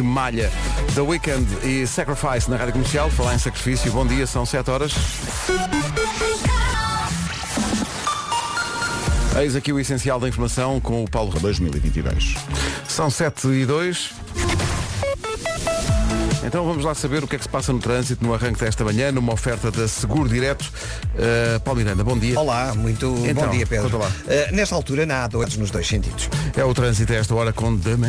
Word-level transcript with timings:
que 0.00 0.02
malha. 0.02 0.50
The 0.94 1.02
Weekend 1.02 1.46
e 1.62 1.86
Sacrifice 1.86 2.50
na 2.50 2.56
Rádio 2.56 2.72
Comercial. 2.72 3.10
Falar 3.10 3.34
em 3.34 3.38
sacrifício. 3.38 3.92
Bom 3.92 4.06
dia, 4.06 4.26
são 4.26 4.46
7 4.46 4.70
horas. 4.70 4.94
Eis 9.38 9.54
aqui 9.54 9.72
o 9.72 9.78
essencial 9.78 10.18
da 10.18 10.28
informação 10.28 10.80
com 10.80 11.04
o 11.04 11.10
Paulo 11.10 11.38
2022. 11.38 12.34
São 12.88 13.10
7 13.10 13.48
e 13.48 13.66
2. 13.66 14.10
Então 16.42 16.64
vamos 16.64 16.84
lá 16.84 16.94
saber 16.94 17.22
o 17.22 17.28
que 17.28 17.36
é 17.36 17.38
que 17.38 17.44
se 17.44 17.50
passa 17.50 17.70
no 17.70 17.78
trânsito 17.78 18.24
no 18.24 18.32
arranque 18.32 18.58
desta 18.60 18.82
manhã, 18.82 19.12
numa 19.12 19.32
oferta 19.34 19.70
da 19.70 19.86
Seguro 19.86 20.26
Direto. 20.26 20.62
Uh, 21.14 21.60
Paulo 21.60 21.78
Miranda, 21.80 22.02
bom 22.02 22.16
dia. 22.18 22.38
Olá, 22.40 22.74
muito 22.74 23.14
Então, 23.26 23.44
bom 23.44 23.50
dia, 23.50 23.66
Pedro. 23.66 23.98
lá. 23.98 24.06
Uh, 24.08 24.54
nesta 24.54 24.74
altura, 24.74 25.04
na 25.04 25.28
A2 25.28 25.58
nos 25.58 25.70
dois 25.70 25.86
sentidos. 25.86 26.30
É 26.56 26.64
o 26.64 26.72
trânsito 26.72 27.12
a 27.12 27.16
esta 27.16 27.34
hora 27.34 27.52
com 27.52 27.76
The 27.76 27.96
Man. 27.96 28.08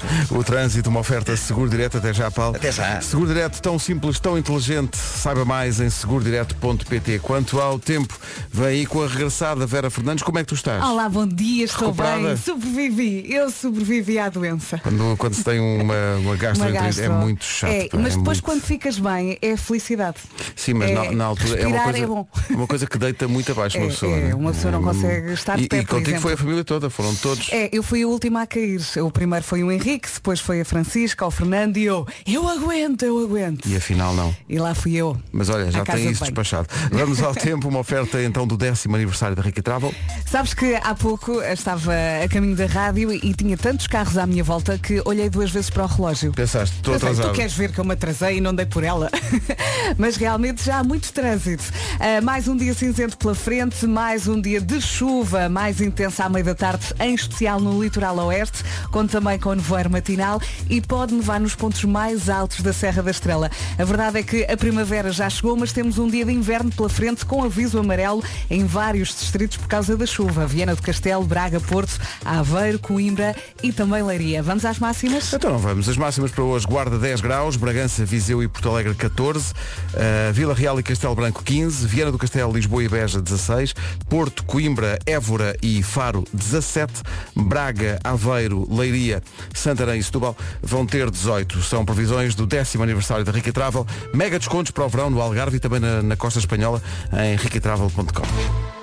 O 0.30 0.44
trânsito, 0.44 0.90
uma 0.90 1.00
oferta 1.00 1.34
Seguro 1.36 1.68
Direto. 1.70 1.96
Até 1.96 2.12
já, 2.12 2.30
Paulo. 2.30 2.56
Até 2.56 2.70
já. 2.70 3.00
Seguro 3.00 3.28
Direto, 3.28 3.60
tão 3.62 3.78
simples, 3.78 4.20
tão 4.20 4.36
inteligente. 4.36 4.96
Saiba 4.96 5.44
mais 5.44 5.80
em 5.80 5.88
segurodireto.pt. 5.88 7.18
Quanto 7.20 7.58
ao 7.58 7.78
tempo, 7.78 8.18
vem 8.52 8.66
aí 8.66 8.86
com 8.86 9.02
a 9.02 9.06
regressada 9.08 9.66
Vera 9.66 9.90
Fernandes. 9.90 10.22
Como 10.22 10.38
é 10.38 10.42
que 10.42 10.48
tu 10.48 10.54
estás? 10.54 10.82
Olá, 10.84 11.08
bom 11.08 11.26
dia, 11.26 11.64
estou 11.64 11.86
Recuperada? 11.88 12.22
bem. 12.22 12.36
Sobrevivi. 12.36 13.32
Eu 13.32 13.50
sobrevivi 13.50 14.18
à 14.18 14.28
doença. 14.28 14.78
Quando, 14.78 15.16
quando 15.16 15.34
se 15.34 15.42
tem 15.44 15.58
uma, 15.58 15.94
uma 16.18 16.36
gastroenterite 16.42 17.00
é 17.00 17.08
muito 17.08 17.44
chato. 17.68 17.70
É, 17.72 17.88
pá, 17.88 17.98
mas 17.98 18.14
é 18.14 18.16
depois 18.18 18.24
muito- 18.38 18.42
quando 18.42 18.62
ficas 18.62 18.98
bem 18.98 19.38
é 19.40 19.56
felicidade. 19.56 20.16
Sim, 20.56 20.74
mas 20.74 20.90
É, 20.90 20.94
na, 20.94 21.12
na 21.12 21.24
altura 21.24 21.60
é 21.60 21.66
uma 21.66 21.82
coisa, 21.84 21.98
é 21.98 22.06
bom. 22.06 22.26
uma 22.50 22.66
coisa 22.66 22.86
que 22.86 22.98
deita 22.98 23.28
muito 23.28 23.52
abaixo 23.52 23.78
uma 23.78 23.86
É, 23.86 23.88
pessoa. 23.90 24.16
é, 24.16 24.20
né? 24.28 24.34
uma 24.34 24.52
pessoa 24.52 24.72
não 24.72 24.80
Hum, 24.80 24.84
consegue 24.84 25.32
estar 25.32 25.56
de 25.56 25.64
e, 25.64 25.68
pé, 25.68 25.78
E 25.78 25.80
por 25.82 25.88
contigo 25.90 26.08
exemplo. 26.10 26.22
foi 26.22 26.32
a 26.32 26.36
família 26.36 26.64
toda, 26.64 26.90
foram 26.90 27.14
todos. 27.16 27.48
É, 27.52 27.68
eu 27.72 27.82
fui 27.82 28.02
a 28.02 28.06
última 28.08 28.42
a 28.42 28.46
cair. 28.46 28.80
O 29.04 29.10
primeiro 29.10 29.44
foi 29.44 29.62
o 29.62 29.70
Henrique, 29.70 30.08
depois 30.12 30.40
foi 30.40 30.60
a 30.60 30.64
Francisca, 30.64 31.24
o 31.26 31.30
Fernando 31.30 31.76
e 31.76 31.84
eu. 31.84 32.06
Eu 32.26 32.48
aguento, 32.48 33.02
eu 33.04 33.18
aguento. 33.22 33.66
E 33.68 33.76
afinal 33.76 34.14
não. 34.14 34.34
E 34.48 34.58
lá 34.58 34.74
fui 34.74 34.94
eu. 34.94 35.16
Mas 35.32 35.48
olha, 35.48 35.70
já 35.70 35.84
tem 35.84 36.10
isso 36.10 36.22
despachado. 36.24 36.68
Vamos 36.90 37.22
ao 37.22 37.34
tempo, 37.36 37.68
uma 37.68 37.78
oferta 37.80 38.22
então 38.22 38.46
do 38.46 38.56
décimo 38.56 38.94
aniversário 38.96 39.34
da 39.36 39.42
Rica 39.42 39.62
Travel. 39.62 39.94
Sabes 40.26 40.54
que 40.54 40.74
há 40.74 40.94
pouco 40.94 41.40
estava 41.42 41.92
a 42.24 42.28
caminho 42.28 42.56
da 42.56 42.66
rádio 42.66 43.12
e 43.12 43.34
tinha 43.34 43.56
tantos 43.56 43.86
carros 43.86 44.16
à 44.18 44.26
minha 44.26 44.42
volta 44.44 44.78
que 44.78 45.00
olhei 45.04 45.28
duas 45.30 45.50
vezes 45.50 45.70
para 45.70 45.84
o 45.84 45.86
relógio. 45.86 46.32
Pensaste, 46.32 46.76
estou 46.76 46.94
Eu 46.94 47.00
sei, 47.00 47.08
queres 47.52 47.56
ver 47.56 47.72
que 47.72 47.78
eu 47.78 47.84
me 47.84 47.92
atrasei 47.92 48.38
e 48.38 48.40
não 48.40 48.54
dei 48.54 48.66
por 48.66 48.84
ela. 48.84 49.10
Mas 49.98 50.16
realmente 50.16 50.64
já 50.64 50.78
há 50.78 50.84
muito 50.84 51.12
trânsito. 51.12 51.64
Ah, 51.98 52.20
mais 52.20 52.48
um 52.48 52.56
dia 52.56 52.72
cinzento 52.74 53.16
pela 53.18 53.34
frente, 53.34 53.86
mais 53.86 54.26
um 54.26 54.40
dia 54.40 54.60
de 54.60 54.80
chuva 54.80 55.48
mais 55.48 55.80
intensa 55.80 56.24
à 56.24 56.28
meia 56.28 56.44
da 56.44 56.54
tarde, 56.54 56.86
em 57.00 57.14
especial 57.14 57.60
no 57.60 57.82
litoral 57.82 58.16
oeste, 58.18 58.62
conto 58.90 59.10
também 59.10 59.38
com 59.38 59.54
nevoeiro 59.54 59.90
matinal 59.90 60.40
e 60.68 60.80
pode 60.80 61.14
nevar 61.14 61.40
nos 61.40 61.54
pontos 61.54 61.84
mais 61.84 62.28
altos 62.28 62.60
da 62.60 62.72
Serra 62.72 63.02
da 63.02 63.10
Estrela. 63.10 63.50
A 63.78 63.84
verdade 63.84 64.18
é 64.18 64.22
que 64.22 64.44
a 64.44 64.56
primavera 64.56 65.10
já 65.10 65.28
chegou, 65.28 65.56
mas 65.56 65.72
temos 65.72 65.98
um 65.98 66.08
dia 66.08 66.24
de 66.24 66.32
inverno 66.32 66.70
pela 66.70 66.88
frente 66.88 67.24
com 67.24 67.44
aviso 67.44 67.78
amarelo 67.78 68.22
em 68.50 68.64
vários 68.64 69.08
distritos 69.08 69.56
por 69.56 69.68
causa 69.68 69.96
da 69.96 70.06
chuva. 70.06 70.46
Viana 70.46 70.74
do 70.74 70.82
Castelo, 70.82 71.24
Braga, 71.24 71.60
Porto, 71.60 71.98
Aveiro, 72.24 72.78
Coimbra 72.78 73.34
e 73.62 73.72
também 73.72 74.02
Leiria. 74.02 74.42
Vamos 74.42 74.64
às 74.64 74.78
máximas? 74.78 75.32
Então 75.32 75.58
vamos. 75.58 75.88
As 75.88 75.96
máximas 75.96 76.30
para 76.30 76.44
hoje, 76.44 76.66
Guarda 76.66 76.98
10 76.98 77.20
graus, 77.20 77.41
Bragança, 77.50 78.04
Viseu 78.04 78.42
e 78.42 78.48
Porto 78.48 78.68
Alegre 78.68 78.94
14, 78.94 79.52
uh, 79.52 80.32
Vila 80.32 80.54
Real 80.54 80.78
e 80.78 80.82
Castelo 80.82 81.14
Branco 81.14 81.42
15, 81.42 81.86
Viana 81.86 82.12
do 82.12 82.18
Castelo, 82.18 82.52
Lisboa 82.52 82.84
e 82.84 82.88
Beja 82.88 83.20
16, 83.20 83.74
Porto, 84.08 84.44
Coimbra, 84.44 84.98
Évora 85.04 85.56
e 85.62 85.82
Faro 85.82 86.24
17, 86.32 87.02
Braga, 87.34 87.98
Aveiro, 88.04 88.66
Leiria, 88.72 89.22
Santarém 89.54 89.98
e 89.98 90.02
Setúbal 90.02 90.36
vão 90.62 90.86
ter 90.86 91.10
18. 91.10 91.62
São 91.62 91.84
previsões 91.84 92.34
do 92.34 92.46
décimo 92.46 92.84
aniversário 92.84 93.24
da 93.24 93.32
Rica 93.32 93.52
Travel. 93.52 93.86
Mega 94.14 94.38
descontos 94.38 94.70
para 94.70 94.84
o 94.84 94.88
verão 94.88 95.10
no 95.10 95.20
Algarve 95.20 95.56
e 95.56 95.60
também 95.60 95.80
na, 95.80 96.02
na 96.02 96.16
Costa 96.16 96.38
Espanhola 96.38 96.82
em 97.12 97.36
ricatravel.com. 97.36 98.81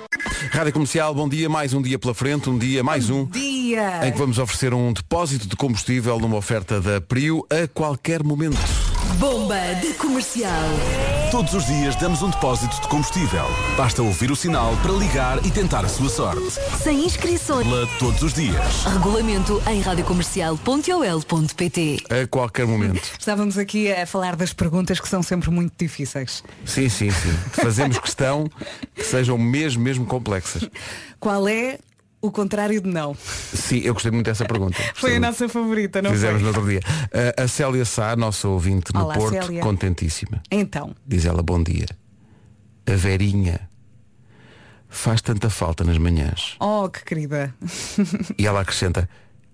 Rádio 0.50 0.72
Comercial, 0.72 1.14
bom 1.14 1.28
dia, 1.28 1.48
mais 1.48 1.72
um 1.72 1.80
dia 1.80 1.96
pela 1.96 2.12
frente, 2.12 2.50
um 2.50 2.58
dia, 2.58 2.82
mais 2.82 3.08
um. 3.08 3.24
Dia! 3.26 4.04
Em 4.04 4.10
que 4.10 4.18
vamos 4.18 4.36
oferecer 4.36 4.74
um 4.74 4.92
depósito 4.92 5.46
de 5.46 5.54
combustível 5.54 6.18
numa 6.18 6.36
oferta 6.36 6.80
da 6.80 7.00
Prio 7.00 7.46
a 7.48 7.68
qualquer 7.68 8.24
momento. 8.24 8.58
Bomba 9.18 9.74
de 9.80 9.92
comercial. 9.94 10.52
Todos 11.30 11.54
os 11.54 11.64
dias 11.66 11.96
damos 11.96 12.22
um 12.22 12.30
depósito 12.30 12.80
de 12.80 12.86
combustível. 12.88 13.44
Basta 13.76 14.02
ouvir 14.02 14.30
o 14.30 14.36
sinal 14.36 14.74
para 14.82 14.92
ligar 14.92 15.44
e 15.44 15.50
tentar 15.50 15.84
a 15.84 15.88
sua 15.88 16.08
sorte. 16.08 16.40
Sem 16.82 17.04
inscrições. 17.04 17.66
Pela 17.66 17.86
todos 17.98 18.22
os 18.22 18.32
dias. 18.32 18.84
Regulamento 18.84 19.60
em 19.68 19.80
radiocomercial.ol.pt 19.80 22.04
A 22.10 22.26
qualquer 22.26 22.66
momento. 22.66 23.02
Estávamos 23.18 23.58
aqui 23.58 23.92
a 23.92 24.06
falar 24.06 24.36
das 24.36 24.52
perguntas 24.52 25.00
que 25.00 25.08
são 25.08 25.22
sempre 25.22 25.50
muito 25.50 25.72
difíceis. 25.76 26.44
Sim, 26.64 26.88
sim, 26.88 27.10
sim. 27.10 27.32
Fazemos 27.52 27.98
questão 27.98 28.48
que 28.94 29.04
sejam 29.04 29.36
mesmo, 29.36 29.82
mesmo 29.82 30.06
complexas. 30.06 30.68
Qual 31.18 31.48
é 31.48 31.78
o 32.22 32.30
contrário 32.30 32.80
de 32.80 32.88
não? 32.88 33.14
Sim, 33.14 33.78
eu 33.84 33.94
gostei 33.94 34.10
muito 34.12 34.26
dessa 34.26 34.44
pergunta. 34.44 34.76
Foi 34.94 35.16
a 35.16 35.20
nossa 35.20 35.48
favorita, 35.48 36.02
não 36.02 36.10
Fizemos 36.10 36.42
no 36.42 36.52
foi? 36.52 36.62
outro 36.62 36.70
dia. 36.70 36.80
A- 37.38 37.42
a 37.44 37.48
Célia 37.48 37.84
Sá, 37.84 38.14
nossa 38.16 38.46
ouvinte 38.48 38.92
no 38.94 39.04
Olá, 39.04 39.14
Porto, 39.14 39.32
Célia. 39.42 39.62
contentíssima. 39.62 40.42
Então, 40.50 40.94
Diz 41.06 41.24
ela, 41.24 41.42
bom 41.42 41.62
dia. 41.62 41.86
A 42.86 42.92
Verinha 42.92 43.68
faz 44.88 45.22
tanta 45.22 45.48
falta 45.48 45.84
nas 45.84 45.96
manhãs. 45.98 46.56
oh 46.60 46.88
que 46.88 47.04
querida. 47.04 47.54
E 48.38 48.46
ela 48.46 48.60
acrescenta, 48.60 49.08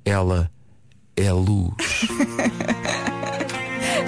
ela 0.04 0.50
é 1.16 1.31
luz. 1.33 1.75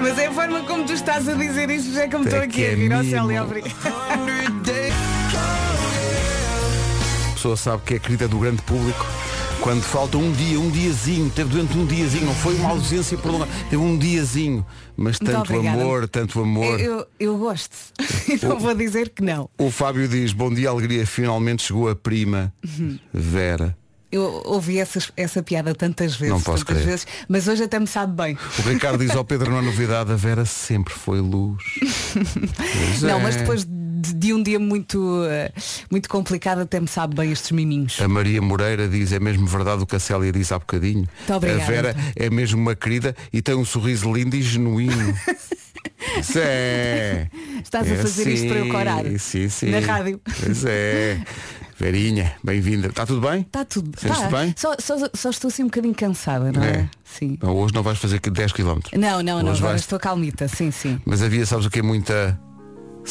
Mas 0.01 0.17
é 0.17 0.27
a 0.27 0.31
forma 0.33 0.63
como 0.63 0.85
tu 0.85 0.93
estás 0.93 1.27
a 1.27 1.33
dizer 1.33 1.69
isto, 1.69 1.91
já 1.93 2.07
que 2.07 2.15
eu 2.15 2.19
me 2.19 2.25
estou 2.25 2.39
É 2.39 2.45
aqui 2.45 2.63
a 2.65 2.71
é 2.71 2.75
rir 2.75 2.93
ao 2.93 2.99
mimo. 3.03 3.11
Célia 3.11 3.43
obrigada. 3.43 3.73
A 3.83 4.15
pessoa 7.39 7.55
sabe 7.55 7.83
que 7.85 7.93
é 7.93 7.99
querida 7.99 8.27
do 8.27 8.37
grande 8.37 8.61
público. 8.63 9.05
Quando 9.61 9.81
falta 9.81 10.17
um 10.17 10.29
dia, 10.33 10.59
um 10.59 10.69
diazinho, 10.69 11.29
teve 11.29 11.49
doente 11.49 11.77
um 11.77 11.85
diazinho, 11.85 12.25
não 12.25 12.35
foi 12.35 12.53
uma 12.55 12.69
ausência 12.71 13.17
prolongada, 13.17 13.49
teve 13.69 13.81
um 13.81 13.97
diazinho, 13.97 14.65
mas 14.97 15.17
tanto 15.19 15.57
amor, 15.57 16.07
tanto 16.09 16.41
amor. 16.41 16.79
Eu, 16.79 16.97
eu, 16.97 17.07
eu 17.19 17.37
gosto. 17.37 17.73
não 18.43 18.59
vou 18.59 18.73
dizer 18.75 19.09
que 19.09 19.21
não. 19.23 19.49
O 19.57 19.71
Fábio 19.71 20.05
diz, 20.07 20.33
bom 20.33 20.53
dia, 20.53 20.69
alegria, 20.69 21.05
finalmente 21.07 21.63
chegou 21.63 21.89
a 21.89 21.95
prima 21.95 22.53
Uhum. 22.77 22.99
Vera. 23.13 23.77
Eu 24.11 24.41
ouvi 24.45 24.79
essa, 24.79 24.99
essa 25.15 25.41
piada 25.43 25.73
tantas 25.75 26.15
vezes, 26.15 26.33
Não 26.33 26.41
posso 26.41 26.65
tantas 26.65 26.81
crer. 26.83 26.89
vezes, 26.89 27.07
mas 27.29 27.47
hoje 27.47 27.63
até 27.63 27.79
me 27.79 27.87
sabe 27.87 28.13
bem. 28.15 28.37
O 28.57 28.67
Ricardo 28.69 28.97
diz 29.05 29.15
ao 29.15 29.23
Pedro, 29.23 29.51
não 29.51 29.59
é 29.59 29.61
novidade, 29.61 30.11
a 30.11 30.15
Vera 30.15 30.45
sempre 30.45 30.93
foi 30.93 31.21
luz. 31.21 31.63
Não, 33.01 33.19
é. 33.19 33.23
mas 33.23 33.35
depois 33.35 33.65
de, 33.99 34.13
de 34.13 34.33
um 34.33 34.41
dia 34.41 34.59
muito, 34.59 35.23
eh, 35.29 35.51
muito 35.91 36.07
complicado 36.09 36.59
até 36.61 36.79
me 36.79 36.87
sabe 36.87 37.15
bem 37.15 37.31
estes 37.31 37.51
miminhos. 37.51 37.99
A 38.01 38.07
Maria 38.07 38.41
Moreira 38.41 38.87
diz, 38.87 39.11
é 39.11 39.19
mesmo 39.19 39.45
verdade 39.47 39.83
o 39.83 39.85
que 39.85 39.95
a 39.95 39.99
Célia 39.99 40.31
disse 40.31 40.53
há 40.53 40.59
bocadinho. 40.59 41.07
obrigada, 41.27 41.63
a 41.63 41.65
Vera 41.65 41.89
então. 41.97 42.11
é 42.15 42.29
mesmo 42.29 42.59
uma 42.61 42.75
querida 42.75 43.15
e 43.33 43.41
tem 43.41 43.55
um 43.55 43.65
sorriso 43.65 44.11
lindo 44.11 44.35
e 44.35 44.41
genuíno. 44.41 45.13
É. 46.35 47.27
Estás 47.63 47.89
a 47.89 47.93
É 47.93 47.97
fazer 47.97 48.27
isto 48.29 48.47
para 48.47 48.57
eu 48.57 48.69
corar. 48.69 49.03
Sim, 49.19 49.47
sim. 49.49 49.69
Na 49.69 49.79
rádio. 49.79 50.19
Pois 50.43 50.65
é. 50.65 51.21
Verinha, 51.77 52.33
bem-vinda. 52.43 52.87
Está 52.87 53.05
tudo 53.05 53.21
bem? 53.25 53.41
Está 53.41 53.63
tudo 53.63 53.91
tá. 53.91 54.27
bem? 54.29 54.53
Só, 54.57 54.75
só, 54.79 54.95
só 55.13 55.29
estou 55.29 55.47
assim 55.47 55.63
um 55.63 55.67
bocadinho 55.67 55.95
cansada, 55.95 56.51
não 56.51 56.63
é? 56.63 56.71
É. 56.71 56.89
Sim. 57.05 57.37
Não, 57.41 57.55
hoje 57.55 57.73
não 57.73 57.83
vais 57.83 57.97
fazer 57.97 58.19
10 58.19 58.51
km. 58.51 58.79
Não, 58.97 59.21
não, 59.23 59.41
não, 59.41 59.51
Hoje 59.51 59.59
agora 59.59 59.73
vais- 59.73 59.81
estou 59.81 59.97
calmita, 59.99 60.47
sim, 60.47 60.71
sim. 60.71 60.99
Mas 61.05 61.21
havia, 61.21 61.45
sabes 61.45 61.65
o 61.65 61.69
que 61.69 61.79
é 61.79 61.81
muita 61.83 62.37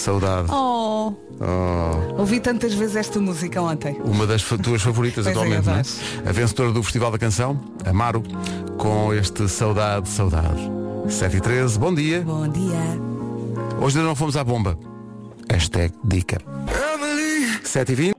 saudade. 0.00 0.50
Oh, 0.50 1.12
Oh, 1.40 2.20
ouvi 2.20 2.40
tantas 2.40 2.74
vezes 2.74 2.96
esta 2.96 3.20
música 3.20 3.62
ontem. 3.62 3.96
uma 4.04 4.26
das 4.26 4.42
tuas 4.42 4.82
favoritas 4.82 5.24
é, 5.28 5.30
atualmente, 5.30 5.66
não 5.66 5.74
é? 5.74 5.82
A 6.28 6.32
vencedora 6.32 6.72
do 6.72 6.82
Festival 6.82 7.12
da 7.12 7.18
Canção, 7.18 7.60
Amaro, 7.86 8.24
com 8.76 9.14
este 9.14 9.48
Saudade, 9.48 10.08
Saudade. 10.08 10.68
7 11.08 11.36
e 11.36 11.40
13, 11.40 11.78
bom 11.78 11.94
dia. 11.94 12.22
Bom 12.22 12.48
dia. 12.48 12.76
Hoje 13.80 13.98
ainda 13.98 14.08
não 14.08 14.16
fomos 14.16 14.36
à 14.36 14.42
bomba. 14.42 14.76
Hashtag 15.48 15.94
dica. 16.04 16.38
7 17.62 17.92
e 17.92 17.94
20. 17.94 18.17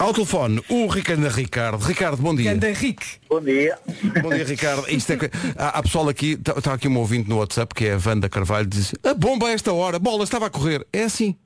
Ao 0.00 0.14
telefone, 0.14 0.64
o 0.70 0.86
Ricardo 0.86 1.28
Ricardo. 1.28 1.84
Ricardo, 1.84 2.22
bom 2.22 2.34
dia. 2.34 2.54
Ganda 2.54 2.72
Rick. 2.72 3.04
Bom 3.28 3.38
dia. 3.42 3.78
Bom 4.22 4.30
dia, 4.30 4.44
Ricardo. 4.44 4.88
Isto 4.88 5.12
é 5.12 5.16
que... 5.18 5.30
há, 5.58 5.78
há 5.78 5.82
pessoal 5.82 6.08
aqui, 6.08 6.40
está 6.56 6.72
aqui 6.72 6.88
um 6.88 6.96
ouvinte 6.96 7.28
no 7.28 7.36
WhatsApp, 7.36 7.74
que 7.74 7.84
é 7.84 7.92
a 7.92 7.98
Wanda 8.02 8.26
Carvalho, 8.26 8.66
diz 8.66 8.94
a 9.04 9.12
bomba 9.12 9.48
a 9.48 9.50
esta 9.50 9.74
hora, 9.74 9.98
bola 9.98 10.24
estava 10.24 10.46
a 10.46 10.50
correr. 10.50 10.86
É 10.90 11.02
assim. 11.02 11.36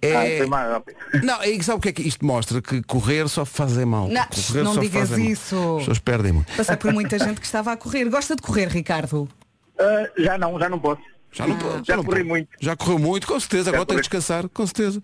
É... 0.00 0.16
Ah, 0.16 0.38
foi 0.38 0.46
mais 0.46 0.70
rápido. 0.70 0.96
Não, 1.22 1.44
e 1.44 1.62
sabe 1.62 1.76
o 1.76 1.80
que 1.82 1.90
é 1.90 1.92
que 1.92 2.00
isto 2.00 2.24
mostra? 2.24 2.62
Que 2.62 2.82
correr 2.84 3.28
só 3.28 3.44
fazem 3.44 3.84
mal. 3.84 4.08
Não, 4.08 4.26
correr 4.28 4.62
não 4.62 4.72
só 4.72 4.80
digas 4.80 5.10
mal. 5.10 5.18
isso. 5.18 5.56
As 5.56 5.78
pessoas 5.80 5.98
perdem 5.98 6.32
muito. 6.32 6.50
Passei 6.56 6.76
por 6.76 6.90
muita 6.94 7.18
gente 7.18 7.38
que 7.38 7.46
estava 7.46 7.72
a 7.72 7.76
correr. 7.76 8.08
Gosta 8.08 8.34
de 8.34 8.40
correr, 8.40 8.68
Ricardo? 8.68 9.28
Ah, 9.78 10.08
já 10.16 10.38
não, 10.38 10.58
já 10.58 10.70
não 10.70 10.78
posso. 10.78 11.02
Já, 11.30 11.46
não, 11.46 11.58
pode, 11.58 11.86
já 11.86 11.98
não 11.98 12.04
corri 12.04 12.24
muito. 12.24 12.48
Já 12.58 12.74
correu 12.74 12.98
muito, 12.98 13.26
com 13.26 13.38
certeza. 13.38 13.68
Agora 13.68 13.84
tem 13.84 13.98
que 13.98 14.08
corri. 14.08 14.18
descansar, 14.18 14.48
com 14.48 14.66
certeza. 14.66 15.02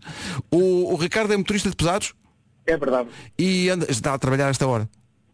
O, 0.50 0.94
o 0.94 0.96
Ricardo 0.96 1.31
é 1.34 1.37
motorista 1.37 1.69
de 1.69 1.76
pesados 1.76 2.14
É 2.66 2.76
verdade. 2.76 3.08
e 3.38 3.69
anda, 3.69 3.87
está 3.90 4.14
a 4.14 4.19
trabalhar 4.19 4.46
a 4.46 4.50
esta 4.50 4.66
hora. 4.66 4.88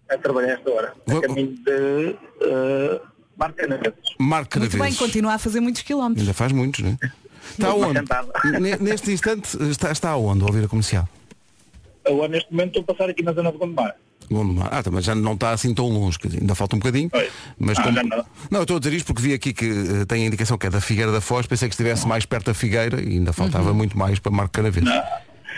A 0.09 0.19
trabalhar 0.19 0.55
esta 0.55 0.71
hora. 0.71 0.93
Vou- 1.07 1.19
A 1.19 1.23
caminho 1.23 1.55
de, 1.65 2.17
ah, 2.43 3.01
Marco 3.39 3.57
Canaveses. 3.57 3.95
Marco 4.19 4.59
Muito 4.59 4.77
bem, 4.79 4.95
continua 4.95 5.35
a 5.35 5.39
fazer 5.39 5.61
muitos 5.61 5.83
quilómetros. 5.83 6.23
Ainda 6.27 6.35
faz 6.35 6.53
muitos, 6.53 6.81
não 6.81 6.91
é? 6.91 7.11
Está 7.53 7.75
onde? 7.75 8.01
Neste 8.81 9.13
instante 9.13 9.57
está, 9.71 9.91
está 9.93 10.11
aonde, 10.11 10.43
a 10.43 10.47
ouvir 10.47 10.65
a 10.65 10.69
comercial? 10.69 11.09
Eu, 12.05 12.27
neste 12.29 12.51
momento, 12.51 12.79
estou 12.79 12.83
a 12.83 12.97
passar 12.97 13.11
aqui 13.11 13.23
na 13.23 13.33
zona 13.33 13.53
de 13.53 13.59
Gondomar. 13.59 13.95
Gondomar. 14.31 14.69
Ah, 14.73 14.83
também 14.83 15.01
já 15.03 15.15
não 15.15 15.35
está 15.35 15.51
assim 15.53 15.73
tão 15.75 15.89
longe, 15.89 16.19
dizer, 16.23 16.41
ainda 16.41 16.55
falta 16.55 16.77
um 16.77 16.79
bocadinho. 16.79 17.11
Oi. 17.13 17.31
Mas 17.59 17.79
Ah, 17.79 17.83
como... 17.83 17.95
já 17.97 18.03
não. 18.05 18.25
eu 18.53 18.63
estou 18.63 18.77
a 18.77 18.81
dizer 18.81 18.95
isto 18.97 19.07
porque 19.07 19.23
vi 19.23 19.35
aqui 19.35 19.53
que 19.53 19.67
eh, 19.67 20.05
tem 20.07 20.25
a 20.25 20.27
indicação 20.27 20.57
que 20.59 20.67
é 20.67 20.71
da 20.71 20.81
Figueira 20.81 21.11
da 21.13 21.21
Foz, 21.21 21.47
pensei 21.47 21.69
que 21.69 21.75
estivesse 21.75 22.07
mais 22.07 22.25
perto 22.27 22.47
da 22.47 22.55
Figueira 22.55 23.01
e 23.01 23.09
ainda 23.15 23.33
faltava 23.33 23.73
muito 23.73 23.97
mais 23.99 24.19
para 24.19 24.31
Marco 24.33 24.53
Canaveses. 24.53 24.89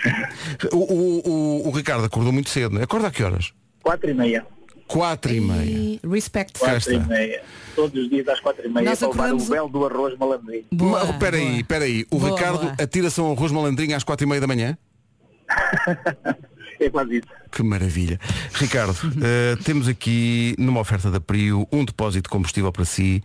O, 0.73 0.77
o, 0.77 1.29
o, 1.29 1.69
o 1.69 1.71
Ricardo 1.71 2.05
acordou 2.05 2.33
muito 2.33 2.51
cedo, 2.51 2.75
não 2.75 2.81
é? 2.81 2.85
Acorda 2.85 3.09
a 3.09 3.11
que 3.11 3.23
horas? 3.23 3.53
Quatro 3.83 4.11
e 4.11 4.15
meia. 4.15 4.47
Quatro 4.87 5.33
e 5.33 5.41
meia. 5.41 5.65
E 5.65 6.01
Respect. 6.05 6.59
Quatro 6.59 6.93
e 6.93 6.99
meia. 7.01 7.43
Todos 7.75 8.03
os 8.03 8.11
dias 8.11 8.29
às 8.29 8.41
quatro 8.41 8.67
e 8.67 8.69
meia 8.69 8.85
Nós 8.85 8.99
para 8.99 9.09
levar 9.09 9.33
o 9.33 9.49
belo 9.49 9.69
do 9.69 9.87
arroz 9.87 10.19
malandrinho. 10.19 10.65
Boa, 10.73 11.03
Espera 11.05 11.37
aí, 11.37 11.47
boa. 11.47 11.61
espera 11.61 11.85
aí. 11.85 12.07
O 12.11 12.19
Boa, 12.19 12.31
Ricardo 12.31 12.73
atira-se 12.81 13.19
a 13.21 13.23
um 13.23 13.33
arroz 13.33 13.51
malandrinho 13.53 13.97
às 13.97 14.05
quatro 14.05 14.27
e 14.27 14.29
meia 14.29 14.41
da 14.41 14.47
manhã? 14.47 14.77
É 16.81 16.91
quase 16.91 17.19
isso. 17.19 17.29
Que 17.53 17.63
maravilha. 17.63 18.19
Ricardo, 18.55 18.97
eh, 19.23 19.57
temos 19.63 19.87
aqui 19.87 20.55
numa 20.59 20.81
oferta 20.81 21.13
da 21.13 21.21
Prio 21.21 21.65
um 21.71 21.85
depósito 21.85 22.25
de 22.25 22.29
combustível 22.29 22.73
para 22.73 22.85
si. 22.85 23.23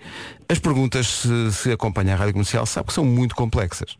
As 0.47 0.59
perguntas, 0.59 1.07
se, 1.07 1.51
se 1.51 1.71
acompanha 1.71 2.13
a 2.13 2.18
rádio 2.18 2.33
comercial, 2.33 2.68
sabe 2.68 2.88
que 2.88 2.94
são 2.94 3.03
muito 3.03 3.35
complexas. 3.35 3.97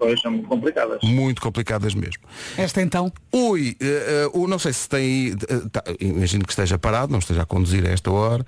Pois 0.00 0.20
são 0.20 0.32
muito 0.32 0.48
complicadas. 0.48 0.98
Muito 1.02 1.40
complicadas 1.42 1.94
mesmo. 1.94 2.22
Esta 2.56 2.80
então. 2.82 3.12
Ui, 3.30 3.76
eh, 3.80 4.28
o- 4.32 4.48
não 4.48 4.58
sei 4.58 4.72
se 4.72 4.88
tem 4.88 4.98
aí, 5.00 5.36
eh, 5.48 5.68
tá, 5.70 5.84
imagino 6.00 6.42
que 6.44 6.52
esteja 6.52 6.78
parado, 6.78 7.12
não 7.12 7.18
esteja 7.20 7.42
a 7.42 7.46
conduzir 7.46 7.86
a 7.86 7.90
esta 7.90 8.10
hora, 8.10 8.44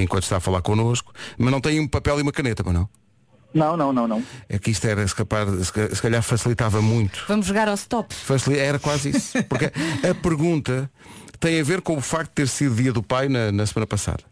enquanto 0.00 0.24
está 0.24 0.36
a 0.36 0.40
falar 0.40 0.60
connosco, 0.62 1.12
mas 1.38 1.50
não 1.50 1.60
tem 1.60 1.80
um 1.80 1.88
papel 1.88 2.18
e 2.18 2.22
uma 2.22 2.30
caneta, 2.32 2.62
mas 2.64 2.74
não? 2.74 2.88
Não, 3.54 3.76
não, 3.76 3.92
não, 3.92 4.06
não. 4.08 4.22
É 4.48 4.58
que 4.58 4.70
isto 4.72 4.84
era, 4.86 5.06
se, 5.08 5.14
capaz, 5.14 5.48
se 5.68 5.72
ca- 5.72 5.94
se 5.94 6.02
calhar 6.02 6.22
facilitava 6.22 6.82
muito. 6.82 7.24
Vamos 7.28 7.46
jogar 7.46 7.66
ao 7.68 7.74
stop. 7.74 8.12
Facili- 8.14 8.58
Era 8.58 8.78
quase 8.78 9.10
isso. 9.10 9.42
Porque 9.44 9.66
a 9.66 10.14
pergunta 10.14 10.90
tem 11.40 11.60
a 11.60 11.64
ver 11.64 11.80
com 11.80 11.96
o 11.96 12.00
facto 12.00 12.30
de 12.30 12.34
ter 12.34 12.48
sido 12.48 12.74
dia 12.74 12.92
do 12.92 13.02
pai 13.02 13.28
na, 13.28 13.52
na 13.52 13.64
semana 13.64 13.86
passada. 13.86 14.24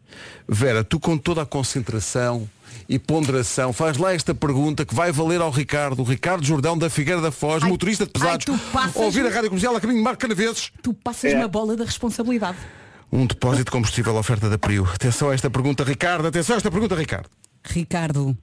Vera, 0.48 0.82
tu 0.84 0.98
com 1.00 1.16
toda 1.16 1.40
a 1.42 1.46
concentração 1.46 2.48
e 2.88 2.98
ponderação, 2.98 3.72
faz 3.72 3.96
lá 3.96 4.12
esta 4.14 4.34
pergunta 4.34 4.84
que 4.84 4.94
vai 4.94 5.10
valer 5.12 5.40
ao 5.40 5.50
Ricardo, 5.50 6.00
o 6.00 6.04
Ricardo 6.04 6.44
Jordão 6.44 6.76
da 6.76 6.88
Figueira 6.90 7.20
da 7.20 7.30
Foz, 7.30 7.62
Ai, 7.62 7.68
motorista 7.68 8.04
de 8.06 8.12
pesados, 8.12 8.46
ai, 8.48 8.56
tu 8.56 8.58
passas- 8.72 8.96
ouvir 8.96 9.24
a 9.26 9.30
rádio 9.30 9.48
comercial 9.50 9.76
a 9.76 9.80
caminho 9.80 9.98
de 9.98 10.04
Marco 10.04 10.20
Canaveses. 10.20 10.72
Tu 10.82 10.92
passas 10.94 11.32
É. 11.32 11.36
uma 11.36 11.48
bola 11.48 11.76
da 11.76 11.84
responsabilidade. 11.84 12.58
Um 13.10 13.26
depósito 13.26 13.64
de 13.66 13.70
combustível 13.70 14.16
à 14.16 14.20
oferta 14.20 14.48
da 14.48 14.56
Prio. 14.58 14.84
Atenção 14.86 15.30
a 15.30 15.34
esta 15.34 15.50
pergunta, 15.50 15.84
Ricardo. 15.84 16.26
Atenção 16.28 16.54
a 16.54 16.56
esta 16.56 16.70
pergunta, 16.70 16.94
Ricardo. 16.94 17.28
Ricardo, 17.64 18.36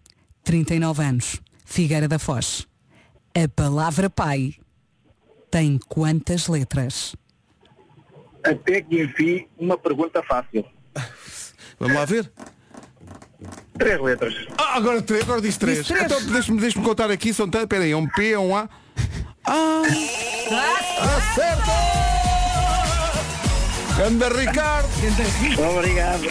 39 0.44 1.04
anos, 1.04 1.42
Figueira 1.66 2.08
da 2.08 2.20
Foz. 2.20 2.68
A 3.36 3.48
palavra 3.48 4.10
pai 4.10 4.54
tem 5.52 5.80
quantas 5.88 6.48
letras? 6.48 7.16
Até 8.44 8.82
que 8.82 9.04
enfim, 9.04 9.48
uma 9.58 9.78
pergunta 9.78 10.22
fácil. 10.24 10.64
Vamos 11.80 11.96
lá 11.96 12.06
ver. 12.06 12.32
Três 13.78 14.02
letras. 14.02 14.34
Ah, 14.58 14.76
agora, 14.76 15.02
três, 15.02 15.24
agora 15.24 15.42
disse 15.42 15.58
três. 15.60 15.80
Disse 15.80 15.94
três. 15.94 16.06
Então 16.06 16.22
deixa-me 16.34 16.60
deixa 16.60 16.80
contar 16.82 17.10
aqui, 17.10 17.34
são 17.34 17.50
tantos. 17.50 17.64
Espera 17.64 17.84
aí, 17.84 17.92
é 17.92 17.98
um 17.98 18.08
P, 18.08 18.32
é 18.32 18.40
um 18.40 18.56
A. 18.56 18.70
Ah! 19.46 19.82
Acerta! 21.18 21.72
Ganda 23.98 24.30
Ricardo! 24.30 24.90
Obrigado. 25.78 26.28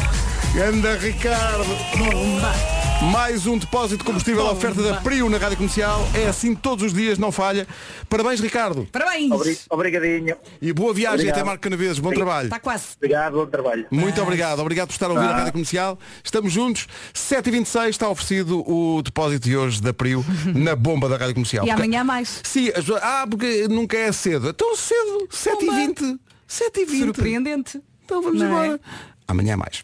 Ganda 0.55 0.96
Ricardo! 0.96 2.77
Mais 3.00 3.47
um 3.47 3.56
depósito 3.56 3.99
de 3.99 4.05
combustível 4.05 4.45
à 4.47 4.50
oferta 4.53 4.83
da 4.83 5.00
Prio 5.00 5.31
na 5.31 5.39
Rádio 5.39 5.56
Comercial. 5.56 6.00
É 6.15 6.27
assim 6.27 6.53
todos 6.55 6.85
os 6.85 6.93
dias, 6.93 7.17
não 7.17 7.31
falha. 7.31 7.67
Parabéns, 8.09 8.41
Ricardo. 8.41 8.87
Parabéns! 8.91 9.31
Obri- 9.31 9.59
Obrigadinho. 9.71 10.37
E 10.61 10.73
boa 10.73 10.93
viagem 10.93 11.15
Obrigado. 11.21 11.37
até 11.37 11.45
Marco 11.45 11.62
Canaveses. 11.62 12.00
Bom 12.00 12.11
trabalho. 12.12 12.47
Está 12.47 12.59
quase. 12.59 12.85
Obrigado, 12.97 13.35
bom 13.35 13.47
trabalho. 13.47 13.87
Muito 13.91 14.21
obrigado. 14.21 14.59
Obrigado 14.61 14.89
por 14.89 14.93
estar 14.95 15.06
a 15.06 15.11
ouvir 15.11 15.25
a 15.27 15.37
Rádio 15.37 15.53
Comercial. 15.53 15.99
Estamos 16.25 16.53
juntos. 16.53 16.89
7h26 17.15 17.89
está 17.89 18.09
oferecido 18.09 18.69
o 18.69 19.00
depósito 19.00 19.49
de 19.49 19.56
hoje 19.56 19.81
da 19.81 19.95
Prio 19.95 20.25
na 20.55 20.75
bomba 20.75 21.09
da 21.09 21.17
Rádio 21.17 21.35
Comercial. 21.35 21.65
E 21.65 21.69
Porque- 21.69 21.83
amanhã 21.83 22.03
mais. 22.05 22.41
Sim, 22.45 22.69
as 22.69 22.75
pessoas- 22.85 23.03
ah, 23.03 23.25
porque 23.31 23.69
nunca 23.69 23.97
é 23.97 24.11
cedo. 24.11 24.53
Tão 24.53 24.75
cedo. 24.77 25.29
7h20. 25.31 26.19
7h20. 26.49 26.99
Surpreendente. 27.05 27.81
Então 28.05 28.21
vamos 28.23 28.41
Não 28.41 28.47
é? 28.61 28.67
embora. 28.67 28.81
Amanhã 29.30 29.58
mais. 29.58 29.82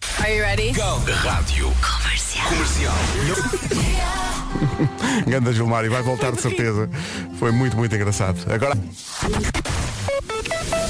Rádio 1.13 1.71
Comercial. 1.83 2.95
Ganda 5.29 5.53
Gilmar 5.53 5.85
e 5.85 5.91
vai 5.91 6.03
voltar 6.03 6.33
de 6.33 6.41
certeza. 6.41 6.89
Foi 7.39 7.53
muito, 7.53 7.77
muito 7.77 7.95
engraçado. 7.95 8.41
Agora. 8.51 8.75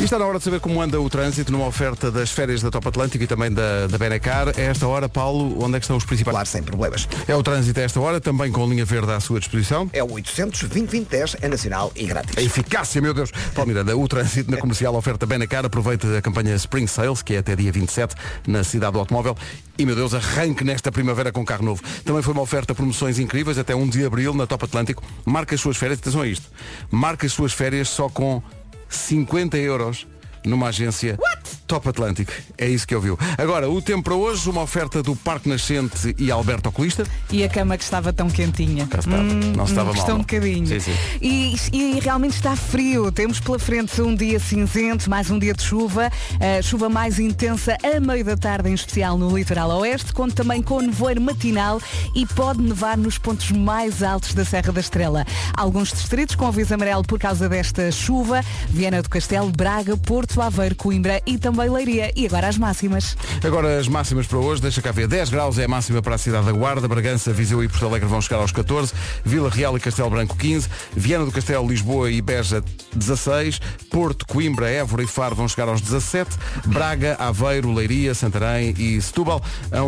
E 0.00 0.04
está 0.04 0.18
na 0.18 0.26
hora 0.26 0.38
de 0.38 0.44
saber 0.44 0.58
como 0.58 0.82
anda 0.82 1.00
o 1.00 1.08
trânsito 1.08 1.52
numa 1.52 1.66
oferta 1.66 2.10
das 2.10 2.30
férias 2.30 2.60
da 2.60 2.70
Top 2.70 2.88
Atlântico 2.88 3.22
e 3.22 3.26
também 3.28 3.50
da, 3.50 3.86
da 3.86 3.96
Benacar. 3.96 4.48
A 4.48 4.60
esta 4.60 4.88
hora, 4.88 5.08
Paulo, 5.08 5.64
onde 5.64 5.76
é 5.76 5.78
que 5.78 5.84
estão 5.84 5.96
os 5.96 6.04
principais? 6.04 6.34
Claro, 6.34 6.48
sem 6.48 6.62
problemas. 6.62 7.08
É 7.28 7.34
o 7.34 7.42
trânsito 7.42 7.78
a 7.78 7.82
esta 7.84 8.00
hora, 8.00 8.20
também 8.20 8.50
com 8.50 8.64
a 8.64 8.66
linha 8.66 8.84
verde 8.84 9.12
à 9.12 9.20
sua 9.20 9.38
disposição. 9.38 9.88
É 9.92 10.02
o 10.02 10.12
800 10.12 10.64
2010 10.64 11.36
é 11.40 11.48
nacional 11.48 11.92
e 11.94 12.06
grátis. 12.06 12.36
A 12.36 12.42
eficácia, 12.42 13.00
meu 13.00 13.14
Deus. 13.14 13.30
Paulo 13.54 13.68
Miranda, 13.68 13.96
o 13.96 14.08
trânsito 14.08 14.50
na 14.50 14.56
comercial 14.56 14.94
oferta 14.96 15.26
Benacar. 15.26 15.64
Aproveita 15.64 16.18
a 16.18 16.20
campanha 16.20 16.54
Spring 16.56 16.88
Sales, 16.88 17.22
que 17.22 17.34
é 17.34 17.38
até 17.38 17.54
dia 17.54 17.70
27, 17.70 18.16
na 18.46 18.64
cidade 18.64 18.93
do 18.93 18.99
automóvel. 18.99 19.37
E, 19.76 19.85
meu 19.85 19.96
Deus, 19.96 20.14
arranque 20.14 20.64
nesta 20.64 20.93
primavera 20.93 21.32
com 21.32 21.44
carro 21.44 21.64
novo. 21.64 21.82
Também 22.05 22.23
foi 22.23 22.32
uma 22.32 22.43
oferta 22.43 22.75
promoções 22.75 23.19
incríveis 23.19 23.58
até 23.58 23.75
1 23.75 23.88
de 23.88 24.05
abril 24.05 24.35
na 24.35 24.46
Top 24.46 24.64
Atlântico. 24.64 25.02
Marca 25.25 25.55
as 25.55 25.61
suas 25.61 25.76
férias, 25.76 25.99
atenção 25.99 26.23
a 26.23 26.26
isto. 26.26 26.50
Marca 26.91 27.26
as 27.26 27.32
suas 27.32 27.52
férias 27.52 27.88
só 27.88 28.08
com 28.08 28.43
50 28.88 29.56
euros 29.58 30.06
numa 30.44 30.69
agência 30.69 31.19
Top 31.66 31.88
Atlântico. 31.88 32.32
É 32.58 32.69
isso 32.69 32.87
que 32.87 32.94
ouviu. 32.94 33.19
Agora, 33.38 33.69
o 33.70 33.81
tempo 33.81 34.05
para 34.05 34.14
hoje, 34.14 34.49
uma 34.50 34.62
oferta 34.62 35.02
do 35.02 35.16
Parque 35.16 35.49
Nascente 35.49 36.14
e 36.19 36.31
Alberto 36.31 36.69
Oculista. 36.69 37.05
E 37.31 37.43
a 37.43 37.49
cama 37.49 37.76
que 37.78 37.84
estava 37.84 38.12
tão 38.12 38.28
quentinha. 38.28 38.87
Cá 38.87 38.99
estava. 38.99 39.22
Não 39.22 39.64
estava 39.64 39.84
mal. 39.87 39.94
Custou 39.94 40.16
um 40.16 40.19
bocadinho. 40.19 40.66
Sim, 40.66 40.81
sim. 40.81 40.93
E, 41.22 41.56
e 41.72 42.00
realmente 42.00 42.34
está 42.34 42.55
frio. 42.55 43.11
Temos 43.11 43.40
pela 43.40 43.58
frente 43.58 44.00
um 44.02 44.14
dia 44.14 44.38
cinzento, 44.38 45.08
mais 45.08 45.31
um 45.31 45.38
dia 45.38 45.55
de 45.55 45.62
chuva. 45.62 46.11
A 46.40 46.62
chuva 46.62 46.88
mais 46.88 47.19
intensa 47.19 47.78
a 47.82 47.99
meio 47.99 48.25
da 48.25 48.37
tarde, 48.37 48.69
em 48.69 48.75
especial 48.75 49.16
no 49.16 49.34
litoral 49.37 49.70
oeste. 49.78 50.12
Conta 50.12 50.34
também 50.34 50.61
com 50.61 50.81
nevoeiro 50.81 51.21
matinal 51.21 51.80
e 52.14 52.26
pode 52.26 52.61
nevar 52.61 52.99
nos 52.99 53.16
pontos 53.16 53.50
mais 53.50 54.02
altos 54.02 54.35
da 54.35 54.44
Serra 54.44 54.73
da 54.73 54.80
Estrela. 54.80 55.25
Alguns 55.56 55.90
distritos 55.92 56.35
com 56.35 56.47
aviso 56.47 56.75
amarelo 56.75 57.02
por 57.04 57.18
causa 57.18 57.49
desta 57.49 57.90
chuva. 57.90 58.42
Viana 58.68 59.02
do 59.02 59.09
Castelo, 59.09 59.50
Braga, 59.50 59.97
Porto, 59.97 60.42
Aveiro, 60.42 60.75
Coimbra 60.75 61.23
e 61.26 61.38
também 61.38 61.53
Leiria. 61.62 62.12
E 62.16 62.26
agora 62.26 62.49
as 62.49 62.58
máximas. 62.58 63.16
Agora 63.44 63.78
as 63.78 63.88
máximas 63.88 64.26
para 64.26 64.38
hoje, 64.38 64.61
deixa 64.61 64.82
cá 64.82 64.92
ver. 64.92 65.06
10 65.06 65.30
graus 65.30 65.58
é 65.58 65.64
a 65.64 65.68
máxima 65.68 66.02
para 66.02 66.14
a 66.14 66.18
cidade 66.18 66.46
da 66.46 66.52
Guarda, 66.52 66.88
Bragança, 66.88 67.32
Viseu 67.32 67.62
e 67.62 67.68
Porto 67.68 67.87
Alegre 67.87 68.08
vão 68.08 68.20
chegar 68.20 68.38
aos 68.38 68.52
14, 68.52 68.92
Vila 69.25 69.49
Real 69.49 69.76
e 69.76 69.80
Castelo 69.80 70.11
Branco 70.11 70.37
15, 70.37 70.68
Viana 70.96 71.25
do 71.25 71.32
Castelo, 71.32 71.68
Lisboa 71.68 72.11
e 72.11 72.20
Beja 72.20 72.62
16, 72.94 73.61
Porto, 73.90 74.26
Coimbra, 74.26 74.68
Évora 74.68 75.02
e 75.02 75.06
Faro 75.06 75.34
vão 75.34 75.49
chegar 75.49 75.68
aos 75.68 75.80
17, 75.80 76.30
Braga, 76.66 77.16
Aveiro, 77.18 77.73
Leiria, 77.73 78.14
Santarém 78.14 78.75
e 78.78 79.00
Setúbal 79.00 79.42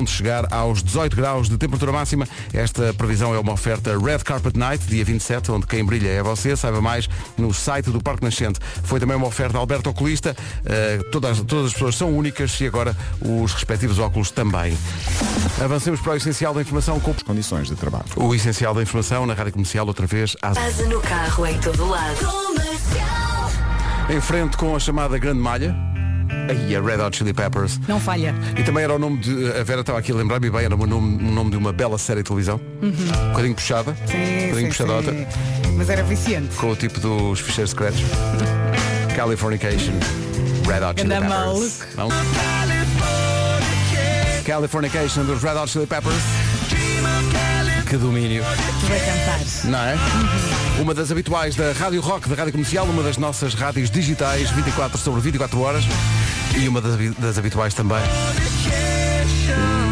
de 0.04 0.11
chegar 0.11 0.52
aos 0.52 0.82
18 0.82 1.16
graus 1.16 1.49
de 1.49 1.56
temperatura 1.56 1.92
máxima. 1.92 2.28
Esta 2.52 2.92
previsão 2.94 3.35
é 3.35 3.38
uma 3.38 3.52
oferta 3.52 3.99
Red 3.99 4.18
Carpet 4.18 4.56
Night, 4.56 4.85
dia 4.87 5.04
27, 5.04 5.50
onde 5.50 5.66
quem 5.66 5.85
brilha 5.85 6.08
é 6.08 6.23
você. 6.23 6.56
Saiba 6.56 6.80
mais 6.80 7.08
no 7.37 7.52
site 7.52 7.90
do 7.90 8.00
Parque 8.00 8.25
Nascente. 8.25 8.61
Foi 8.85 9.00
também 9.00 9.16
uma 9.16 9.26
oferta 9.26 9.58
Alberto 9.58 9.90
Oculista. 9.90 10.37
Uh, 10.61 11.02
todas, 11.11 11.40
todas 11.40 11.55
as 11.64 11.72
pessoas 11.72 11.96
são 11.96 12.16
únicas 12.16 12.60
e 12.60 12.66
agora 12.66 12.94
os 13.20 13.52
respectivos 13.54 13.98
óculos 13.98 14.30
também. 14.30 14.76
Avancemos 15.62 16.00
para 16.00 16.12
o 16.12 16.16
essencial 16.16 16.52
da 16.52 16.60
informação 16.60 17.00
com 17.00 17.14
condições 17.25 17.68
de 17.68 17.76
trabalho. 17.76 18.04
o 18.16 18.34
essencial 18.34 18.75
da 18.75 18.82
informação 18.82 19.25
na 19.25 19.34
rádio 19.34 19.52
comercial 19.52 19.86
outra 19.86 20.06
vez 20.06 20.36
às... 20.42 20.56
Casa 20.58 20.84
no 20.86 21.00
carro, 21.00 21.46
em 21.46 21.58
todo 21.60 21.88
lado. 21.88 22.16
em 24.10 24.20
frente 24.20 24.56
com 24.56 24.75
a 24.75 24.78
chamada 24.78 25.16
Grande 25.18 25.40
Malha. 25.40 25.75
Aí 26.48 26.75
a 26.76 26.80
Red 26.80 27.00
Hot 27.02 27.16
Chili 27.16 27.32
Peppers. 27.32 27.80
Não 27.88 27.98
falha. 28.00 28.34
E 28.56 28.62
também 28.62 28.82
era 28.84 28.94
o 28.94 28.98
nome 28.98 29.18
de. 29.18 29.48
A 29.52 29.62
Vera 29.64 29.80
estava 29.80 29.98
aqui 29.98 30.10
a 30.12 30.14
lembrar-me 30.14 30.50
bem, 30.50 30.64
era 30.64 30.75
o 30.75 30.86
nome, 30.86 31.16
o 31.25 31.30
nome 31.32 31.50
de 31.50 31.56
uma 31.56 31.72
bela 31.72 31.98
série 31.98 32.20
de 32.20 32.25
televisão. 32.25 32.60
Um 32.82 32.90
bocadinho 33.30 33.54
puxada. 33.54 33.90
um 33.92 33.94
Sim, 34.06 34.12
bocadinho 34.48 34.54
sim, 34.56 34.66
puxadota. 34.68 35.10
sim. 35.12 35.26
Mas 35.76 35.88
era 35.90 36.02
viciante. 36.02 36.54
Com 36.56 36.70
o 36.70 36.76
tipo 36.76 36.98
dos 37.00 37.40
ficheiros 37.40 37.70
secretos. 37.70 38.00
Californication. 39.16 39.92
Red 40.66 40.85
Hot 40.85 41.00
Chili 41.00 41.08
Ganda 41.08 41.28
Peppers. 41.28 41.82
Vamos. 41.94 42.14
Californication 44.44 45.25
dos 45.25 45.42
Red 45.42 45.56
Hot 45.56 45.70
Chili 45.70 45.87
Peppers. 45.87 46.23
Que 47.88 47.96
domínio. 47.96 48.44
Tu 48.80 48.87
vai 48.87 48.99
cantar. 48.99 49.40
Não 49.64 49.78
é? 49.78 49.96
Uma 50.80 50.92
das 50.92 51.11
habituais 51.11 51.54
da 51.54 51.73
Rádio 51.73 52.00
Rock, 52.00 52.28
da 52.28 52.35
Rádio 52.35 52.52
Comercial, 52.52 52.85
uma 52.87 53.02
das 53.02 53.16
nossas 53.16 53.54
rádios 53.54 53.90
digitais, 53.90 54.50
24 54.50 54.99
sobre 54.99 55.20
24 55.20 55.61
horas. 55.61 55.85
E 56.58 56.66
uma 56.68 56.80
das, 56.80 56.96
das 57.16 57.38
habituais 57.38 57.75
também 57.75 58.02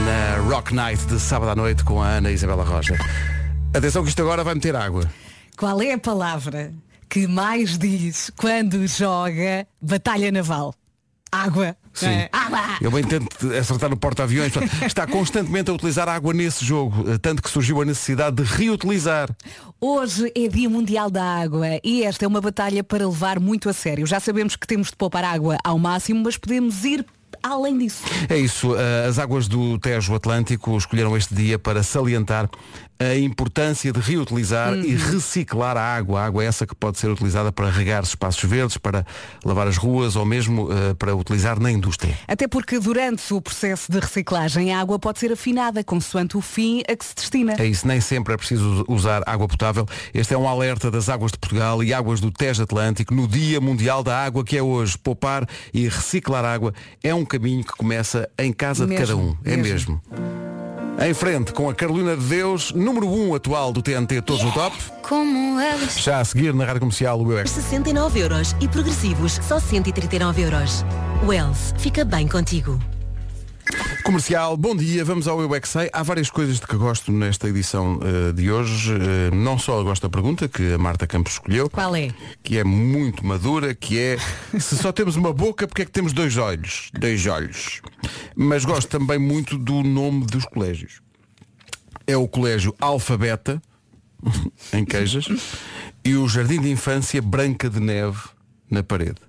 na 0.05 0.37
Rock 0.55 0.75
Night 0.75 1.05
de 1.07 1.19
sábado 1.19 1.51
à 1.51 1.55
noite 1.55 1.83
com 1.85 2.03
a 2.03 2.09
Ana 2.09 2.31
Isabela 2.31 2.65
Rocha. 2.65 2.97
Atenção 3.73 4.03
que 4.03 4.09
isto 4.09 4.23
agora 4.23 4.45
vai 4.45 4.55
meter 4.55 4.77
água. 4.77 5.11
Qual 5.57 5.81
é 5.81 5.93
a 5.93 5.99
palavra 5.99 6.73
que 7.09 7.27
mais 7.27 7.79
diz 7.79 8.31
quando 8.37 8.87
joga 8.87 9.67
batalha 9.81 10.31
naval? 10.33 10.75
Água. 11.31 11.77
Sim. 11.93 12.07
É. 12.07 12.29
Água. 12.33 12.61
Eu 12.81 12.91
bem 12.91 13.03
tento 13.03 13.53
acertar 13.53 13.91
no 13.91 13.97
porta-aviões. 13.97 14.53
Está 14.87 15.07
constantemente 15.07 15.71
a 15.71 15.75
utilizar 15.75 16.09
água 16.09 16.33
nesse 16.33 16.65
jogo, 16.65 17.11
eh, 17.11 17.19
tanto 17.19 17.43
que 17.43 17.51
surgiu 17.51 17.83
a 17.83 17.85
necessidade 17.85 18.37
de 18.37 18.43
reutilizar. 18.45 19.29
Hoje 19.81 20.33
é 20.35 20.49
Dia 20.49 20.71
Mundial 20.71 21.11
da 21.11 21.25
Água 21.25 21.67
e 21.83 22.05
esta 22.05 22.25
é 22.25 22.29
uma 22.29 22.41
batalha 22.41 22.85
para 22.85 23.07
levar 23.07 23.41
muito 23.41 23.69
a 23.69 23.73
sério. 23.73 24.07
Já 24.07 24.21
sabemos 24.21 24.55
que 24.55 24.67
temos 24.67 24.89
de 24.91 24.97
poupar 24.97 25.25
água 25.25 25.59
ao 25.65 25.79
máximo, 25.79 26.23
mas 26.25 26.37
podemos 26.37 26.85
ir 26.85 27.05
além 27.43 27.79
disso. 27.79 28.03
É 28.29 28.39
isso, 28.39 28.77
eh, 28.77 29.07
as 29.09 29.19
águas 29.19 29.49
do 29.49 29.79
Tejo 29.79 30.15
Atlântico 30.15 30.77
escolheram 30.77 31.17
este 31.17 31.35
dia 31.35 31.59
para 31.59 31.83
salientar 31.83 32.49
a 32.99 33.17
importância 33.17 33.93
de 33.93 34.01
reutilizar 34.01 34.75
e 34.77 34.95
reciclar 34.95 35.77
a 35.77 35.83
água. 35.83 36.21
A 36.21 36.27
água 36.27 36.45
é 36.45 36.47
essa 36.47 36.67
que 36.67 36.75
pode 36.75 36.99
ser 36.99 37.09
utilizada 37.09 37.51
para 37.53 37.71
regar 37.71 38.03
espaços 38.03 38.49
verdes, 38.49 38.77
para 38.77 39.05
lavar 39.45 39.67
as 39.67 39.77
ruas 39.77 40.17
ou 40.17 40.25
mesmo 40.25 40.69
eh, 40.73 40.95
para 40.95 41.15
utilizar 41.15 41.59
na 41.59 41.71
indústria. 41.71 42.17
Até 42.27 42.47
porque 42.47 42.79
durante 42.79 43.33
o 43.35 43.41
processo 43.41 43.91
de 43.91 43.99
reciclagem 43.99 44.73
a 44.73 44.81
água 44.81 44.99
pode 44.99 45.19
ser 45.19 45.33
afinada 45.33 45.83
consoante 45.83 46.37
o 46.37 46.41
fim 46.41 46.83
a 46.89 46.97
que 46.97 47.05
se 47.05 47.15
destina. 47.15 47.55
É 47.59 47.67
isso, 47.67 47.87
nem 47.87 48.01
sempre 48.01 48.35
é 48.35 48.37
preciso 48.37 48.85
usar 48.89 49.23
água 49.27 49.49
potável. 49.49 49.87
Este 50.13 50.35
é 50.35 50.39
um 50.39 50.49
alerta 50.49 50.91
das 50.91 51.09
águas 51.09 51.33
de 51.33 51.39
Portugal 51.39 51.83
e 51.83 51.93
águas 51.93 52.21
do 52.21 52.31
Tejo 52.31 52.63
Atlântico 52.63 53.15
no 53.15 53.27
Dia 53.27 53.61
Mundial 53.61 54.03
da 54.03 54.25
Água, 54.25 54.45
que 54.45 54.57
é 54.57 54.63
hoje. 54.63 54.97
Poupar 54.99 55.47
e 55.73 55.89
reciclar 55.89 56.45
água 56.45 56.73
é 57.03 57.15
um 57.15 57.25
caminho 57.25 57.65
que 57.65 57.73
começa 57.73 58.29
em 58.39 58.53
casa 58.53 58.87
de 58.87 58.95
Mesmo, 58.95 59.07
cada 59.07 59.17
um. 59.17 59.37
É 59.45 59.57
mesmo. 59.57 60.01
mesmo. 60.11 60.44
Em 60.99 61.13
frente 61.13 61.53
com 61.53 61.69
a 61.69 61.75
Carolina 61.75 62.17
de 62.17 62.25
Deus, 62.25 62.73
número 62.73 63.09
1 63.09 63.29
um 63.29 63.35
atual 63.35 63.73
do 63.73 63.83
TNT 63.83 64.23
Todos 64.23 64.45
no 64.45 64.53
Top. 64.53 64.77
Como 65.03 65.59
elas. 65.59 65.99
Já 65.99 66.21
a 66.21 66.25
seguir 66.25 66.55
na 66.55 66.65
Rádio 66.65 66.81
Comercial 66.81 67.21
o 67.21 67.33
Eu 67.33 67.39
é 67.41 67.43
que 67.43 67.51
69 67.51 68.21
euros 68.21 68.55
e 68.61 68.69
progressivos 68.69 69.41
só 69.43 69.59
139 69.59 70.43
euros. 70.43 70.85
Wells, 71.27 71.75
fica 71.79 72.05
bem 72.05 72.29
contigo. 72.29 72.79
Comercial, 74.03 74.57
bom 74.57 74.77
dia, 74.77 75.05
vamos 75.05 75.27
ao 75.27 75.41
Eu 75.41 75.55
é. 75.55 75.61
Há 75.93 76.03
várias 76.03 76.29
coisas 76.29 76.61
de 76.61 76.67
que 76.67 76.77
gosto 76.77 77.11
nesta 77.11 77.49
edição 77.49 77.99
eh, 78.03 78.33
de 78.33 78.51
hoje. 78.51 78.93
Eh, 78.93 79.35
não 79.35 79.59
só 79.59 79.83
gosto 79.83 80.03
da 80.03 80.11
pergunta 80.11 80.47
que 80.47 80.75
a 80.75 80.79
Marta 80.79 81.07
Campos 81.07 81.35
escolheu, 81.35 81.71
Qual 81.71 81.97
é? 81.97 82.11
que 82.43 82.59
é 82.59 82.65
muito 82.65 83.25
madura, 83.25 83.75
que 83.75 83.99
é 83.99 84.19
se 84.59 84.77
só 84.77 84.93
temos 84.93 85.17
uma 85.17 85.33
boca, 85.33 85.67
porque 85.67 85.83
é 85.83 85.85
que 85.87 85.91
temos 85.91 86.13
dois 86.13 86.37
olhos? 86.37 86.91
Dois 86.93 87.27
olhos. 87.27 87.81
Mas 88.37 88.65
gosto 88.65 88.89
também 88.89 89.19
muito 89.19 89.57
do 89.57 89.83
nome 89.83 90.27
dos 90.27 90.45
colégios. 90.45 91.01
É 92.07 92.17
o 92.17 92.29
colégio 92.29 92.75
Alfabeta, 92.79 93.63
em 94.73 94.85
Queijas, 94.85 95.27
e 96.05 96.15
o 96.15 96.29
Jardim 96.29 96.61
de 96.61 96.71
Infância 96.71 97.23
Branca 97.23 97.71
de 97.71 97.81
Neve, 97.81 98.21
na 98.71 98.83
parede. 98.83 99.21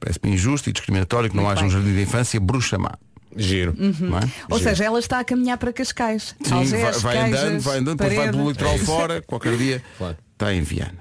Parece-me 0.00 0.32
injusto 0.32 0.68
e 0.68 0.72
discriminatório 0.72 1.30
que 1.30 1.36
não 1.36 1.44
Muito 1.44 1.56
haja 1.56 1.66
um 1.66 1.70
jardim 1.70 1.94
de 1.94 2.02
infância 2.02 2.38
bruxa-má. 2.40 2.98
Giro. 3.36 3.74
Não 4.00 4.18
é? 4.18 4.22
Ou 4.50 4.58
seja, 4.58 4.84
ela 4.84 4.98
está 4.98 5.18
a 5.20 5.24
caminhar 5.24 5.58
para 5.58 5.72
Cascais. 5.72 6.34
Sim, 6.42 6.54
Algés, 6.54 7.02
vai, 7.02 7.16
vai 7.16 7.28
andando, 7.30 7.60
vai 7.60 7.78
andando, 7.78 7.96
depois 7.98 8.14
vai 8.14 8.26
Parede. 8.26 8.36
pelo 8.38 8.50
litoral 8.50 8.78
fora, 8.78 9.22
qualquer 9.22 9.56
dia 9.56 9.82
Claro. 9.98 10.16
está 10.32 10.52
em 10.54 10.62
Viana. 10.62 10.98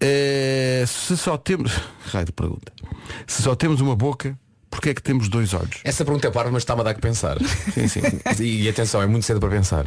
Eh, 0.00 0.84
se 0.86 1.16
só 1.16 1.36
temos. 1.36 1.72
Raio 2.12 2.26
de 2.26 2.32
pergunta. 2.32 2.72
Se 3.26 3.42
só 3.42 3.54
temos 3.54 3.80
uma 3.80 3.94
boca, 3.96 4.36
porquê 4.70 4.90
é 4.90 4.94
que 4.94 5.02
temos 5.02 5.28
dois 5.28 5.54
olhos? 5.54 5.78
Essa 5.84 6.04
pergunta 6.04 6.26
é 6.26 6.30
parva, 6.30 6.50
mas 6.50 6.62
está-me 6.62 6.80
a 6.80 6.84
dar 6.84 6.94
que 6.94 7.00
pensar. 7.00 7.38
Sim, 7.72 7.88
sim. 7.88 8.00
E, 8.40 8.62
e 8.64 8.68
atenção, 8.68 9.00
é 9.00 9.06
muito 9.06 9.24
cedo 9.24 9.40
para 9.40 9.48
pensar. 9.50 9.86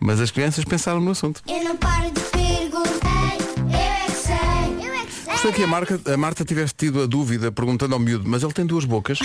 Mas 0.00 0.20
as 0.20 0.30
crianças 0.30 0.64
pensaram 0.64 1.00
no 1.00 1.10
assunto. 1.12 1.40
Eu 1.48 1.62
não 1.64 1.76
paro 1.76 2.10
de 2.10 2.20
perguntar, 2.20 3.36
eu 3.56 3.68
é 3.70 4.06
que 4.06 4.12
sei, 4.12 4.88
eu 4.88 4.94
é 4.94 5.06
que 5.06 5.12
sei. 5.12 5.52
Que 5.52 5.62
a, 5.62 5.66
Marca, 5.66 6.00
a 6.12 6.16
Marta 6.16 6.44
tivesse 6.44 6.74
tido 6.74 7.02
a 7.02 7.06
dúvida 7.06 7.52
perguntando 7.52 7.94
ao 7.94 8.00
miúdo, 8.00 8.28
mas 8.28 8.42
ele 8.42 8.52
tem 8.52 8.66
duas 8.66 8.84
bocas. 8.84 9.18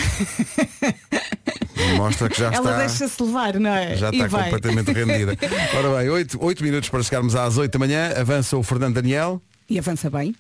Mostra 2.00 2.29
que 2.29 2.39
já 2.39 2.46
Ela 2.48 2.56
está. 2.72 2.77
deixa-se 2.77 3.22
levar, 3.24 3.53
não 3.60 3.70
é? 3.70 3.96
Já 3.96 4.10
E 4.10 4.15
está 4.15 4.27
vai. 4.27 4.44
completamente 4.46 4.91
rendida. 4.94 5.34
Ora 5.77 5.98
bem, 6.00 6.10
8, 6.10 6.38
oito 6.44 6.63
minutos 6.63 6.88
para 6.89 7.03
chegarmos 7.03 7.36
às 7.36 7.58
8 7.58 7.72
da 7.72 7.79
manhã. 7.79 8.13
Avança 8.18 8.56
o 8.58 8.63
Fernando 8.63 8.96
Daniel. 8.96 9.41
E 9.70 9.77
avança 9.77 10.10
bem. 10.10 10.34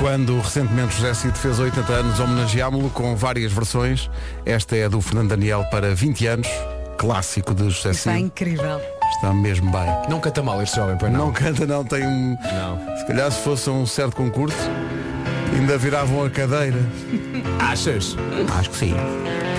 Quando 0.00 0.38
recentemente 0.40 0.96
José 0.96 1.14
Cid 1.14 1.38
fez 1.38 1.58
80 1.58 1.92
anos, 1.92 2.20
homenageámo-lo 2.20 2.90
com 2.90 3.16
várias 3.16 3.52
versões. 3.52 4.10
Esta 4.44 4.76
é 4.76 4.84
a 4.84 4.88
do 4.88 5.00
Fernando 5.00 5.30
Daniel 5.30 5.64
para 5.70 5.94
20 5.94 6.26
anos, 6.26 6.48
clássico 6.98 7.54
de 7.54 7.70
José 7.70 7.90
Está 7.90 8.12
Cid. 8.12 8.24
incrível. 8.24 8.80
Está 9.16 9.32
mesmo 9.32 9.70
bem. 9.70 9.86
Não 10.10 10.20
canta 10.20 10.42
mal 10.42 10.60
este 10.62 10.76
jovem, 10.76 10.96
pois 10.98 11.10
Não 11.12 11.26
não. 11.26 11.32
canta, 11.32 11.66
não, 11.66 11.84
tem 11.84 12.04
um. 12.06 12.36
Não. 12.52 12.96
Se 12.98 13.06
calhar 13.06 13.30
se 13.30 13.40
fosse 13.40 13.70
um 13.70 13.86
certo 13.86 14.16
concurso, 14.16 14.56
ainda 15.52 15.76
viravam 15.78 16.24
a 16.24 16.30
cadeira. 16.30 16.78
Achas? 17.60 18.16
Acho 18.58 18.70
que 18.70 18.76
sim. 18.76 18.94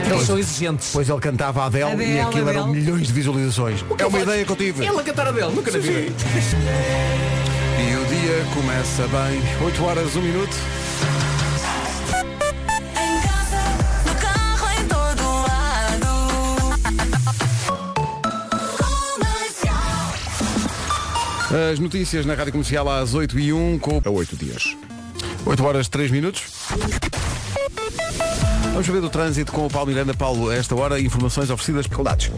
Eles 0.10 0.24
são 0.27 0.38
exigentes. 0.38 0.88
Depois 0.88 1.10
ele 1.10 1.20
cantava 1.20 1.63
a 1.63 1.65
Adele, 1.65 1.84
Adele, 1.92 2.13
e 2.13 2.20
aquilo 2.20 2.50
eram 2.50 2.63
Adele. 2.65 2.80
milhões 2.80 3.08
de 3.08 3.13
visualizações. 3.13 3.84
É 3.98 4.06
uma 4.06 4.20
ideia 4.20 4.46
que 4.46 4.51
eu 4.51 4.56
tive. 4.56 4.86
Ele 4.86 5.00
a 5.00 5.04
cantar 5.04 5.27
a 5.27 5.32
dele, 5.32 5.51
nunca 5.54 5.72
na 5.72 5.80
vida. 5.80 6.13
E 7.77 7.96
o 7.96 8.06
dia 8.06 8.46
começa 8.54 9.04
bem. 9.08 9.42
8 9.65 9.84
horas, 9.84 10.15
1 10.15 10.22
minuto. 10.22 10.56
Em 12.92 13.22
casa, 13.22 13.63
no 14.06 14.15
carro, 14.22 14.68
em 14.80 14.86
todo 14.88 15.24
lado. 15.48 16.08
As 21.72 21.80
notícias 21.80 22.25
na 22.25 22.34
Rádio 22.36 22.51
Comercial 22.51 22.88
às 22.89 23.13
8 23.15 23.39
e 23.39 23.51
1 23.54 23.80
com 23.80 24.01
A 24.06 24.10
oito 24.10 24.36
dias. 24.36 24.75
8 25.46 25.64
horas 25.64 25.88
3 25.88 26.12
minutos. 26.12 26.44
Vamos 28.72 28.86
saber 28.86 29.00
do 29.00 29.10
trânsito 29.10 29.52
com 29.52 29.66
o 29.66 29.70
Paulo 29.70 29.88
Miranda. 29.88 30.14
Paulo, 30.14 30.50
a 30.50 30.56
esta 30.56 30.75
hora, 30.75 31.00
informações 31.00 31.50
oferecidas 31.50 31.88
por 31.88 31.96
Saudades. 31.96 32.32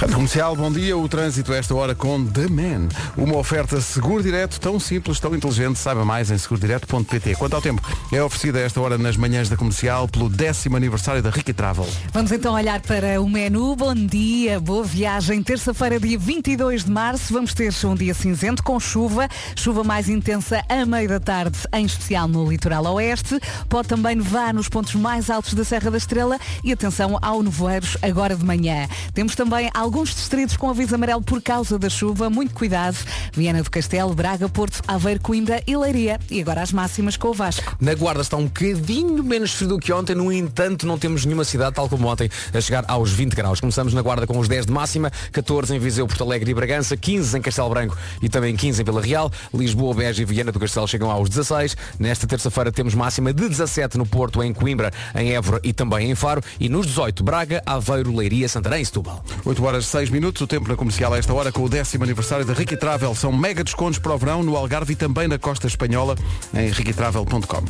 Rádio 0.00 0.14
Comercial, 0.14 0.56
bom 0.56 0.72
dia. 0.72 0.96
O 0.96 1.06
trânsito 1.06 1.52
a 1.52 1.56
esta 1.56 1.74
hora 1.74 1.94
com 1.94 2.24
The 2.24 2.48
Man. 2.48 2.88
Uma 3.18 3.36
oferta 3.36 3.78
seguro 3.82 4.22
direto, 4.22 4.58
tão 4.58 4.80
simples, 4.80 5.20
tão 5.20 5.36
inteligente. 5.36 5.78
Saiba 5.78 6.06
mais 6.06 6.30
em 6.30 6.38
segurodireto.pt. 6.38 7.34
Quanto 7.34 7.54
ao 7.54 7.60
tempo, 7.60 7.82
é 8.10 8.22
oferecida 8.22 8.60
a 8.60 8.62
esta 8.62 8.80
hora 8.80 8.96
nas 8.96 9.18
manhãs 9.18 9.50
da 9.50 9.58
comercial 9.58 10.08
pelo 10.08 10.30
décimo 10.30 10.74
aniversário 10.74 11.22
da 11.22 11.28
Ricky 11.28 11.52
Travel. 11.52 11.86
Vamos 12.14 12.32
então 12.32 12.54
olhar 12.54 12.80
para 12.80 13.20
o 13.20 13.28
menu. 13.28 13.76
Bom 13.76 13.94
dia, 13.94 14.58
boa 14.58 14.84
viagem. 14.84 15.42
Terça-feira, 15.42 16.00
dia 16.00 16.18
22 16.18 16.84
de 16.84 16.90
março, 16.90 17.34
vamos 17.34 17.52
ter 17.52 17.70
um 17.84 17.94
dia 17.94 18.14
cinzento 18.14 18.62
com 18.62 18.80
chuva. 18.80 19.28
Chuva 19.54 19.84
mais 19.84 20.08
intensa 20.08 20.64
a 20.66 20.86
meio 20.86 21.10
da 21.10 21.20
tarde, 21.20 21.58
em 21.74 21.84
especial 21.84 22.26
no 22.26 22.48
litoral 22.48 22.86
oeste. 22.94 23.38
Pode 23.68 23.88
também 23.88 24.16
nevar 24.16 24.54
nos 24.54 24.66
pontos 24.66 24.94
mais 24.94 25.28
altos 25.28 25.52
da 25.52 25.62
Serra 25.62 25.90
da 25.90 25.98
Estrela 25.98 26.38
e 26.64 26.72
atenção 26.72 27.18
ao 27.20 27.42
nevoeiros 27.42 27.98
agora 28.00 28.34
de 28.34 28.46
manhã. 28.46 28.88
Temos 29.12 29.34
também 29.34 29.68
alguns 29.90 30.14
distritos 30.14 30.56
com 30.56 30.70
aviso 30.70 30.94
amarelo 30.94 31.20
por 31.20 31.42
causa 31.42 31.76
da 31.76 31.90
chuva. 31.90 32.30
Muito 32.30 32.54
cuidado. 32.54 32.96
Viana 33.32 33.60
do 33.60 33.68
Castelo, 33.68 34.14
Braga, 34.14 34.48
Porto, 34.48 34.80
Aveiro, 34.86 35.18
Coimbra 35.20 35.60
e 35.66 35.76
Leiria. 35.76 36.20
E 36.30 36.40
agora 36.40 36.62
as 36.62 36.70
máximas 36.70 37.16
com 37.16 37.26
o 37.26 37.34
Vasco. 37.34 37.76
Na 37.80 37.92
Guarda 37.94 38.22
está 38.22 38.36
um 38.36 38.44
bocadinho 38.44 39.24
menos 39.24 39.50
frio 39.52 39.70
do 39.70 39.78
que 39.80 39.92
ontem, 39.92 40.14
no 40.14 40.32
entanto 40.32 40.86
não 40.86 40.96
temos 40.96 41.24
nenhuma 41.24 41.42
cidade, 41.42 41.74
tal 41.74 41.88
como 41.88 42.06
ontem, 42.06 42.30
a 42.54 42.60
chegar 42.60 42.84
aos 42.86 43.10
20 43.10 43.34
graus. 43.34 43.58
Começamos 43.58 43.92
na 43.92 44.00
Guarda 44.00 44.28
com 44.28 44.38
os 44.38 44.46
10 44.46 44.66
de 44.66 44.72
máxima, 44.72 45.10
14 45.32 45.74
em 45.74 45.80
Viseu, 45.80 46.06
Porto 46.06 46.22
Alegre 46.22 46.52
e 46.52 46.54
Bragança, 46.54 46.96
15 46.96 47.38
em 47.38 47.42
Castelo 47.42 47.68
Branco 47.68 47.98
e 48.22 48.28
também 48.28 48.54
15 48.54 48.82
em 48.82 48.84
Vila 48.84 49.02
Real, 49.02 49.32
Lisboa, 49.52 49.92
Beja 49.92 50.22
e 50.22 50.24
Viana 50.24 50.52
do 50.52 50.60
Castelo 50.60 50.86
chegam 50.86 51.10
aos 51.10 51.28
16. 51.28 51.76
Nesta 51.98 52.28
terça-feira 52.28 52.70
temos 52.70 52.94
máxima 52.94 53.32
de 53.32 53.48
17 53.48 53.98
no 53.98 54.06
Porto, 54.06 54.40
em 54.40 54.52
Coimbra, 54.52 54.92
em 55.16 55.32
Évora 55.32 55.60
e 55.64 55.72
também 55.72 56.12
em 56.12 56.14
Faro 56.14 56.40
e 56.60 56.68
nos 56.68 56.86
18 56.86 57.24
Braga, 57.24 57.60
Aveiro, 57.66 58.14
Leiria, 58.14 58.48
Santarém 58.48 58.82
e 58.82 58.86
Setúbal. 58.86 59.24
8 59.44 59.64
horas 59.64 59.79
6 59.86 60.10
minutos, 60.10 60.42
o 60.42 60.46
tempo 60.46 60.68
na 60.68 60.76
comercial 60.76 61.12
a 61.14 61.18
esta 61.18 61.32
hora 61.32 61.52
com 61.52 61.62
o 61.62 61.68
décimo 61.68 62.04
aniversário 62.04 62.44
da 62.44 62.52
Ricky 62.52 62.76
Travel. 62.76 63.14
São 63.14 63.32
mega 63.32 63.64
descontos 63.64 63.98
para 63.98 64.14
o 64.14 64.18
verão 64.18 64.42
no 64.42 64.56
Algarve 64.56 64.92
e 64.92 64.96
também 64.96 65.28
na 65.28 65.38
Costa 65.38 65.66
Espanhola 65.66 66.16
em 66.54 66.70
riquitravel.com. 66.70 67.64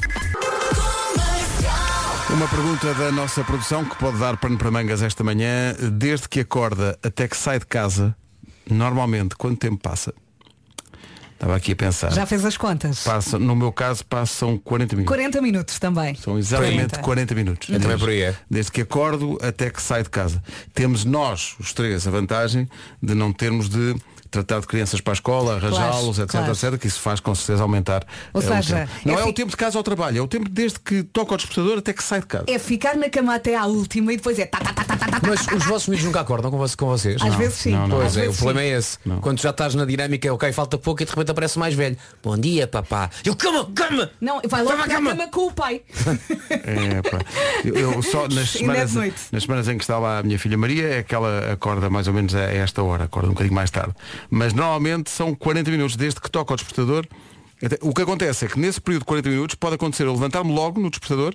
Uma 2.35 2.47
pergunta 2.49 2.95
da 2.95 3.11
nossa 3.11 3.43
produção 3.43 3.85
que 3.85 3.97
pode 3.97 4.19
dar 4.19 4.37
pano 4.37 4.57
para 4.57 4.71
mangas 4.71 5.03
esta 5.03 5.25
manhã. 5.25 5.75
Desde 5.93 6.29
que 6.29 6.41
acorda 6.41 6.99
até 7.03 7.27
que 7.27 7.37
sai 7.37 7.59
de 7.59 7.67
casa, 7.67 8.15
normalmente, 8.71 9.35
quanto 9.35 9.59
tempo 9.59 9.79
passa? 9.83 10.15
Estava 11.41 11.57
aqui 11.57 11.73
a 11.73 11.77
pensar. 11.77 12.13
Já 12.13 12.27
fez 12.27 12.45
as 12.45 12.59
contas? 12.59 13.03
Passa, 13.03 13.39
no 13.39 13.57
meu 13.57 13.73
caso, 13.73 14.05
passam 14.05 14.59
40 14.59 14.95
minutos. 14.95 15.17
40 15.17 15.41
minutos 15.41 15.79
também. 15.79 16.15
São 16.15 16.39
exatamente 16.39 16.91
40. 16.91 16.99
40 16.99 17.35
minutos. 17.35 17.71
É 17.71 17.79
também 17.79 17.99
por 17.99 18.11
aí, 18.11 18.21
é. 18.21 18.35
Desde 18.51 18.71
que 18.71 18.83
acordo 18.83 19.39
até 19.41 19.71
que 19.71 19.81
saio 19.81 20.05
de 20.05 20.11
casa. 20.11 20.43
Temos 20.75 21.07
nós, 21.07 21.57
os 21.59 21.73
três, 21.73 22.07
a 22.07 22.11
vantagem 22.11 22.69
de 23.03 23.15
não 23.15 23.33
termos 23.33 23.71
de 23.71 23.97
tratar 24.31 24.61
de 24.61 24.67
crianças 24.67 25.01
para 25.01 25.13
a 25.13 25.15
escola, 25.15 25.57
arranjá-los, 25.57 26.17
Claro, 26.17 26.23
etc, 26.23 26.31
claro. 26.31 26.53
etc, 26.53 26.79
que 26.79 26.87
isso 26.87 27.01
faz 27.01 27.21
com 27.21 27.35
certeza 27.35 27.63
aumentar. 27.63 28.05
Ou 28.33 28.41
o 28.41 28.45
seja, 28.45 28.77
tempo. 28.87 28.91
não 29.05 29.15
é 29.15 29.21
é, 29.21 29.23
fi- 29.25 29.31
o 29.31 29.33
tempo 29.33 29.51
de 29.51 29.57
casa 29.57 29.79
ao 29.79 29.83
trabalho, 29.83 30.19
é 30.19 30.21
o 30.21 30.29
tempo 30.29 30.49
desde 30.49 30.79
que 30.81 31.03
toca 31.03 31.33
ao 31.33 31.37
despertador 31.37 31.79
até 31.79 31.93
que 31.93 32.03
sai 32.03 32.21
de 32.21 32.27
casa. 32.27 32.45
É 32.49 32.59
ficar 32.59 32.97
na 32.97 33.09
cama 33.11 33.35
até 33.35 33.57
à 33.57 33.67
última 33.67 34.13
e 34.13 34.17
depois 34.17 34.39
é 34.39 34.47
tá, 34.47 34.59
tá, 34.61 34.73
tá, 34.73 34.85
tá, 34.85 35.21
Mas 35.27 35.47
os 35.49 35.65
vossos 35.67 35.89
miúdos 35.89 36.05
nunca 36.07 36.21
acordam 36.21 36.51
com, 36.51 36.59
vo- 36.59 36.77
com 36.77 36.87
vocês? 36.87 37.21
Às 37.21 37.29
Não. 37.31 37.39
vezes 37.39 37.55
sim. 37.55 37.71
Não, 37.73 37.89
não. 37.89 37.97
Pois 37.99 38.17
Às 38.17 38.25
é, 38.25 38.29
o 38.29 38.33
problema 38.35 38.61
sim. 38.61 38.67
é 38.67 38.79
esse. 38.79 38.99
Quando 39.21 39.41
já 39.41 39.51
estás 39.51 39.75
na 39.75 39.85
dinâmica, 39.85 40.29
é 40.29 40.33
ok, 40.33 40.53
falta 40.53 40.79
pouco 40.79 41.03
e 41.03 41.05
de 41.05 41.11
repente 41.11 41.31
aparece 41.31 41.59
mais 41.59 41.75
velho. 41.75 41.97
Bom 42.23 42.37
dia, 42.39 42.67
papá. 42.67 43.11
Eu 43.25 43.35
cama, 43.37 43.69
cama! 43.75 44.11
Não, 44.21 44.41
vai 44.49 44.63
logo 44.63 44.77
Vai 44.77 44.87
para 44.89 44.97
a 44.99 45.01
para 45.03 45.11
a 45.13 45.17
cama 45.17 45.31
com 45.31 45.47
o 45.49 45.53
pai. 45.53 45.83
É, 46.51 47.03
pá. 47.11 47.19
Eu, 47.65 47.75
eu 47.95 48.03
só 48.03 48.27
nas 48.33 48.51
semanas, 48.51 48.95
nas 49.33 49.43
semanas 49.43 49.69
em 49.69 49.77
que 49.77 49.85
está 49.85 49.99
lá 49.99 50.19
a 50.19 50.23
minha 50.23 50.39
filha 50.39 50.57
Maria 50.57 50.99
é 50.99 51.03
que 51.03 51.15
ela 51.15 51.53
acorda 51.53 51.89
mais 51.91 52.07
ou 52.07 52.15
menos 52.15 52.35
a 52.35 52.41
esta 52.43 52.83
hora, 52.83 53.05
acorda 53.05 53.29
um 53.29 53.33
bocadinho 53.33 53.55
mais 53.55 53.71
tarde. 53.71 53.95
Mas 54.29 54.53
normalmente 54.53 55.11
são 55.11 55.35
40 55.35 55.71
minutos 55.71 55.97
desde 55.97 56.21
que 56.21 56.31
toca 56.31 56.53
o 56.53 56.57
despertador. 56.57 57.07
O 57.83 57.93
que 57.95 58.03
acontece 58.03 58.47
é 58.47 58.49
que 58.49 58.59
nesse 58.59 58.81
período 58.81 59.03
de 59.03 59.07
40 59.07 59.29
minutos 59.29 59.55
pode 59.55 59.75
acontecer 59.75 60.05
eu 60.05 60.13
levantar-me 60.13 60.53
logo 60.53 60.81
no 60.81 60.91
despertador 60.91 61.35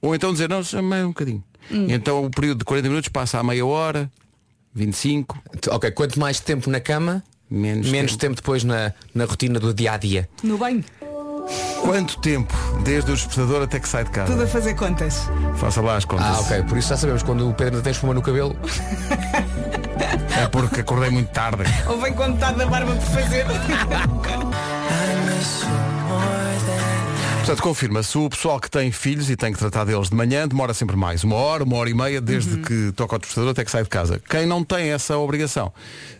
ou 0.00 0.14
então 0.14 0.32
dizer, 0.32 0.48
não, 0.48 0.62
chamei 0.62 1.02
um 1.02 1.08
bocadinho. 1.08 1.42
Hum. 1.70 1.86
Então 1.88 2.24
o 2.24 2.30
período 2.30 2.58
de 2.58 2.64
40 2.64 2.88
minutos 2.88 3.08
passa 3.08 3.38
a 3.40 3.42
meia 3.42 3.66
hora, 3.66 4.10
25, 4.74 5.42
Ok, 5.70 5.90
quanto 5.92 6.20
mais 6.20 6.38
tempo 6.38 6.70
na 6.70 6.78
cama, 6.80 7.22
Menos 7.50 7.90
tempo. 7.90 8.16
tempo. 8.18 8.34
depois 8.36 8.62
na, 8.62 8.92
na 9.14 9.24
rotina 9.24 9.58
do 9.58 9.72
dia 9.74 9.92
a 9.92 9.96
dia. 9.96 10.28
No 10.42 10.58
banho. 10.58 10.84
Quanto 11.82 12.18
tempo 12.18 12.52
desde 12.82 13.12
o 13.12 13.14
despertador 13.14 13.62
até 13.62 13.78
que 13.78 13.88
sai 13.88 14.04
de 14.04 14.10
casa? 14.10 14.32
Tudo 14.32 14.42
a 14.42 14.46
fazer 14.46 14.74
contas. 14.74 15.28
Faça 15.56 15.80
lá 15.80 15.96
as 15.96 16.04
contas. 16.04 16.26
Ah, 16.26 16.40
ok, 16.40 16.62
por 16.64 16.76
isso 16.76 16.88
já 16.88 16.96
sabemos 16.96 17.22
quando 17.22 17.48
o 17.48 17.54
Pedro 17.54 17.74
ainda 17.74 17.82
tem 17.82 17.92
espuma 17.92 18.12
no 18.12 18.22
cabelo. 18.22 18.56
É 20.38 20.46
porque 20.48 20.80
acordei 20.80 21.10
muito 21.10 21.28
tarde. 21.30 21.62
Ou 21.88 22.00
vem 22.00 22.12
com 22.12 22.26
metade 22.28 22.58
da 22.58 22.66
barba 22.66 22.94
por 22.94 23.02
fazer. 23.02 23.46
Portanto, 27.38 27.62
confirma, 27.62 28.02
se 28.02 28.18
o 28.18 28.28
pessoal 28.28 28.58
que 28.58 28.68
tem 28.68 28.90
filhos 28.90 29.30
e 29.30 29.36
tem 29.36 29.52
que 29.52 29.58
tratar 29.58 29.84
deles 29.84 30.10
de 30.10 30.16
manhã 30.16 30.48
demora 30.48 30.74
sempre 30.74 30.96
mais, 30.96 31.22
uma 31.22 31.36
hora, 31.36 31.62
uma 31.62 31.76
hora 31.76 31.88
e 31.88 31.94
meia, 31.94 32.20
desde 32.20 32.56
que 32.58 32.90
toca 32.96 33.14
o 33.14 33.18
despertador 33.20 33.52
até 33.52 33.64
que 33.64 33.70
sai 33.70 33.84
de 33.84 33.88
casa. 33.88 34.20
Quem 34.28 34.46
não 34.46 34.64
tem 34.64 34.90
essa 34.90 35.16
obrigação, 35.16 35.72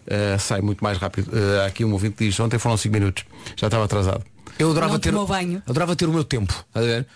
eh, 0.06 0.36
sai 0.38 0.60
muito 0.60 0.84
mais 0.84 0.98
rápido. 0.98 1.32
Há 1.62 1.66
aqui 1.66 1.84
um 1.84 1.92
ouvinte 1.92 2.14
que 2.14 2.26
diz, 2.26 2.38
ontem 2.38 2.58
foram 2.60 2.76
5 2.76 2.92
minutos, 2.92 3.24
já 3.56 3.66
estava 3.66 3.84
atrasado. 3.84 4.22
Eu 4.58 4.70
adorava 4.70 4.94
Não 4.94 5.00
ter. 5.00 5.12
banho. 5.12 5.62
Adorava 5.66 5.96
ter 5.96 6.06
o 6.06 6.12
meu 6.12 6.24
tempo. 6.24 6.52
a 6.74 6.80
ver? 6.80 7.06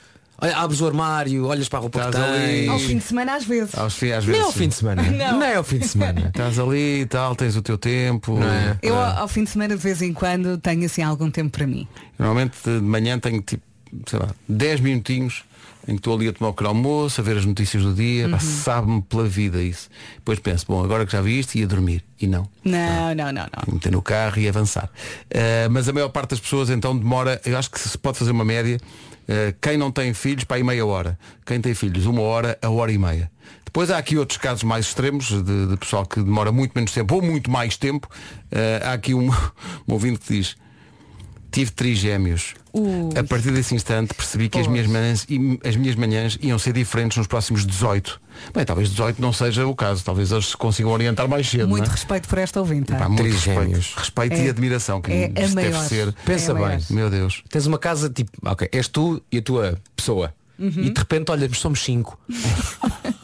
Olha, 0.42 0.56
abres 0.56 0.80
o 0.80 0.86
armário, 0.86 1.44
olhas 1.46 1.68
para 1.68 1.80
a 1.80 1.82
roupa 1.82 2.00
que 2.00 2.06
Estás 2.06 2.24
ali. 2.24 2.38
tens. 2.46 2.68
Ao 2.70 2.78
fim 2.78 2.96
de 2.96 3.04
semana 3.04 3.34
às 3.36 3.44
vezes. 3.44 3.74
Aos 3.76 3.94
fi- 3.94 4.10
às 4.12 4.24
Nem 4.24 4.32
vezes. 4.36 4.46
ao 4.46 4.52
fim 4.52 4.68
de 4.68 4.74
semana. 4.74 5.02
Não. 5.12 5.38
Nem 5.38 5.54
ao 5.54 5.64
fim 5.64 5.78
de 5.78 5.88
semana. 5.88 6.28
Estás 6.28 6.58
ali 6.58 7.00
e 7.02 7.06
tal, 7.06 7.36
tens 7.36 7.56
o 7.56 7.62
teu 7.62 7.76
tempo. 7.76 8.38
Não 8.38 8.48
é? 8.48 8.78
Eu 8.82 8.98
ao 8.98 9.18
ao 9.18 9.28
fim 9.28 9.44
de 9.44 9.50
semana 9.50 9.76
de 9.76 9.82
vez 9.82 10.00
em 10.00 10.14
quando 10.14 10.56
tenho 10.56 10.86
assim 10.86 11.02
algum 11.02 11.30
tempo 11.30 11.50
para 11.50 11.66
mim. 11.66 11.86
Normalmente 12.18 12.56
de 12.64 12.70
manhã 12.80 13.18
tenho 13.18 13.42
tipo, 13.42 13.62
sei 14.06 14.18
lá, 14.18 14.28
10 14.48 14.80
minutinhos 14.80 15.44
em 15.90 15.96
que 15.96 16.00
estou 16.00 16.14
ali 16.14 16.28
a 16.28 16.32
tomar 16.32 16.50
o 16.50 16.52
pequeno 16.52 16.70
almoço, 16.70 17.20
a 17.20 17.24
ver 17.24 17.36
as 17.36 17.44
notícias 17.44 17.82
do 17.82 17.92
dia, 17.92 18.28
pá, 18.28 18.38
sabe-me 18.38 19.02
pela 19.02 19.24
vida 19.24 19.60
isso. 19.60 19.88
Depois 20.16 20.38
penso, 20.38 20.64
bom, 20.68 20.84
agora 20.84 21.04
que 21.04 21.12
já 21.12 21.20
vi 21.20 21.40
isto, 21.40 21.56
ia 21.56 21.66
dormir. 21.66 22.04
E 22.20 22.26
não. 22.26 22.48
Não, 22.64 23.14
não, 23.14 23.32
não, 23.32 23.42
não. 23.42 23.74
meter 23.74 23.90
no 23.90 24.00
carro 24.00 24.38
e 24.38 24.48
avançar. 24.48 24.84
Uh, 24.84 25.70
mas 25.70 25.88
a 25.88 25.92
maior 25.92 26.08
parte 26.10 26.30
das 26.30 26.40
pessoas 26.40 26.70
então 26.70 26.96
demora, 26.96 27.40
eu 27.44 27.58
acho 27.58 27.70
que 27.70 27.80
se 27.80 27.98
pode 27.98 28.18
fazer 28.18 28.30
uma 28.30 28.44
média, 28.44 28.78
uh, 28.78 29.56
quem 29.60 29.76
não 29.76 29.90
tem 29.90 30.14
filhos, 30.14 30.44
para 30.44 30.58
aí 30.58 30.62
meia 30.62 30.86
hora. 30.86 31.18
Quem 31.44 31.60
tem 31.60 31.74
filhos, 31.74 32.06
uma 32.06 32.22
hora 32.22 32.56
a 32.62 32.70
hora 32.70 32.92
e 32.92 32.98
meia. 32.98 33.30
Depois 33.64 33.90
há 33.90 33.98
aqui 33.98 34.16
outros 34.16 34.38
casos 34.38 34.62
mais 34.62 34.86
extremos 34.86 35.28
de, 35.28 35.66
de 35.66 35.76
pessoal 35.76 36.04
que 36.04 36.20
demora 36.20 36.52
muito 36.52 36.72
menos 36.74 36.92
tempo 36.92 37.16
ou 37.16 37.22
muito 37.22 37.50
mais 37.50 37.76
tempo. 37.76 38.08
Uh, 38.52 38.86
há 38.86 38.92
aqui 38.92 39.14
um, 39.14 39.28
um 39.88 39.92
ouvinte 39.92 40.20
que 40.20 40.34
diz, 40.34 40.56
tive 41.50 41.70
trigêmeos. 41.72 42.54
Ui. 42.72 43.10
A 43.18 43.24
partir 43.24 43.50
desse 43.50 43.74
instante 43.74 44.14
percebi 44.14 44.48
que 44.48 44.58
as 44.58 44.66
minhas, 44.68 44.86
manhãs, 44.86 45.26
as 45.66 45.76
minhas 45.76 45.96
manhãs 45.96 46.38
iam 46.40 46.58
ser 46.58 46.72
diferentes 46.72 47.18
nos 47.18 47.26
próximos 47.26 47.66
18. 47.66 48.20
Bem, 48.54 48.64
talvez 48.64 48.88
18 48.90 49.20
não 49.20 49.32
seja 49.32 49.66
o 49.66 49.74
caso, 49.74 50.04
talvez 50.04 50.30
eles 50.30 50.46
se 50.46 50.56
consigam 50.56 50.90
orientar 50.92 51.28
mais 51.28 51.48
cedo. 51.48 51.68
Muito 51.68 51.84
não 51.84 51.90
é? 51.90 51.94
respeito 51.96 52.28
por 52.28 52.38
esta 52.38 52.60
ouvinte. 52.60 52.92
Pá, 52.92 53.08
muito 53.08 53.22
respeito, 53.24 53.94
respeito 53.96 54.32
É- 54.34 54.46
e 54.46 54.48
admiração 54.48 55.00
que 55.02 55.12
é 55.12 55.28
deve 55.28 55.54
maior. 55.54 55.84
ser. 55.84 56.12
Pensa 56.24 56.52
É 56.52 56.54
a 56.54 56.54
maior. 56.58 56.68
bem. 56.78 56.86
Meu 56.90 57.10
Deus. 57.10 57.42
Tens 57.50 57.66
uma 57.66 57.78
casa 57.78 58.08
tipo, 58.08 58.30
ok, 58.44 58.68
és 58.72 58.86
tu 58.88 59.20
e 59.32 59.38
a 59.38 59.42
tua 59.42 59.78
pessoa. 59.96 60.32
Uhum. 60.58 60.68
E 60.68 60.90
de 60.90 60.98
repente, 60.98 61.30
olha, 61.32 61.48
somos 61.54 61.82
cinco. 61.82 62.18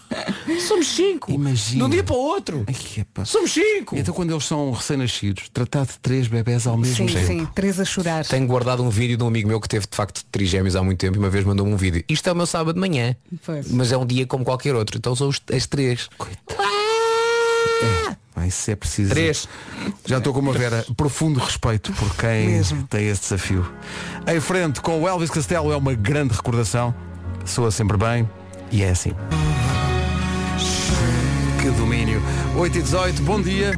somos 0.61 0.89
cinco. 0.89 1.33
Imagina. 1.33 1.79
De 1.79 1.85
um 1.85 1.89
dia 1.91 2.03
para 2.05 2.15
o 2.15 2.19
outro. 2.19 2.65
Ai, 2.67 2.75
epá. 3.03 3.25
Somos 3.25 3.53
cinco. 3.53 3.97
Então 3.97 4.15
quando 4.15 4.31
eles 4.33 4.45
são 4.45 4.71
recém-nascidos, 4.73 5.49
tratar 5.53 5.85
de 5.87 5.99
três 6.01 6.27
bebés 6.29 6.67
ao 6.67 6.77
mesmo 6.77 7.09
Sim, 7.09 7.15
tempo. 7.15 7.27
sim. 7.27 7.49
Três 7.55 7.79
a 7.81 7.85
chorar. 7.85 8.25
Tenho 8.25 8.47
guardado 8.47 8.83
um 8.83 8.91
vídeo 8.91 9.17
de 9.17 9.23
um 9.25 9.27
amigo 9.29 9.49
meu 9.49 9.61
que 9.61 9.69
teve 9.69 9.87
de 9.87 9.97
facto 9.97 10.25
trigêmeos 10.31 10.77
há 10.77 10.83
muito 10.83 10.99
tempo 10.99 11.17
e 11.17 11.19
uma 11.19 11.31
vez 11.31 11.45
mandou-me 11.45 11.73
um 11.73 11.77
vídeo. 11.77 12.05
Isto 12.09 12.29
é 12.29 12.33
o 12.33 12.37
meu 12.37 12.47
sábado 12.47 12.75
de 12.75 12.81
manhã. 12.81 13.15
Pois. 13.45 13.71
Mas 13.71 13.93
é 13.93 13.97
um 13.97 14.07
dia 14.07 14.27
como 14.27 14.45
qualquer 14.45 14.75
outro. 14.75 14.97
Então 14.99 15.15
são 15.15 15.29
os, 15.29 15.41
as 15.53 15.67
três. 15.67 16.09
Ai, 18.35 18.51
se 18.51 18.71
é 18.73 18.77
preciso. 18.77 19.11
Três. 19.11 19.49
Já 20.05 20.19
estou 20.19 20.33
com 20.33 20.41
uma 20.41 20.53
Vera. 20.53 20.85
Profundo 20.97 21.41
respeito 21.41 21.91
por 21.93 22.15
quem 22.17 22.49
Mesmo. 22.49 22.87
tem 22.87 23.09
esse 23.09 23.23
desafio. 23.23 23.67
Em 24.27 24.41
frente 24.41 24.81
com 24.81 25.03
o 25.03 25.09
Elvis 25.09 25.31
Costello 25.31 25.73
é 25.73 25.77
uma 25.77 25.95
grande 25.95 26.35
recordação. 26.35 26.95
Soa 27.47 27.71
sempre 27.71 27.97
bem. 27.97 28.29
E 28.71 28.83
é 28.83 28.91
assim. 28.91 29.13
Que 31.67 31.73
domínio. 31.73 32.23
8 32.57 32.79
e 32.79 32.83
18, 32.83 33.23
bom 33.23 33.43
dia. 33.43 33.73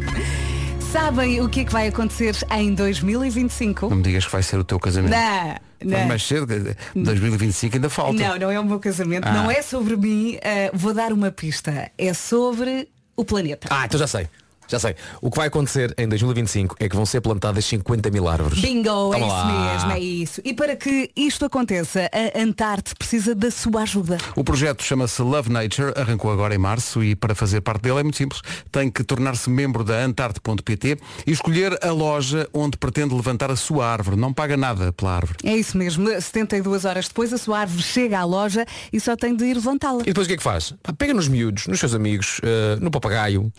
Sabem 0.93 1.41
o 1.41 1.49
que 1.49 1.61
é 1.61 1.65
que 1.65 1.73
vai 1.73 1.89
acontecer 1.89 2.37
em 2.51 2.75
2025? 2.75 3.89
Não 3.89 3.97
me 3.97 4.03
digas 4.03 4.27
que 4.27 4.31
vai 4.33 4.43
ser 4.43 4.59
o 4.59 4.65
teu 4.65 4.79
casamento. 4.79 5.13
Não, 5.13 5.55
Mas 5.91 6.01
não. 6.01 6.07
mais 6.07 6.23
cedo, 6.23 6.47
2025 6.95 7.77
ainda 7.77 7.89
falta. 7.89 8.13
Não, 8.13 8.39
não 8.39 8.51
é 8.51 8.61
o 8.61 8.65
meu 8.65 8.79
casamento, 8.79 9.27
Ah. 9.27 9.33
não 9.33 9.51
é 9.51 9.63
sobre 9.63 9.97
mim. 9.97 10.37
eh, 10.43 10.71
vou 10.75 10.93
dar 10.93 11.15
uma 11.15 11.31
pista. 11.31 11.91
É 11.97 12.13
sobre 12.13 12.91
o 13.17 13.25
planeta. 13.25 13.69
Ah, 13.71 13.87
então 13.87 13.99
já 13.99 14.07
sei. 14.07 14.29
Já 14.69 14.79
sei. 14.79 14.95
O 15.23 15.31
que 15.31 15.37
vai 15.39 15.49
acontecer 15.49 15.95
em 15.97 16.07
2025 16.07 16.77
é 16.79 16.89
que 16.89 16.95
vão 16.95 17.07
ser 17.07 17.21
plantadas 17.23 17.65
50 17.65 18.11
mil 18.11 18.29
árvores. 18.29 18.61
Bingo, 18.61 18.89
é 19.15 19.19
Toma 19.19 19.19
isso 19.19 19.27
lá. 19.27 19.73
mesmo, 19.73 19.93
é 19.93 19.99
isso. 19.99 20.41
E 20.45 20.53
para 20.53 20.77
que 20.77 21.11
isto 21.17 21.45
aconteça, 21.45 22.09
a 22.13 22.41
Antarte 22.41 22.95
precisa 22.95 23.35
da 23.35 23.51
sua 23.51 23.83
ajuda. 23.83 24.19
O 24.37 24.45
projeto 24.45 24.83
chama-se 24.83 25.23
Love 25.23 25.51
Nature, 25.51 25.93
arrancou 25.97 26.31
agora 26.31 26.55
em 26.55 26.59
março 26.59 27.03
e 27.03 27.17
para 27.17 27.35
fazer 27.35 27.63
parte 27.63 27.83
dele 27.83 28.01
é 28.01 28.03
muito 28.03 28.19
simples. 28.19 28.43
Tem 28.71 28.91
que 28.91 29.03
tornar-se 29.03 29.49
membro 29.49 29.83
da 29.83 30.05
antarte.pt 30.05 30.99
e 31.27 31.31
escolher 31.33 31.79
a 31.83 31.91
loja 31.91 32.49
onde 32.53 32.77
pretende 32.77 33.15
levantar 33.15 33.51
a 33.51 33.57
sua 33.57 33.87
árvore. 33.87 34.17
Não 34.17 34.33
paga 34.33 34.57
nada 34.57 34.93
pela 34.93 35.17
árvore. 35.17 35.39
É 35.45 35.57
isso 35.57 35.79
mesmo. 35.79 36.09
72 36.21 36.85
horas 36.85 37.09
depois 37.09 37.33
a 37.33 37.39
sua 37.39 37.61
árvore 37.61 37.83
chega 37.83 38.19
à 38.19 38.25
loja 38.25 38.67
e 38.93 39.01
só 39.01 39.17
tem 39.17 39.35
de 39.35 39.45
ir 39.45 39.55
levantá-la. 39.55 40.03
E 40.03 40.07
depois 40.07 40.27
o 40.27 40.29
que 40.29 40.35
é 40.35 40.37
que 40.37 40.43
faz? 40.43 40.75
Pá, 40.83 40.93
pega 40.93 41.15
nos 41.15 41.27
miúdos, 41.29 41.67
nos 41.67 41.81
seus 41.81 41.95
amigos, 41.95 42.41
eh, 42.43 42.77
no 42.81 42.91
papagaio, 42.91 43.51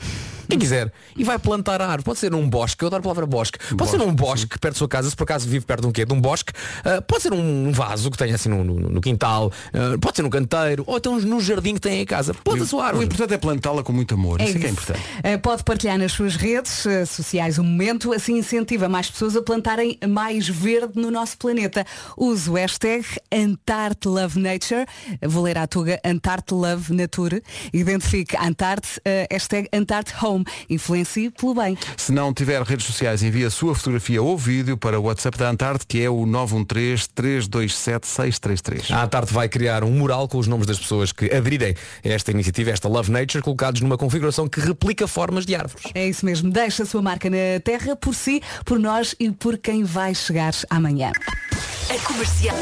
quem 0.48 0.58
quiser, 0.60 0.92
e 1.18 1.24
vai 1.24 1.38
plantar 1.40 1.82
árvore. 1.82 2.04
Pode 2.04 2.20
ser 2.20 2.32
num 2.32 2.50
bosque, 2.50 2.84
eu 2.84 2.88
adoro 2.88 3.02
a 3.02 3.04
palavra 3.04 3.26
bosque. 3.26 3.58
Pode 3.76 3.92
ser 3.92 3.98
num 3.98 4.14
bosque 4.14 4.58
perto 4.60 4.74
da 4.76 4.78
sua 4.80 4.88
casa, 4.88 5.10
se 5.10 5.16
por 5.16 5.24
acaso 5.24 5.48
vive 5.48 5.66
perto 5.66 5.82
de 5.82 5.88
um 5.88 5.92
quê? 5.92 6.06
De 6.06 6.14
um 6.14 6.20
bosque. 6.22 6.54
Eh, 6.84 7.02
pode 7.02 7.24
ser 7.24 7.34
um 7.34 7.72
vaso 7.72 8.10
que 8.12 8.18
tenha 8.18 8.36
assim 8.36 8.50
no, 8.50 8.64
no- 8.64 8.90
no 8.90 9.02
quintal. 9.02 9.52
Eh, 9.74 9.98
pode 10.00 10.16
ser 10.16 10.22
num 10.24 10.30
canteiro. 10.30 10.84
Ou 10.88 10.98
então 10.98 11.20
no 11.20 11.40
jardim 11.42 11.74
que 11.76 11.82
tem 11.82 12.02
em 12.02 12.06
casa. 12.06 12.34
Planta 12.34 12.64
a 12.64 12.68
sua 12.68 12.80
O 12.80 12.84
árvore. 12.86 13.06
importante 13.06 13.34
é 13.34 13.38
plantá-la 13.38 13.84
com 13.84 13.92
muito 13.94 14.14
amor. 14.14 14.42
isso 14.42 14.58
é 14.58 14.60
que 14.60 14.66
é 14.66 14.70
isso. 14.70 14.82
importante. 14.82 15.06
Eh, 15.24 15.38
Pode 15.38 15.64
partilhar 15.64 15.98
nas 15.98 16.12
suas 16.12 16.36
redes 16.36 16.86
sociais 17.08 17.58
o 17.58 17.64
momento, 17.64 18.14
assim 18.14 18.38
incentiva 18.38 18.88
mais 18.90 19.10
pessoas 19.10 19.36
a 19.36 19.42
plantarem 19.42 19.98
mais 20.08 20.48
verde 20.48 20.94
no 21.00 21.10
nosso 21.12 21.38
planeta. 21.38 21.86
Use 22.18 22.50
o 22.50 22.54
hashtag 22.54 23.06
AntarteLoveNature, 23.74 24.86
vou 25.24 25.44
ler 25.44 25.58
a 25.58 25.68
tuga 25.68 26.00
AntarteLoveNature, 26.04 27.42
identifique 27.74 28.36
Antarte, 28.38 29.00
hashtag 29.32 29.68
AntarteHome, 29.72 30.46
influencie 30.90 31.30
pelo 31.30 31.54
bem. 31.54 31.78
Se 31.96 32.12
não 32.12 32.34
tiver 32.34 32.64
redes 32.64 32.88
sociais, 32.88 33.22
envie 33.22 33.46
a 33.46 33.52
sua 33.52 33.76
fotografia 33.76 34.22
ou 34.22 34.38
vídeo 34.38 34.78
para 34.78 35.00
o 35.00 35.04
WhatsApp 35.04 35.38
da 35.38 35.50
Antarte, 35.50 35.86
que 35.88 36.02
é 36.02 36.10
o 36.10 36.26
913-327-633. 36.26 38.92
A 38.92 39.04
Antarte 39.04 39.32
vai 39.34 39.48
criar 39.48 39.84
um 39.84 39.92
mural 39.92 40.28
com 40.28 40.40
os 40.40 40.48
nomes 40.48 40.66
das 40.66 40.80
pessoas 40.80 41.12
que 41.12 41.26
aderirem 41.26 41.76
a 42.04 42.10
esta 42.10 42.32
iniciativa, 42.32 42.72
esta 42.72 42.88
Love 42.88 43.12
Nature, 43.12 43.44
colocados 43.44 43.82
numa 43.82 43.96
configuração 43.98 44.50
que 44.50 44.60
replica 44.60 45.08
formas 45.08 45.46
de 45.46 45.54
árvores. 45.56 45.86
É 45.94 46.08
isso 46.08 46.26
mesmo, 46.26 46.50
deixa 46.50 46.82
a 46.84 46.86
sua 46.86 47.02
marca 47.02 47.30
na 47.30 47.60
terra 47.64 47.96
por 47.96 48.14
si, 48.16 48.42
por 48.66 48.80
nós 48.80 49.16
e 49.20 49.30
por 49.32 49.58
quem 49.58 49.84
vai 49.84 50.16
chegar 50.16 50.54
amanhã. 50.70 51.12
A 51.90 52.00
comercial. 52.08 52.56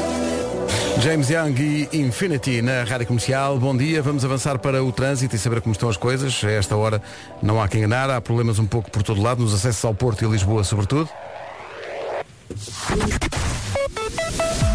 James 1.02 1.28
Young 1.28 1.54
e 1.60 2.00
Infinity 2.00 2.62
na 2.62 2.82
Rádio 2.84 3.06
Comercial. 3.06 3.58
Bom 3.58 3.76
dia, 3.76 4.02
vamos 4.02 4.24
avançar 4.24 4.58
para 4.58 4.82
o 4.82 4.90
trânsito 4.90 5.36
e 5.36 5.38
saber 5.38 5.60
como 5.60 5.72
estão 5.72 5.88
as 5.90 5.98
coisas. 5.98 6.42
A 6.42 6.50
esta 6.50 6.74
hora 6.76 7.02
não 7.42 7.60
há 7.60 7.68
que 7.68 7.76
enganar, 7.76 8.08
há 8.08 8.20
problemas 8.22 8.58
um 8.58 8.66
pouco 8.66 8.90
por 8.90 9.02
todo 9.02 9.20
lado, 9.20 9.42
nos 9.42 9.52
acessos 9.52 9.84
ao 9.84 9.94
Porto 9.94 10.24
e 10.24 10.28
Lisboa 10.28 10.64
sobretudo. 10.64 11.10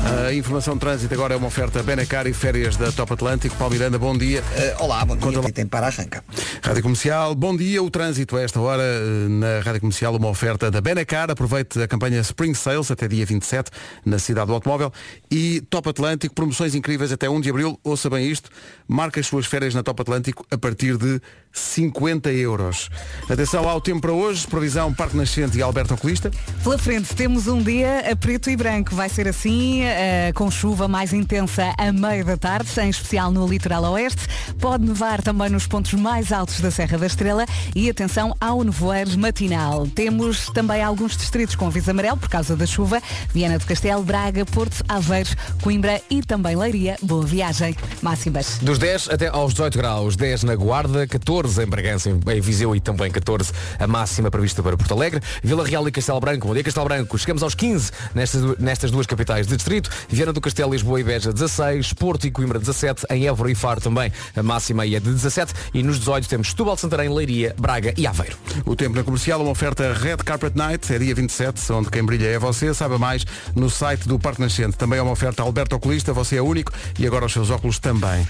A 0.05 0.33
informação 0.33 0.73
de 0.73 0.81
trânsito 0.81 1.13
agora 1.13 1.33
é 1.33 1.37
uma 1.37 1.47
oferta 1.47 1.81
Benacar 1.81 2.27
e 2.27 2.33
férias 2.33 2.75
da 2.75 2.91
Top 2.91 3.13
Atlântico. 3.13 3.55
Paulo 3.55 3.73
Miranda, 3.73 3.97
bom 3.97 4.17
dia. 4.17 4.43
Eh, 4.55 4.75
olá, 4.79 5.05
bom 5.05 5.15
dia. 5.15 5.31
Conta. 5.31 5.51
Tem 5.53 5.65
para 5.65 5.87
arranca. 5.87 6.23
Rádio 6.61 6.83
Comercial, 6.83 7.33
bom 7.33 7.55
dia. 7.55 7.81
O 7.81 7.89
trânsito 7.89 8.35
a 8.35 8.41
esta 8.41 8.59
hora 8.59 8.83
eh, 8.83 9.27
na 9.29 9.59
Rádio 9.59 9.79
Comercial, 9.79 10.13
uma 10.15 10.27
oferta 10.27 10.69
da 10.69 10.81
Benacar. 10.81 11.31
Aproveite 11.31 11.81
a 11.81 11.87
campanha 11.87 12.19
Spring 12.19 12.53
Sales 12.53 12.91
até 12.91 13.07
dia 13.07 13.25
27 13.25 13.71
na 14.05 14.19
cidade 14.19 14.47
do 14.47 14.53
automóvel. 14.53 14.91
E 15.31 15.61
Top 15.69 15.87
Atlântico, 15.87 16.35
promoções 16.35 16.75
incríveis 16.75 17.11
até 17.11 17.29
1 17.29 17.39
de 17.39 17.49
abril. 17.49 17.79
Ouça 17.81 18.09
bem 18.09 18.29
isto. 18.29 18.49
Marque 18.87 19.21
as 19.21 19.27
suas 19.27 19.45
férias 19.45 19.73
na 19.73 19.83
Top 19.83 20.01
Atlântico 20.01 20.45
a 20.51 20.57
partir 20.57 20.97
de 20.97 21.21
50 21.53 22.31
euros. 22.31 22.89
Atenção 23.29 23.69
ao 23.69 23.79
tempo 23.79 24.01
para 24.01 24.11
hoje, 24.11 24.47
previsão 24.47 24.91
Parque 24.91 25.15
Nascente 25.15 25.57
e 25.57 25.61
Alberto 25.61 25.93
Oculista. 25.93 26.31
Pela 26.63 26.77
frente 26.77 27.15
temos 27.15 27.47
um 27.47 27.61
dia 27.61 28.11
a 28.11 28.15
preto 28.15 28.49
e 28.49 28.55
branco. 28.55 28.95
Vai 28.95 29.07
ser 29.07 29.27
assim, 29.27 29.83
eh, 29.83 30.31
com 30.33 30.49
chuva 30.49 30.87
mais 30.87 31.13
intensa 31.13 31.73
a 31.77 31.91
meio 31.91 32.25
da 32.25 32.35
tarde, 32.35 32.69
em 32.81 32.89
especial 32.89 33.31
no 33.31 33.47
litoral 33.47 33.83
oeste. 33.83 34.27
Pode 34.59 34.83
nevar 34.83 35.21
também 35.21 35.49
nos 35.49 35.67
pontos 35.67 35.93
mais 35.93 36.31
altos 36.31 36.59
da 36.59 36.71
Serra 36.71 36.97
da 36.97 37.05
Estrela 37.05 37.45
e 37.75 37.89
atenção 37.89 38.35
ao 38.41 38.63
nevoeiro 38.63 39.17
matinal. 39.19 39.85
Temos 39.87 40.47
também 40.47 40.81
alguns 40.81 41.15
distritos 41.15 41.55
com 41.55 41.67
aviso 41.67 41.91
amarelo 41.91 42.17
por 42.17 42.29
causa 42.29 42.55
da 42.55 42.65
chuva. 42.65 43.01
Viana 43.31 43.59
do 43.59 43.65
Castelo, 43.65 44.01
Braga, 44.01 44.45
Porto, 44.45 44.83
Aveiro, 44.89 45.29
Coimbra 45.61 46.01
e 46.09 46.21
também 46.23 46.55
Leiria. 46.55 46.97
Boa 47.01 47.25
viagem. 47.25 47.75
Máximas. 48.01 48.57
Dos 48.59 48.79
10 48.79 49.09
até 49.09 49.27
aos 49.27 49.53
18 49.53 49.77
graus, 49.77 50.15
10 50.15 50.43
na 50.43 50.55
Guarda, 50.55 51.05
14 51.05 51.42
em 51.43 51.65
Bragança, 51.65 52.09
em 52.09 52.41
Viseu 52.41 52.75
e 52.75 52.79
também 52.79 53.11
14 53.11 53.51
a 53.77 53.87
máxima 53.87 54.31
prevista 54.31 54.63
para 54.63 54.77
Porto 54.77 54.93
Alegre. 54.93 55.21
Vila 55.43 55.65
Real 55.65 55.87
e 55.87 55.91
Castelo 55.91 56.19
Branco, 56.19 56.47
bom 56.47 56.53
dia 56.53 56.63
Castelo 56.63 56.85
Branco. 56.85 57.17
Chegamos 57.17 57.43
aos 57.43 57.53
15 57.55 57.91
nestas, 58.15 58.57
nestas 58.57 58.91
duas 58.91 59.05
capitais 59.05 59.47
de 59.47 59.55
distrito. 59.55 59.89
Viana 60.07 60.31
do 60.31 60.41
Castelo, 60.41 60.71
Lisboa 60.71 60.99
e 60.99 61.03
Beja 61.03 61.33
16, 61.33 61.93
Porto 61.93 62.25
e 62.25 62.31
Coimbra 62.31 62.59
17, 62.59 63.05
em 63.09 63.27
Évora 63.27 63.51
e 63.51 63.55
Faro 63.55 63.81
também 63.81 64.11
a 64.35 64.43
máxima 64.43 64.85
é 64.85 64.99
de 64.99 65.11
17 65.11 65.53
e 65.73 65.83
nos 65.83 65.99
18 65.99 66.27
temos 66.27 66.49
Setúbal, 66.49 66.77
Santarém, 66.77 67.09
Leiria, 67.09 67.55
Braga 67.57 67.93
e 67.97 68.07
Aveiro. 68.07 68.37
O 68.65 68.75
tempo 68.75 68.95
na 68.95 69.03
comercial, 69.03 69.41
uma 69.41 69.51
oferta 69.51 69.93
Red 69.93 70.17
Carpet 70.17 70.55
Night, 70.55 70.93
é 70.93 70.99
dia 70.99 71.15
27, 71.15 71.71
onde 71.73 71.89
quem 71.89 72.03
brilha 72.03 72.27
é 72.27 72.39
você. 72.39 72.73
Saiba 72.73 72.97
mais 72.97 73.25
no 73.55 73.69
site 73.69 74.07
do 74.07 74.19
Parque 74.19 74.41
Nascente. 74.41 74.77
Também 74.77 74.99
é 74.99 75.01
uma 75.01 75.11
oferta 75.11 75.43
Alberto 75.43 75.75
Oculista, 75.75 76.13
você 76.13 76.37
é 76.37 76.41
único 76.41 76.71
e 76.97 77.05
agora 77.05 77.25
os 77.25 77.33
seus 77.33 77.49
óculos 77.49 77.79
também. 77.79 78.27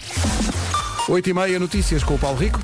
8 1.08 1.30
e 1.30 1.34
meia, 1.34 1.60
notícias 1.60 2.04
com 2.04 2.15
o 2.15 2.19
Paulo 2.19 2.38
Rico. 2.38 2.60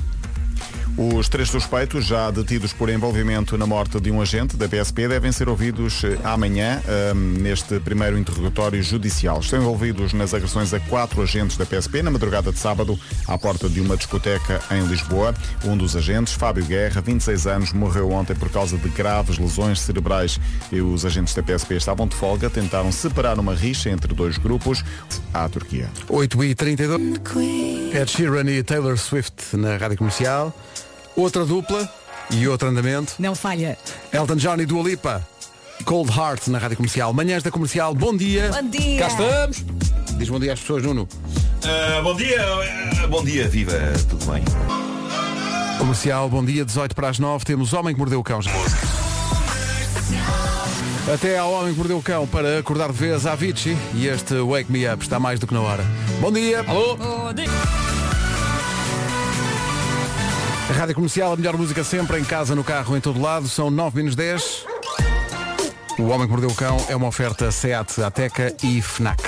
Os 0.96 1.28
três 1.28 1.48
suspeitos, 1.48 2.04
já 2.04 2.30
detidos 2.30 2.72
por 2.72 2.88
envolvimento 2.88 3.56
na 3.56 3.66
morte 3.66 4.00
de 4.00 4.10
um 4.10 4.20
agente 4.20 4.56
da 4.56 4.68
PSP, 4.68 5.08
devem 5.08 5.32
ser 5.32 5.48
ouvidos 5.48 6.04
eh, 6.04 6.18
amanhã 6.24 6.82
ahm, 6.86 7.40
neste 7.40 7.80
primeiro 7.80 8.18
interrogatório 8.18 8.82
judicial. 8.82 9.40
Estão 9.40 9.60
envolvidos 9.60 10.12
nas 10.12 10.34
agressões 10.34 10.74
a 10.74 10.80
quatro 10.80 11.22
agentes 11.22 11.56
da 11.56 11.64
PSP 11.64 12.02
na 12.02 12.10
madrugada 12.10 12.52
de 12.52 12.58
sábado 12.58 12.98
à 13.26 13.38
porta 13.38 13.68
de 13.68 13.80
uma 13.80 13.96
discoteca 13.96 14.60
em 14.70 14.84
Lisboa. 14.86 15.34
Um 15.64 15.76
dos 15.76 15.96
agentes, 15.96 16.34
Fábio 16.34 16.64
Guerra, 16.64 17.00
26 17.00 17.46
anos, 17.46 17.72
morreu 17.72 18.10
ontem 18.10 18.34
por 18.34 18.50
causa 18.50 18.76
de 18.76 18.88
graves 18.90 19.38
lesões 19.38 19.80
cerebrais. 19.80 20.38
E 20.70 20.80
os 20.80 21.06
agentes 21.06 21.34
da 21.34 21.42
PSP 21.42 21.76
estavam 21.76 22.06
de 22.06 22.14
folga, 22.14 22.50
tentaram 22.50 22.92
separar 22.92 23.38
uma 23.38 23.54
rixa 23.54 23.88
entre 23.88 24.12
dois 24.12 24.36
grupos 24.36 24.84
à 25.32 25.48
Turquia. 25.48 25.88
8 26.08 26.44
e 26.44 26.54
32 26.54 27.00
Ed 27.94 28.10
Sheeran 28.10 28.50
e 28.50 28.62
Taylor 28.62 28.98
Swift 28.98 29.56
na 29.56 29.76
Rádio 29.76 29.96
Comercial. 29.96 30.54
Outra 31.16 31.44
dupla 31.44 31.88
e 32.30 32.46
outro 32.46 32.68
andamento. 32.68 33.14
Não 33.18 33.34
falha. 33.34 33.76
Elton 34.12 34.36
John 34.36 34.56
e 34.56 34.66
Dua 34.66 34.82
Lipa. 34.82 35.26
Cold 35.84 36.10
Heart 36.10 36.48
na 36.48 36.58
Rádio 36.58 36.76
Comercial. 36.76 37.12
Manhãs 37.12 37.42
da 37.42 37.50
Comercial, 37.50 37.94
bom 37.94 38.16
dia. 38.16 38.50
Bom 38.52 38.68
dia. 38.68 39.00
Cá 39.00 39.08
estamos! 39.08 39.64
Diz 40.16 40.28
bom 40.28 40.38
dia 40.38 40.52
às 40.52 40.60
pessoas, 40.60 40.82
Nuno. 40.82 41.08
Ah, 41.64 42.00
bom 42.02 42.14
dia, 42.14 42.38
ah, 43.02 43.06
bom 43.06 43.24
dia, 43.24 43.48
viva, 43.48 43.72
tudo 44.08 44.32
bem? 44.32 44.42
Comercial, 45.78 46.28
bom 46.28 46.44
dia, 46.44 46.64
18 46.64 46.94
para 46.94 47.08
as 47.08 47.18
9. 47.18 47.44
Temos 47.44 47.72
Homem 47.72 47.94
que 47.94 47.98
Mordeu 47.98 48.20
o 48.20 48.24
Cão. 48.24 48.40
Até 51.12 51.38
ao 51.38 51.52
Homem 51.52 51.72
que 51.72 51.78
Mordeu 51.78 51.98
o 51.98 52.02
Cão 52.02 52.26
para 52.26 52.58
acordar 52.58 52.92
de 52.92 52.98
vez 52.98 53.26
a 53.26 53.32
Avicii 53.32 53.76
e 53.94 54.06
este 54.06 54.34
Wake 54.40 54.70
Me 54.70 54.86
Up 54.86 55.02
está 55.02 55.18
mais 55.18 55.40
do 55.40 55.46
que 55.46 55.54
na 55.54 55.60
hora. 55.60 55.84
Bom 56.20 56.30
dia. 56.30 56.60
Alô? 56.60 56.98
A 60.70 60.72
Rádio 60.72 60.94
Comercial, 60.94 61.32
a 61.32 61.36
melhor 61.36 61.56
música 61.56 61.82
sempre, 61.82 62.20
em 62.20 62.24
casa, 62.24 62.54
no 62.54 62.62
carro, 62.62 62.96
em 62.96 63.00
todo 63.00 63.20
lado. 63.20 63.48
São 63.48 63.72
9 63.72 63.96
minutos 63.96 64.14
10. 64.14 64.64
O 65.98 66.04
Homem 66.04 66.28
que 66.28 66.32
Mordeu 66.32 66.48
o 66.48 66.54
Cão 66.54 66.76
é 66.88 66.94
uma 66.94 67.08
oferta 67.08 67.50
SEAT, 67.50 68.00
Ateca 68.00 68.54
e 68.62 68.80
FNAC. 68.80 69.20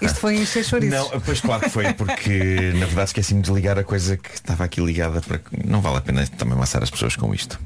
Isto 0.00 0.20
foi 0.20 0.36
encher 0.36 0.64
chouriços. 0.64 0.96
Não, 0.96 1.20
pois 1.20 1.40
claro 1.40 1.62
que 1.62 1.70
foi, 1.70 1.92
porque 1.92 2.70
na 2.74 2.86
verdade 2.86 3.08
esqueci-me 3.08 3.42
de 3.42 3.52
ligar 3.52 3.76
a 3.76 3.82
coisa 3.82 4.16
que 4.16 4.32
estava 4.32 4.62
aqui 4.62 4.80
ligada 4.80 5.20
para 5.20 5.38
que 5.38 5.66
não 5.66 5.80
vale 5.80 5.96
a 5.96 6.00
pena 6.00 6.24
também 6.38 6.54
amassar 6.54 6.84
as 6.84 6.90
pessoas 6.90 7.16
com 7.16 7.34
isto. 7.34 7.58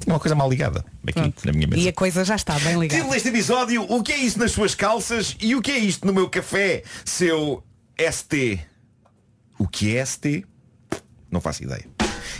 Tinha 0.00 0.12
uma 0.14 0.20
coisa 0.20 0.34
mal 0.34 0.48
ligada 0.48 0.84
aqui 1.02 1.12
Pronto. 1.12 1.46
na 1.46 1.52
minha 1.52 1.66
mesa. 1.66 1.82
E 1.82 1.88
a 1.88 1.92
coisa 1.92 2.24
já 2.24 2.36
está 2.36 2.58
bem 2.58 2.78
ligada. 2.78 2.96
Título 2.96 3.12
deste 3.12 3.28
episódio, 3.28 3.82
o 3.88 4.02
que 4.02 4.12
é 4.12 4.16
isso 4.16 4.38
nas 4.38 4.52
suas 4.52 4.74
calças 4.74 5.36
e 5.40 5.54
o 5.54 5.62
que 5.62 5.70
é 5.70 5.78
isto 5.78 6.06
no 6.06 6.12
meu 6.12 6.28
café, 6.28 6.82
seu 7.04 7.62
ST? 7.98 8.60
O 9.58 9.66
que 9.66 9.96
é 9.96 10.04
ST? 10.04 10.44
Não 11.30 11.40
faço 11.40 11.62
ideia. 11.62 11.84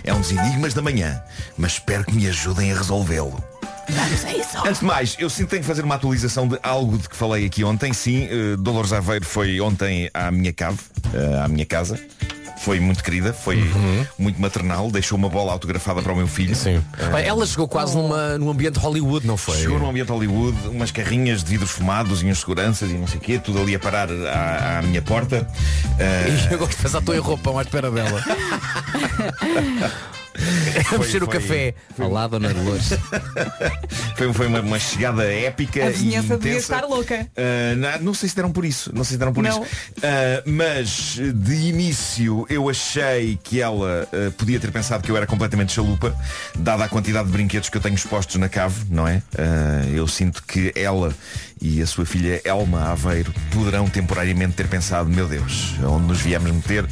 É 0.05 0.15
um 0.15 0.21
dos 0.21 0.31
enigmas 0.31 0.75
da 0.75 0.81
manhã, 0.81 1.23
mas 1.57 1.73
espero 1.73 2.05
que 2.05 2.13
me 2.15 2.29
ajudem 2.29 2.73
a 2.73 2.77
resolvê-lo. 2.77 3.43
Vamos 3.89 4.25
a 4.25 4.33
isso. 4.33 4.59
Antes 4.67 4.81
de 4.81 4.85
mais, 4.85 5.17
eu 5.19 5.31
sinto 5.31 5.47
que 5.47 5.51
tenho 5.51 5.63
que 5.63 5.67
fazer 5.69 5.83
uma 5.83 5.95
atualização 5.95 6.47
de 6.47 6.59
algo 6.63 6.99
de 6.99 7.09
que 7.09 7.17
falei 7.17 7.47
aqui 7.47 7.65
ontem. 7.65 7.93
Sim, 7.93 8.29
eh, 8.31 8.57
Dolores 8.59 8.93
Aveiro 8.93 9.25
foi 9.25 9.61
ontem 9.61 10.11
à 10.13 10.31
minha 10.31 10.53
cave, 10.53 10.79
eh, 11.15 11.41
à 11.43 11.49
minha 11.49 11.65
casa. 11.65 11.99
Foi 12.61 12.81
muito 12.81 13.03
querida, 13.03 13.33
foi 13.33 13.71
muito 14.19 14.41
maternal, 14.41 14.91
deixou 14.91 15.17
uma 15.17 15.29
bola 15.29 15.53
autografada 15.53 16.03
para 16.03 16.13
o 16.13 16.17
meu 16.17 16.27
filho. 16.27 16.55
Sim. 16.55 16.83
Bem, 17.13 17.25
ela 17.25 17.47
chegou 17.47 17.69
quase 17.69 17.97
numa, 17.97 18.37
num 18.37 18.51
ambiente 18.51 18.79
Hollywood, 18.79 19.27
não 19.27 19.37
foi? 19.37 19.57
Chegou 19.59 19.79
num 19.79 19.89
ambiente 19.89 20.11
Hollywood, 20.11 20.57
umas 20.69 20.91
carrinhas 20.91 21.43
de 21.43 21.51
vidros 21.51 21.71
fumados 21.71 22.23
e 22.23 22.27
uns 22.27 22.41
seguranças 22.41 22.91
e 22.91 22.95
não 22.95 23.07
sei 23.07 23.19
o 23.19 23.21
quê, 23.21 23.39
tudo 23.39 23.61
ali 23.61 23.75
a 23.75 23.79
parar 23.79 24.09
à, 24.11 24.79
à 24.79 24.83
minha 24.83 25.01
porta. 25.03 25.47
Eh, 25.99 26.49
E 26.51 26.53
eu 26.53 26.59
gosto 26.59 26.77
de 26.77 26.83
pensar, 26.83 26.99
estou 26.99 27.15
em 27.15 27.19
roupão 27.19 27.59
à 27.59 27.63
espera 27.63 27.91
dela. 27.91 28.23
a 30.95 30.99
mexer 30.99 31.23
o 31.23 31.27
foi- 31.27 31.35
café. 31.41 31.75
Olá, 31.99 32.27
dona 32.27 32.53
Dolores. 32.55 32.91
foi, 34.17 34.33
foi 34.33 34.47
uma, 34.47 34.61
uma 34.61 34.79
chegada 34.79 35.25
épica 35.25 35.85
A 35.85 35.89
e 35.89 35.93
vizinhança 35.93 36.37
devia 36.37 36.53
intensa. 36.53 36.75
estar 36.77 36.87
louca. 36.87 37.27
Uh, 37.37 37.77
não, 37.77 37.99
não 38.01 38.15
sei 38.15 38.29
se 38.29 38.37
deram 38.37 38.53
por 38.53 38.65
isso, 38.65 38.91
não 38.95 39.05
sei 39.05 39.13
se 39.15 39.19
deram 39.19 39.33
por 39.33 39.43
Não. 39.43 39.51
isso. 39.51 39.61
Uh, 39.61 40.43
mas 40.47 41.19
de 41.35 41.55
início 41.55 42.47
eu 42.49 42.69
achei 42.69 43.39
que 43.43 43.61
ela 43.61 44.09
uh, 44.13 44.33
podia 44.33 44.59
ter 44.61 44.71
pensado 44.71 45.03
que 45.03 45.11
eu 45.11 45.17
era 45.17 45.27
completamente 45.27 45.73
chalupa, 45.73 46.15
dada 46.57 46.85
a 46.85 46.89
quantidade 46.89 47.27
de 47.27 47.33
brinquedos 47.33 47.69
que 47.69 47.77
eu 47.77 47.81
tenho 47.81 47.95
expostos 47.95 48.37
na 48.37 48.49
cave, 48.49 48.85
não 48.91 49.07
é? 49.07 49.23
Uh, 49.35 49.89
eu 49.95 50.07
sinto 50.07 50.43
que 50.45 50.73
ela 50.75 51.15
e 51.61 51.83
a 51.83 51.87
sua 51.87 52.07
filha 52.07 52.41
Elma 52.45 52.93
Aveiro 52.93 53.35
poderão 53.51 53.89
temporariamente 53.91 54.53
ter 54.55 54.69
pensado, 54.69 55.09
meu 55.11 55.27
Deus, 55.27 55.75
onde 55.85 56.07
nos 56.07 56.21
viemos 56.21 56.53
meter. 56.53 56.87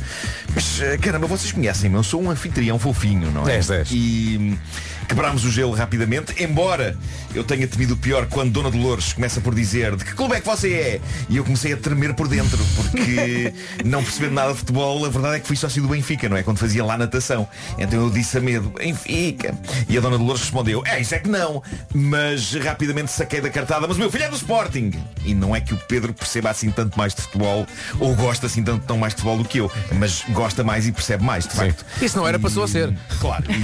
Mas 0.52 0.80
caramba, 1.00 1.28
vocês 1.28 1.52
conhecem-me, 1.52 1.94
eu 1.96 2.02
sou 2.02 2.20
um 2.20 2.30
anfitrião 2.30 2.76
fofinho, 2.76 3.30
não 3.36 3.42
é? 3.42 3.52
Dez, 3.52 3.66
dez. 3.66 3.88
E 3.92 4.36
hum, 4.40 4.58
quebrámos 5.06 5.44
o 5.44 5.50
gelo 5.50 5.72
rapidamente, 5.72 6.42
embora 6.42 6.96
eu 7.34 7.44
tenha 7.44 7.66
temido 7.66 7.94
o 7.94 7.96
pior 7.96 8.26
quando 8.26 8.50
Dona 8.50 8.70
Dolores 8.70 9.12
começa 9.12 9.40
por 9.40 9.54
dizer 9.54 9.94
de 9.96 10.04
que 10.04 10.14
clube 10.14 10.34
é 10.34 10.40
que 10.40 10.46
você 10.46 10.72
é? 10.72 11.00
E 11.28 11.36
eu 11.36 11.44
comecei 11.44 11.72
a 11.72 11.76
tremer 11.76 12.14
por 12.14 12.28
dentro, 12.28 12.58
porque 12.74 13.52
não 13.84 14.02
percebendo 14.02 14.34
nada 14.34 14.52
de 14.52 14.58
futebol, 14.58 15.04
a 15.04 15.08
verdade 15.08 15.36
é 15.36 15.40
que 15.40 15.46
fui 15.46 15.56
sócio 15.56 15.82
do 15.82 15.88
Benfica, 15.88 16.28
não 16.28 16.36
é? 16.36 16.42
Quando 16.42 16.58
fazia 16.58 16.84
lá 16.84 16.96
natação. 16.96 17.48
Então 17.78 18.00
eu 18.00 18.10
disse 18.10 18.38
a 18.38 18.40
medo, 18.40 18.70
Benfica. 18.70 19.54
E 19.88 19.96
a 19.96 20.00
Dona 20.00 20.18
Dolores 20.18 20.40
respondeu, 20.40 20.82
é 20.86 21.00
isso 21.00 21.14
é 21.14 21.18
que 21.18 21.28
não. 21.28 21.62
Mas 21.94 22.54
rapidamente 22.54 23.12
saquei 23.12 23.40
da 23.40 23.50
cartada, 23.50 23.86
mas 23.86 23.96
o 23.96 24.00
meu 24.00 24.10
filho 24.10 24.24
é 24.24 24.28
do 24.28 24.36
Sporting. 24.36 24.92
E 25.24 25.34
não 25.34 25.54
é 25.54 25.60
que 25.60 25.74
o 25.74 25.76
Pedro 25.76 26.14
perceba 26.14 26.50
assim 26.50 26.70
tanto 26.70 26.96
mais 26.98 27.14
de 27.14 27.22
futebol, 27.22 27.66
ou 28.00 28.14
gosta 28.14 28.46
assim 28.46 28.62
tanto 28.62 28.86
tão 28.86 28.98
mais 28.98 29.14
de 29.14 29.20
futebol 29.20 29.42
do 29.42 29.48
que 29.48 29.58
eu, 29.58 29.70
mas 29.92 30.24
gosta 30.30 30.64
mais 30.64 30.86
e 30.86 30.92
percebe 30.92 31.22
mais, 31.22 31.46
de 31.46 31.54
facto. 31.54 31.84
Isso 32.00 32.16
não 32.16 32.26
era, 32.26 32.38
passou 32.38 32.64
a 32.64 32.68
ser. 32.68 32.92
Claro, 33.26 33.44
e, 33.50 33.54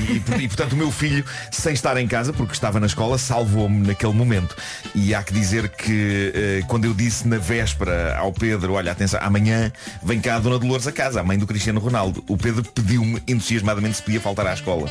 e, 0.41 0.45
e, 0.45 0.49
portanto 0.49 0.73
o 0.73 0.77
meu 0.77 0.91
filho, 0.91 1.25
sem 1.51 1.73
estar 1.73 1.97
em 1.97 2.07
casa, 2.09 2.33
porque 2.33 2.53
estava 2.53 2.81
na 2.81 2.87
escola, 2.87 3.17
salvou-me 3.19 3.87
naquele 3.87 4.13
momento. 4.13 4.57
E 4.95 5.15
há 5.15 5.23
que 5.23 5.33
dizer 5.33 5.69
que 5.69 6.33
eh, 6.35 6.63
quando 6.67 6.85
eu 6.85 6.93
disse 6.95 7.29
na 7.29 7.39
véspera 7.39 8.17
ao 8.19 8.33
Pedro, 8.33 8.73
olha, 8.75 8.91
atenção, 8.93 9.21
amanhã 9.23 9.71
vem 10.03 10.21
cá 10.21 10.37
a 10.37 10.39
Dona 10.41 10.59
Dolores 10.59 10.87
a 10.87 10.93
casa, 10.93 11.21
a 11.21 11.23
mãe 11.25 11.39
do 11.39 11.47
Cristiano 11.47 11.79
Ronaldo, 11.81 12.25
o 12.29 12.37
Pedro 12.37 12.65
pediu-me 12.65 13.23
entusiasmadamente 13.29 13.97
se 13.99 14.03
podia 14.03 14.21
faltar 14.21 14.47
à 14.47 14.55
escola 14.55 14.89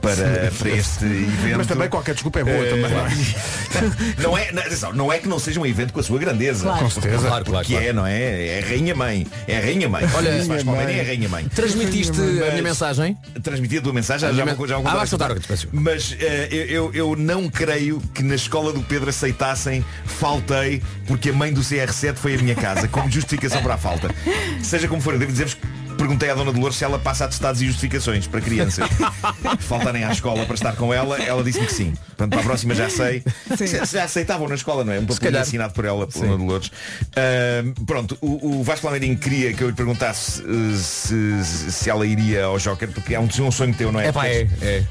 para, 0.00 0.50
para 0.58 0.68
este 0.70 1.04
evento. 1.04 1.56
Mas 1.58 1.66
também 1.66 1.88
qualquer 1.88 2.12
desculpa 2.14 2.40
é 2.40 2.44
boa 2.44 2.56
Eh, 2.58 2.70
também. 2.70 4.14
não 4.22 4.36
é, 4.36 4.52
não, 4.52 4.62
atenção, 4.62 4.92
não 4.92 5.12
é 5.12 5.18
que 5.18 5.28
não 5.28 5.38
seja 5.38 5.60
um 5.60 5.66
evento 5.66 5.92
com 5.92 6.00
a 6.00 6.02
sua 6.02 6.18
grandeza. 6.18 6.64
Claro. 6.64 6.84
Com 6.84 6.90
certeza. 6.90 7.26
Claro, 7.26 7.44
claro, 7.44 7.66
Que 7.66 7.72
claro. 7.72 7.86
é, 7.88 7.92
não 7.92 8.06
é? 8.06 8.46
É 8.58 8.62
a 8.64 8.68
Rainha 8.68 8.94
Mãe. 8.94 9.26
É 9.46 9.56
a 9.58 9.60
Rainha 9.60 9.88
Mãe. 9.88 10.04
Olha, 10.14 10.30
Rainha 10.30 10.60
é 10.60 10.64
Mãe. 10.64 11.00
a 11.00 11.04
Rainha 11.04 11.28
Mãe. 11.28 11.48
Transmitiste 11.54 12.20
a 12.20 12.50
minha 12.50 12.62
mensagem? 12.62 13.16
Transmitir 13.68 13.78
a 13.78 13.82
tua 13.82 13.92
mensagem, 13.92 14.34
já, 14.34 14.44
vou, 14.54 14.66
já 14.66 14.78
vou 14.78 14.88
Ah, 14.88 15.06
contar 15.06 15.34
desculpa. 15.34 15.68
Mas 15.72 16.16
eh, 16.18 16.48
eu, 16.50 16.90
eu, 16.94 17.14
não 17.14 17.48
creio 17.48 18.00
que 18.14 18.22
na 18.22 18.34
escola 18.34 18.72
do 18.72 18.82
Pedro 18.82 19.10
aceitassem 19.10 19.84
faltei 20.04 20.82
porque 21.06 21.30
a 21.30 21.32
mãe 21.32 21.52
do 21.52 21.60
CR7 21.60 22.14
foi 22.16 22.34
à 22.34 22.38
minha 22.38 22.54
casa 22.54 22.88
como 22.88 23.10
justificação 23.10 23.62
para 23.62 23.74
a 23.74 23.78
falta. 23.78 24.10
Seja 24.62 24.88
como 24.88 25.00
for, 25.02 25.12
eu 25.14 25.18
devo 25.18 25.32
dizer-vos 25.32 25.56
perguntei 25.98 26.30
à 26.30 26.34
Dona 26.34 26.52
Dolores 26.52 26.76
se 26.76 26.84
ela 26.84 26.98
passa 26.98 27.24
atestados 27.26 27.60
e 27.60 27.66
justificações 27.66 28.26
para 28.26 28.40
crianças 28.40 28.88
faltarem 29.60 30.04
à 30.04 30.12
escola 30.12 30.44
para 30.46 30.54
estar 30.54 30.74
com 30.76 30.94
ela. 30.94 31.20
Ela 31.22 31.42
disse-me 31.44 31.66
que 31.66 31.74
sim. 31.74 31.92
Portanto, 32.08 32.30
para 32.30 32.40
a 32.40 32.44
próxima 32.44 32.74
já 32.74 32.88
sei. 32.88 33.22
Já, 33.60 33.84
já 33.84 34.04
aceitavam 34.04 34.48
na 34.48 34.54
escola, 34.54 34.84
não 34.84 34.92
é? 34.92 34.98
Um 35.00 35.06
calhar. 35.06 35.42
assinado 35.42 35.72
por 35.74 35.84
ela, 35.84 36.06
por 36.06 36.20
Dona 36.22 36.36
Dolores. 36.38 36.70
Ah, 37.16 37.64
pronto, 37.86 38.16
o, 38.20 38.58
o 38.60 38.62
Vasco 38.62 38.82
Palmeirinho 38.82 39.16
queria 39.18 39.52
que 39.52 39.62
eu 39.62 39.68
lhe 39.68 39.74
perguntasse 39.74 40.42
eh, 40.42 40.76
se, 40.76 41.44
se 41.72 41.90
ela 41.90 42.06
iria 42.06 42.44
ao 42.44 42.58
Joker, 42.58 42.88
porque 42.92 43.14
é 43.14 43.20
um, 43.20 43.28
um 43.40 43.50
sonho 43.50 43.74
teu, 43.74 43.90
não 43.92 44.00
é? 44.00 44.06
É 44.08 44.12
pá, 44.12 44.26
é, 44.26 44.46
é, 44.62 44.84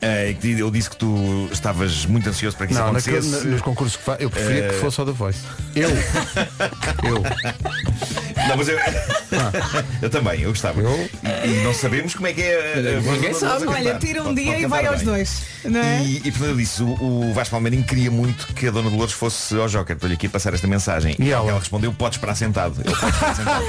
é. 0.00 0.32
Que 0.34 0.58
eu 0.58 0.70
disse 0.70 0.88
que 0.90 0.96
tu 0.96 1.48
estavas 1.52 2.06
muito 2.06 2.28
ansioso 2.28 2.56
para 2.56 2.66
que 2.66 2.72
isso 2.72 2.80
Não, 2.80 2.88
acontecesse. 2.88 3.28
naquele- 3.28 3.44
na- 3.46 3.50
nos 3.52 3.62
concursos 3.62 3.96
que 3.96 4.02
fa... 4.02 4.16
eu 4.18 4.30
preferia 4.30 4.68
que 4.68 4.74
Eh, 4.74 4.78
fosse 4.78 4.96
só 4.96 5.04
da 5.04 5.12
voz. 5.12 5.36
Eu. 5.74 5.90
eu. 7.04 7.22
Não, 8.48 8.56
mas 8.56 8.68
eu, 8.68 8.78
eu 10.02 10.10
também, 10.10 10.40
eu 10.42 10.50
gostava. 10.50 10.80
E, 10.82 11.48
e 11.48 11.62
não 11.64 11.72
sabemos 11.74 12.14
como 12.14 12.26
é 12.26 12.32
que 12.32 12.42
é. 12.42 12.96
a- 12.96 13.00
voz 13.00 13.16
Ninguém 13.16 13.32
da 13.32 13.38
sabe. 13.38 13.66
Olha, 13.66 13.84
cantar. 13.84 13.98
tira 13.98 14.20
um 14.22 14.24
Pode- 14.26 14.42
dia 14.42 14.52
pode 14.52 14.64
e 14.64 14.66
vai 14.66 14.78
cantar 14.80 14.92
aos 14.92 15.02
bem. 15.02 15.12
dois. 15.14 15.42
Não 15.64 15.80
é? 15.80 16.02
E, 16.02 16.16
e 16.16 16.20
portanto 16.22 16.44
eu 16.50 16.56
disse, 16.56 16.82
o, 16.82 16.88
o 17.02 17.32
Vasco 17.34 17.50
Palmeirinho 17.52 17.84
queria 17.84 18.10
muito 18.10 18.46
que 18.54 18.66
a 18.66 18.70
Dona 18.70 18.90
Dolores 18.90 19.12
fosse 19.12 19.54
ao 19.56 19.68
Joker. 19.68 19.94
Estou-lhe 19.94 20.14
aqui 20.14 20.26
a 20.26 20.30
passar 20.30 20.54
esta 20.54 20.66
mensagem. 20.66 21.14
E 21.18 21.24
E 21.24 21.30
ela? 21.30 21.58
respondeu, 21.58 21.92
pode 21.92 22.16
esperar 22.16 22.34
sentado. 22.34 22.76
Eu 22.84 22.92
posso 22.92 23.06
esperar 23.06 23.34
sentado. 23.36 23.64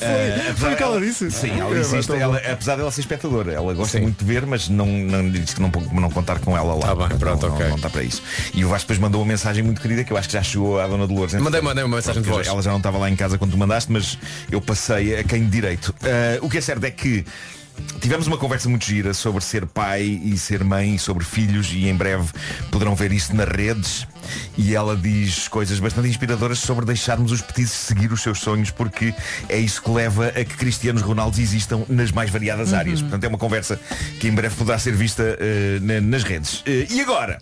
Eh, 0.00 0.52
foi 0.56 0.74
o 0.74 0.76
que 0.76 0.82
ela 0.82 1.00
disse? 1.00 1.30
Sim, 1.30 1.50
ela 1.60 1.76
É, 1.78 2.02
tá 2.02 2.16
ela, 2.16 2.36
apesar 2.52 2.76
dela 2.76 2.90
ser 2.90 3.00
espectadora. 3.02 3.52
Ela 3.52 3.72
gosta 3.74 3.98
Sim. 3.98 4.02
muito 4.04 4.18
de 4.18 4.24
ver, 4.24 4.44
mas 4.46 4.68
não, 4.68 4.86
não 4.86 5.30
disse 5.30 5.54
que 5.54 5.62
não, 5.62 5.70
não 5.92 6.10
contar 6.10 6.38
com 6.40 6.56
ela 6.56 6.74
lá. 6.74 6.80
Tá 6.88 6.94
bem, 6.94 7.18
pronto, 7.18 7.46
não, 7.46 7.54
ok. 7.54 7.62
não, 7.64 7.70
não 7.70 7.76
está 7.76 7.88
para 7.90 8.02
isso. 8.02 8.22
E 8.52 8.64
o 8.64 8.68
Vasco 8.68 8.86
depois 8.86 8.98
mandou 8.98 9.20
uma 9.22 9.28
mensagem 9.28 9.62
muito 9.62 9.80
querida 9.80 10.04
que 10.04 10.12
eu 10.12 10.16
acho 10.16 10.28
que 10.28 10.34
já 10.34 10.42
chegou 10.42 10.80
à 10.80 10.86
Dona 10.86 11.06
Dolores. 11.06 11.34
Mandei, 11.34 11.60
mandei 11.60 11.84
uma 11.84 11.96
mensagem 11.96 12.22
de 12.22 12.28
voz. 12.28 12.46
Ela 12.46 12.60
já 12.62 12.70
não 12.70 12.78
estava 12.78 12.98
lá 12.98 13.08
em 13.08 13.16
casa 13.16 13.38
quando 13.38 13.52
tu 13.52 13.58
mandaste, 13.58 13.90
mas 13.92 13.99
eu 14.50 14.60
passei 14.60 15.18
a 15.18 15.24
quem 15.24 15.44
de 15.44 15.50
direito. 15.50 15.94
Ah, 16.02 16.38
o 16.42 16.48
que 16.48 16.58
é 16.58 16.60
certo 16.60 16.84
é 16.84 16.90
que 16.90 17.24
Tivemos 17.98 18.26
uma 18.26 18.36
conversa 18.36 18.68
muito 18.68 18.84
gira 18.84 19.14
sobre 19.14 19.42
ser 19.42 19.64
pai 19.64 20.02
e 20.02 20.36
ser 20.36 20.62
mãe, 20.62 20.98
sobre 20.98 21.24
filhos 21.24 21.70
e 21.72 21.88
em 21.88 21.94
breve 21.94 22.28
poderão 22.70 22.94
ver 22.94 23.10
isso 23.10 23.34
nas 23.34 23.48
redes. 23.48 24.06
E 24.58 24.74
ela 24.74 24.94
diz 24.94 25.48
coisas 25.48 25.78
bastante 25.80 26.06
inspiradoras 26.06 26.58
sobre 26.58 26.84
deixarmos 26.84 27.32
os 27.32 27.40
petizes 27.40 27.72
seguir 27.72 28.12
os 28.12 28.20
seus 28.20 28.38
sonhos 28.40 28.70
porque 28.70 29.14
é 29.48 29.56
isso 29.58 29.80
que 29.82 29.90
leva 29.90 30.26
a 30.28 30.32
que 30.44 30.56
Cristianos 30.58 31.00
Ronaldos 31.00 31.38
existam 31.38 31.82
nas 31.88 32.12
mais 32.12 32.28
variadas 32.28 32.74
áreas. 32.74 33.00
Portanto 33.00 33.24
é 33.24 33.28
uma 33.28 33.38
conversa 33.38 33.80
que 34.18 34.28
em 34.28 34.32
breve 34.32 34.54
poderá 34.56 34.78
ser 34.78 34.94
vista 34.94 35.22
eh, 35.40 35.78
na- 35.80 36.02
nas 36.02 36.22
redes. 36.22 36.62
Eh, 36.66 36.86
e 36.90 37.00
agora? 37.00 37.40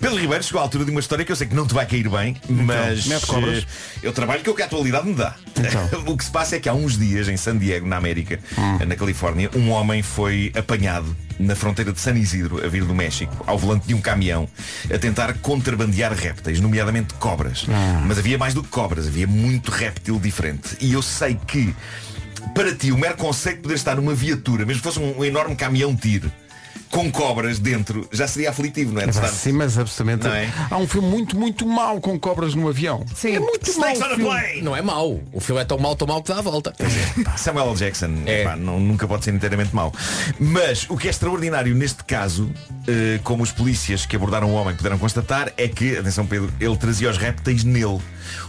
Pedro 0.00 0.18
Ribeiro 0.18 0.42
chegou 0.42 0.60
à 0.60 0.64
altura 0.64 0.84
de 0.84 0.90
uma 0.90 1.00
história 1.00 1.24
que 1.24 1.32
eu 1.32 1.36
sei 1.36 1.46
que 1.46 1.54
não 1.54 1.66
te 1.66 1.72
vai 1.74 1.86
cair 1.86 2.08
bem, 2.08 2.36
mas 2.48 3.06
mete 3.06 3.26
cobras. 3.26 3.58
eh, 3.64 3.66
eu 4.02 4.12
trabalho 4.12 4.42
que 4.42 4.50
o 4.50 4.54
que 4.54 4.62
a 4.62 4.66
atualidade 4.66 5.06
me 5.08 5.14
dá. 5.14 5.34
o 6.06 6.16
que 6.16 6.24
se 6.24 6.30
passa 6.30 6.56
é 6.56 6.60
que 6.60 6.68
há 6.68 6.74
uns 6.74 6.98
dias 6.98 7.28
em 7.28 7.36
San 7.36 7.56
Diego, 7.56 7.86
na 7.86 7.96
América, 7.96 8.38
na 8.86 8.94
Califórnia, 8.96 9.50
um 9.54 9.70
homem 9.70 10.02
foi 10.02 10.52
apanhado 10.56 11.16
na 11.38 11.54
fronteira 11.54 11.92
de 11.92 12.00
San 12.00 12.14
Isidro, 12.14 12.64
a 12.64 12.68
vir 12.68 12.84
do 12.84 12.94
México, 12.94 13.44
ao 13.46 13.58
volante 13.58 13.86
de 13.86 13.94
um 13.94 14.00
caminhão, 14.00 14.48
a 14.92 14.98
tentar 14.98 15.34
contrabandear 15.38 16.12
répteis, 16.14 16.60
nomeadamente 16.60 17.12
cobras. 17.14 17.66
Mas 18.06 18.18
havia 18.18 18.38
mais 18.38 18.54
do 18.54 18.62
que 18.62 18.68
cobras, 18.68 19.06
havia 19.06 19.26
muito 19.26 19.70
réptil 19.70 20.18
diferente. 20.18 20.76
E 20.80 20.92
eu 20.94 21.02
sei 21.02 21.38
que, 21.46 21.74
para 22.54 22.74
ti, 22.74 22.90
o 22.92 22.96
mero 22.98 23.16
conceito 23.16 23.56
de 23.56 23.62
poder 23.62 23.74
estar 23.74 23.96
numa 23.96 24.14
viatura, 24.14 24.64
mesmo 24.64 24.80
que 24.82 24.88
fosse 24.88 24.98
um 24.98 25.24
enorme 25.24 25.54
caminhão 25.56 25.94
tiro, 25.94 26.30
com 26.90 27.10
cobras 27.10 27.58
dentro, 27.58 28.08
já 28.12 28.26
seria 28.28 28.50
aflitivo, 28.50 28.92
não 28.92 29.00
é? 29.00 29.04
De 29.04 29.10
estar- 29.10 29.28
Sim, 29.28 29.52
mas 29.52 29.76
absolutamente. 29.78 30.24
Não 30.26 30.34
é? 30.34 30.48
Há 30.70 30.76
um 30.78 30.86
filme 30.86 31.08
muito, 31.08 31.36
muito 31.38 31.66
mau 31.66 32.00
com 32.00 32.18
cobras 32.18 32.54
no 32.54 32.68
avião. 32.68 33.04
Sim. 33.14 33.36
É 33.36 33.40
muito 33.40 33.66
mau. 33.78 33.90
Snakes 33.90 34.00
on 34.02 34.04
a 34.04 34.08
filme. 34.08 34.24
plane! 34.24 34.62
Não 34.62 34.76
é 34.76 34.82
mau. 34.82 35.20
O 35.32 35.40
filme 35.40 35.60
é 35.60 35.64
tão 35.64 35.78
mau, 35.78 35.94
tão 35.96 36.06
mau 36.06 36.22
que 36.22 36.28
dá 36.32 36.38
a 36.38 36.42
volta. 36.42 36.72
Samuel 37.36 37.68
L. 37.70 37.76
Jackson 37.76 38.10
É. 38.26 38.42
epá, 38.42 38.56
não- 38.56 38.80
nunca 38.80 39.06
pode 39.06 39.24
ser 39.24 39.34
inteiramente 39.34 39.74
mau. 39.74 39.92
Mas 40.38 40.86
o 40.88 40.96
que 40.96 41.06
é 41.08 41.10
extraordinário 41.10 41.74
neste 41.74 42.04
caso, 42.04 42.50
eh, 42.86 43.18
como 43.24 43.42
os 43.42 43.50
polícias 43.52 44.06
que 44.06 44.16
abordaram 44.16 44.50
o 44.50 44.54
homem 44.54 44.74
puderam 44.74 44.98
constatar, 44.98 45.52
é 45.56 45.68
que, 45.68 45.96
atenção 45.98 46.26
Pedro, 46.26 46.52
ele 46.60 46.76
trazia 46.76 47.10
os 47.10 47.16
répteis 47.18 47.64
nele. 47.64 48.00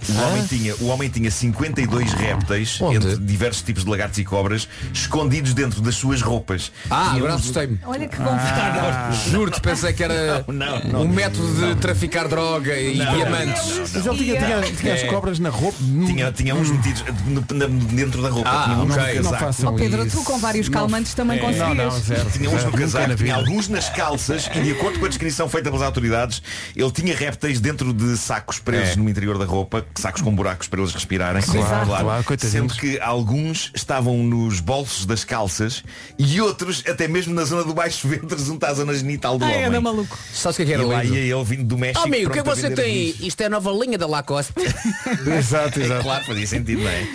O, 0.10 0.22
homem, 0.26 0.44
tinha, 0.48 0.76
o 0.78 0.88
homem 0.88 1.08
tinha 1.10 1.30
52 1.30 2.12
répteis, 2.14 2.82
Onde? 2.82 2.96
entre 2.98 3.18
diversos 3.18 3.62
tipos 3.62 3.84
de 3.84 3.90
lagartos 3.92 4.18
e 4.18 4.24
cobras, 4.24 4.68
escondidos 4.94 5.54
dentro 5.54 5.82
das 5.82 5.96
suas 5.96 6.22
roupas. 6.22 6.72
Ah, 6.90 7.12
agora 7.14 7.36
assustei-me. 7.36 7.80
Olha 7.86 8.08
que 8.08 8.18
confortável. 8.38 9.32
Juro-te, 9.32 9.62
pensei 9.62 9.94
que 9.94 10.04
era 10.04 10.44
Não, 10.48 10.80
não, 10.92 11.02
um 11.04 11.08
método 11.08 11.48
de 11.74 11.76
traficar 11.76 12.28
droga 12.28 12.78
e 12.78 12.98
Não, 12.98 13.16
diamantes. 13.16 13.80
Mas 13.94 14.06
ele 14.06 14.18
tinha, 14.18 14.38
tinha, 14.40 14.62
tinha 14.74 14.94
as 14.94 15.02
É. 15.02 15.08
cobras 15.08 15.40
na 15.40 15.50
roupa. 15.50 15.78
Tinha, 16.06 16.32
tinha 16.32 16.56
uns 16.56 16.70
metidos 16.70 17.04
no- 17.26 17.46
na- 17.56 17.68
dentro 17.68 18.22
da 18.22 18.30
roupa. 18.30 18.50
Ah, 18.50 18.64
tinha 18.66 18.78
uns 18.78 18.96
ok. 18.98 19.16
no 19.20 19.24
Não 19.24 19.34
façam 19.38 19.74
Oh, 19.74 19.76
Pedro, 19.78 20.06
isso. 20.06 20.18
tu 20.18 20.24
com 20.24 20.38
vários 20.40 20.70
Não- 20.70 20.80
calmantes 20.80 21.14
também 21.14 21.40
Não, 21.40 21.46
conseguias. 21.48 21.76
não, 21.78 21.92
zero. 21.92 22.30
Tinha 22.32 22.50
uns 22.50 22.64
no 22.64 22.72
casaco, 22.72 23.16
tinha 23.16 23.36
alguns 23.36 23.68
nas 23.68 23.90
calças 23.90 24.50
e 24.54 24.60
de 24.62 24.72
acordo 24.72 25.00
com 25.00 25.06
a 25.06 25.10
descrição 25.10 25.50
feita 25.50 25.70
pelas 25.70 25.86
autoridades, 25.86 26.42
ele 26.76 26.92
tinha 26.92 27.16
répteis 27.16 27.60
dentro 27.60 27.94
de 27.94 28.18
sacos 28.18 28.60
presos 28.60 28.94
É. 28.94 28.96
no 28.96 29.10
interior 29.10 29.38
da 29.38 29.46
roupa, 29.46 29.86
sacos 29.96 30.22
com 30.22 30.34
buracos 30.34 30.68
para 30.68 30.80
eles 30.82 30.94
respirarem. 30.94 31.42
Claro, 31.42 31.86
claro, 31.88 32.24
coitadinhos. 32.24 32.74
Sendo 32.74 32.74
que 32.80 33.00
alguns 33.00 33.72
estavam 33.76 34.18
nos 34.24 34.60
bolsos 34.60 35.06
das 35.06 35.24
calças 35.24 35.84
e 36.18 36.40
outros 36.42 36.84
até 36.88 37.08
mesmo 37.08 37.34
na 37.34 37.44
zona 37.44 37.64
do 37.64 37.74
baixo 37.74 38.08
ventre, 38.22 38.44
junto 38.44 38.64
à 38.66 38.74
zona 38.74 38.94
genital 38.94 39.38
do 39.38 39.46
Ai, 39.46 39.54
homem. 39.56 39.66
anda 39.66 39.82
maluco. 39.82 40.18
Sabes 40.34 40.56
o 40.56 40.58
que 40.58 40.64
é 40.64 40.66
que 40.66 40.74
era 40.74 40.84
E 40.84 40.86
lá 40.86 41.04
ia 41.04 41.36
ele 41.36 41.44
vindo 41.44 41.64
do 41.64 41.78
México. 41.78 42.02
Oh, 42.02 42.08
amigo, 42.08 42.30
o 42.30 42.34
que 42.34 42.40
é 42.40 42.44
que 42.44 42.50
você 42.50 42.70
tem? 42.72 43.10
avisos. 43.10 43.22
Isto 43.28 43.42
é 43.42 43.46
a 43.46 43.50
nova 43.50 43.72
linha 43.72 43.98
da 43.98 44.08
Lacoste. 44.08 44.54
Exato, 45.38 45.80
exato. 45.80 46.04
Claro, 46.04 46.26
fazia 46.26 46.48
sentido, 46.48 46.82
não 46.84 46.90
é? 46.90 47.08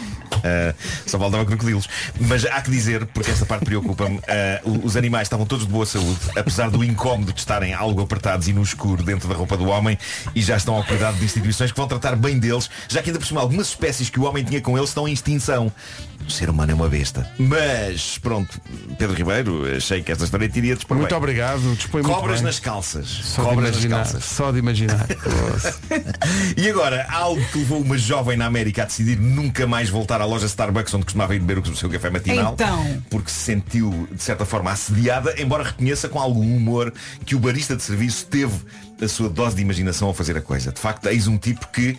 Ah, 0.44 0.74
só 1.06 1.18
faltava 1.18 1.44
crocodilos. 1.44 1.86
Mas 2.20 2.44
há 2.44 2.60
que 2.62 2.70
dizer, 2.70 3.06
porque 3.06 3.30
esta 3.30 3.44
parte 3.46 3.64
preocupa-me, 3.64 4.18
ah, 4.26 4.60
o- 4.64 4.86
os 4.86 4.96
animais 4.96 5.26
estavam 5.26 5.46
todos 5.46 5.66
de 5.66 5.70
boa 5.72 5.86
saúde, 5.86 6.18
apesar 6.36 6.70
do 6.70 6.82
incómodo 6.82 7.32
de 7.32 7.38
estarem 7.38 7.72
algo 7.74 8.00
apertados 8.02 8.48
e 8.48 8.52
no 8.52 8.62
escuro 8.62 9.02
dentro 9.02 9.28
da 9.28 9.34
roupa 9.34 9.56
do 9.56 9.66
homem, 9.66 9.96
e 10.34 10.42
já 10.42 10.56
estão 10.56 10.74
ao 10.74 10.84
cuidado 10.84 11.16
de 11.18 11.24
instituições 11.24 11.70
que 11.70 11.76
vão 11.78 11.86
tratar 11.86 12.16
bem 12.16 12.38
deles, 12.38 12.68
já 12.88 13.02
que 13.02 13.10
ainda 13.10 13.18
por 13.20 13.26
cima 13.26 13.40
algumas 13.40 13.68
espécies 13.68 14.08
que 14.10 14.18
o 14.18 14.24
homem 14.24 14.42
tinha 14.42 14.60
com 14.60 14.76
ele 14.76 14.84
estão 14.86 15.06
em 15.06 15.12
extinção. 15.12 15.70
O 16.26 16.30
ser 16.30 16.48
humano 16.48 16.70
é 16.70 16.74
uma 16.74 16.88
besta. 16.88 17.28
Mas, 17.38 18.16
pronto, 18.18 18.60
Pedro 18.96 19.14
Ribeiro, 19.16 19.64
achei 19.76 20.02
que 20.02 20.12
esta 20.12 20.24
história 20.24 20.48
te 20.48 20.56
iria 20.58 20.76
Muito 20.94 21.08
bem. 21.08 21.18
obrigado, 21.18 21.74
dispõe 21.76 22.02
Cobras 22.02 22.36
bem. 22.36 22.44
nas 22.44 22.58
calças. 22.58 23.08
Só 23.08 23.42
de 23.42 23.48
Cobras 23.48 23.70
nas 23.70 23.84
imaginar. 23.84 23.96
calças. 23.96 24.24
Só 24.24 24.52
de 24.52 24.58
imaginar. 24.58 25.06
E 26.56 26.68
agora, 26.68 27.06
algo 27.10 27.42
que 27.46 27.58
levou 27.58 27.80
uma 27.80 27.96
jovem 27.98 28.36
na 28.36 28.46
América 28.46 28.82
a 28.82 28.84
decidir 28.84 29.18
nunca 29.18 29.66
mais 29.66 29.88
voltar 29.88 30.20
à 30.20 30.24
loja 30.24 30.46
Starbucks 30.46 30.92
onde 30.94 31.04
costumava 31.04 31.34
ir 31.34 31.40
beber 31.40 31.58
o 31.58 31.76
seu 31.76 31.88
café 31.88 32.10
matinal. 32.10 32.52
Então. 32.54 33.02
Porque 33.10 33.30
se 33.30 33.38
sentiu, 33.38 34.08
de 34.10 34.22
certa 34.22 34.44
forma, 34.44 34.70
assediada, 34.70 35.34
embora 35.40 35.64
reconheça 35.64 36.08
com 36.08 36.20
algum 36.20 36.56
humor 36.56 36.92
que 37.24 37.34
o 37.34 37.38
barista 37.38 37.74
de 37.76 37.82
serviço 37.82 38.26
teve 38.26 38.54
a 39.00 39.08
sua 39.08 39.28
dose 39.28 39.56
de 39.56 39.62
imaginação 39.62 40.08
ao 40.08 40.14
fazer 40.14 40.36
a 40.36 40.40
coisa. 40.40 40.72
De 40.72 40.80
facto, 40.80 41.06
eis 41.08 41.26
um 41.26 41.38
tipo 41.38 41.66
que 41.68 41.96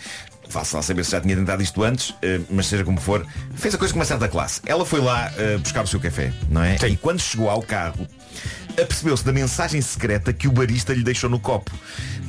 Faço 0.50 0.76
lá 0.76 0.84
saber 0.84 1.04
se 1.04 1.12
já 1.12 1.20
tinha 1.20 1.36
tentado 1.36 1.64
isto 1.64 1.82
antes, 1.84 2.14
eh, 2.22 2.40
mas 2.48 2.68
seja 2.68 2.84
como 2.84 3.00
for, 3.00 3.26
fez 3.56 3.74
a 3.74 3.78
coisa 3.78 3.92
com 3.92 4.00
uma 4.00 4.06
certa 4.06 4.28
classe. 4.28 4.62
Ela 4.68 4.86
foi 4.86 5.02
lá 5.02 5.32
eh, 5.36 5.58
buscar 5.58 5.84
o 5.84 5.88
seu 5.88 6.00
café, 6.00 6.32
não 6.48 6.62
é? 6.62 6.76
E 6.88 6.96
quando 6.96 7.20
chegou 7.20 7.50
ao 7.50 7.62
carro, 7.64 8.08
apercebeu-se 8.82 9.24
da 9.24 9.32
mensagem 9.32 9.82
secreta 9.82 10.34
que 10.34 10.48
o 10.48 10.52
barista 10.52 10.94
lhe 10.94 11.04
deixou 11.04 11.30
no 11.30 11.40
copo. 11.40 11.72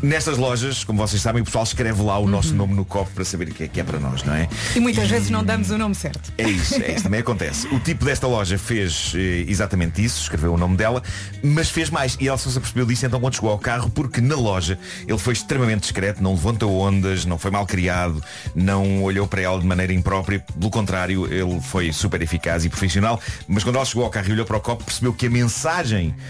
Nestas 0.02 0.36
lojas, 0.36 0.84
como 0.84 0.98
vocês 0.98 1.22
sabem, 1.22 1.40
o 1.40 1.44
pessoal 1.44 1.64
escreve 1.64 2.02
lá 2.02 2.18
o 2.18 2.26
nosso 2.26 2.54
nome 2.54 2.74
no 2.74 2.84
copo 2.84 3.10
para 3.12 3.24
saber 3.24 3.48
o 3.48 3.54
que 3.54 3.64
é 3.64 3.68
que 3.68 3.80
é 3.80 3.84
para 3.84 3.98
nós, 3.98 4.22
não 4.22 4.34
é? 4.34 4.48
E 4.76 4.80
muitas 4.80 5.08
vezes 5.08 5.30
não 5.30 5.42
damos 5.42 5.70
o 5.70 5.78
nome 5.78 5.94
certo. 5.94 6.32
É 6.36 6.48
isso, 6.48 6.74
é 6.82 6.92
isso, 6.92 7.04
também 7.04 7.20
acontece. 7.20 7.66
O 7.68 7.80
tipo 7.80 8.04
desta 8.04 8.26
loja 8.26 8.58
fez 8.58 9.12
eh, 9.14 9.44
exatamente 9.48 10.04
isso, 10.04 10.20
escreveu 10.22 10.52
o 10.52 10.58
nome 10.58 10.76
dela, 10.76 11.02
mas 11.42 11.70
fez 11.70 11.88
mais. 11.88 12.16
E 12.20 12.28
ela 12.28 12.36
só 12.36 12.50
se 12.50 12.58
apercebeu 12.58 12.84
disso 12.84 13.06
então 13.06 13.18
quando 13.18 13.34
chegou 13.34 13.50
ao 13.50 13.58
carro, 13.58 13.88
porque 13.88 14.20
na 14.20 14.36
loja 14.36 14.78
ele 15.08 15.18
foi 15.18 15.32
extremamente 15.32 15.82
discreto, 15.82 16.22
não 16.22 16.32
levantou 16.32 16.78
ondas, 16.78 17.24
não 17.24 17.38
foi 17.38 17.50
mal 17.50 17.66
criado, 17.66 18.22
não 18.54 19.02
olhou 19.02 19.26
para 19.26 19.40
ela 19.40 19.58
de 19.58 19.66
maneira 19.66 19.92
imprópria. 19.92 20.40
Pelo 20.40 20.70
contrário, 20.70 21.32
ele 21.32 21.60
foi 21.60 21.92
super 21.92 22.20
eficaz 22.20 22.64
e 22.64 22.68
profissional. 22.68 23.18
Mas 23.48 23.64
quando 23.64 23.76
ela 23.76 23.84
chegou 23.84 24.04
ao 24.04 24.10
carro 24.10 24.28
e 24.28 24.32
olhou 24.32 24.44
para 24.44 24.58
o 24.58 24.60
copo, 24.60 24.84
percebeu 24.84 25.14
que 25.14 25.26
a 25.26 25.30
mensagem 25.30 26.14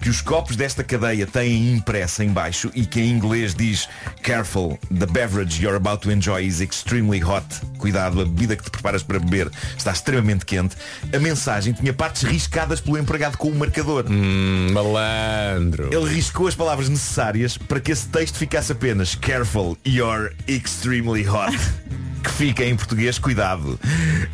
que 0.00 0.08
os 0.08 0.20
copos 0.20 0.56
desta 0.56 0.84
cadeia 0.84 1.26
têm 1.26 1.72
impressa 1.72 2.24
em 2.24 2.28
baixo 2.28 2.70
e 2.74 2.86
que 2.86 3.00
em 3.00 3.10
inglês 3.10 3.54
diz 3.54 3.88
Careful, 4.22 4.78
the 4.96 5.06
beverage 5.06 5.62
you're 5.62 5.76
about 5.76 6.02
to 6.02 6.10
enjoy 6.10 6.44
is 6.44 6.60
extremely 6.60 7.22
hot. 7.22 7.44
Cuidado, 7.78 8.20
a 8.20 8.24
bebida 8.24 8.56
que 8.56 8.64
te 8.64 8.70
preparas 8.70 9.02
para 9.02 9.18
beber 9.18 9.50
está 9.76 9.92
extremamente 9.92 10.44
quente. 10.44 10.76
A 11.14 11.18
mensagem 11.18 11.72
tinha 11.72 11.92
partes 11.92 12.22
riscadas 12.22 12.80
pelo 12.80 12.98
empregado 12.98 13.36
com 13.36 13.48
o 13.48 13.54
marcador. 13.54 14.06
Hum, 14.08 14.70
malandro. 14.72 15.90
Ele 15.92 16.14
riscou 16.14 16.46
as 16.46 16.54
palavras 16.54 16.88
necessárias 16.88 17.56
para 17.56 17.80
que 17.80 17.92
esse 17.92 18.08
texto 18.08 18.36
ficasse 18.36 18.72
apenas 18.72 19.14
Careful, 19.14 19.76
you're 19.86 20.34
extremely 20.46 21.26
hot. 21.26 21.56
Que 22.22 22.30
fica 22.30 22.64
em 22.64 22.74
português, 22.74 23.16
cuidado, 23.16 23.78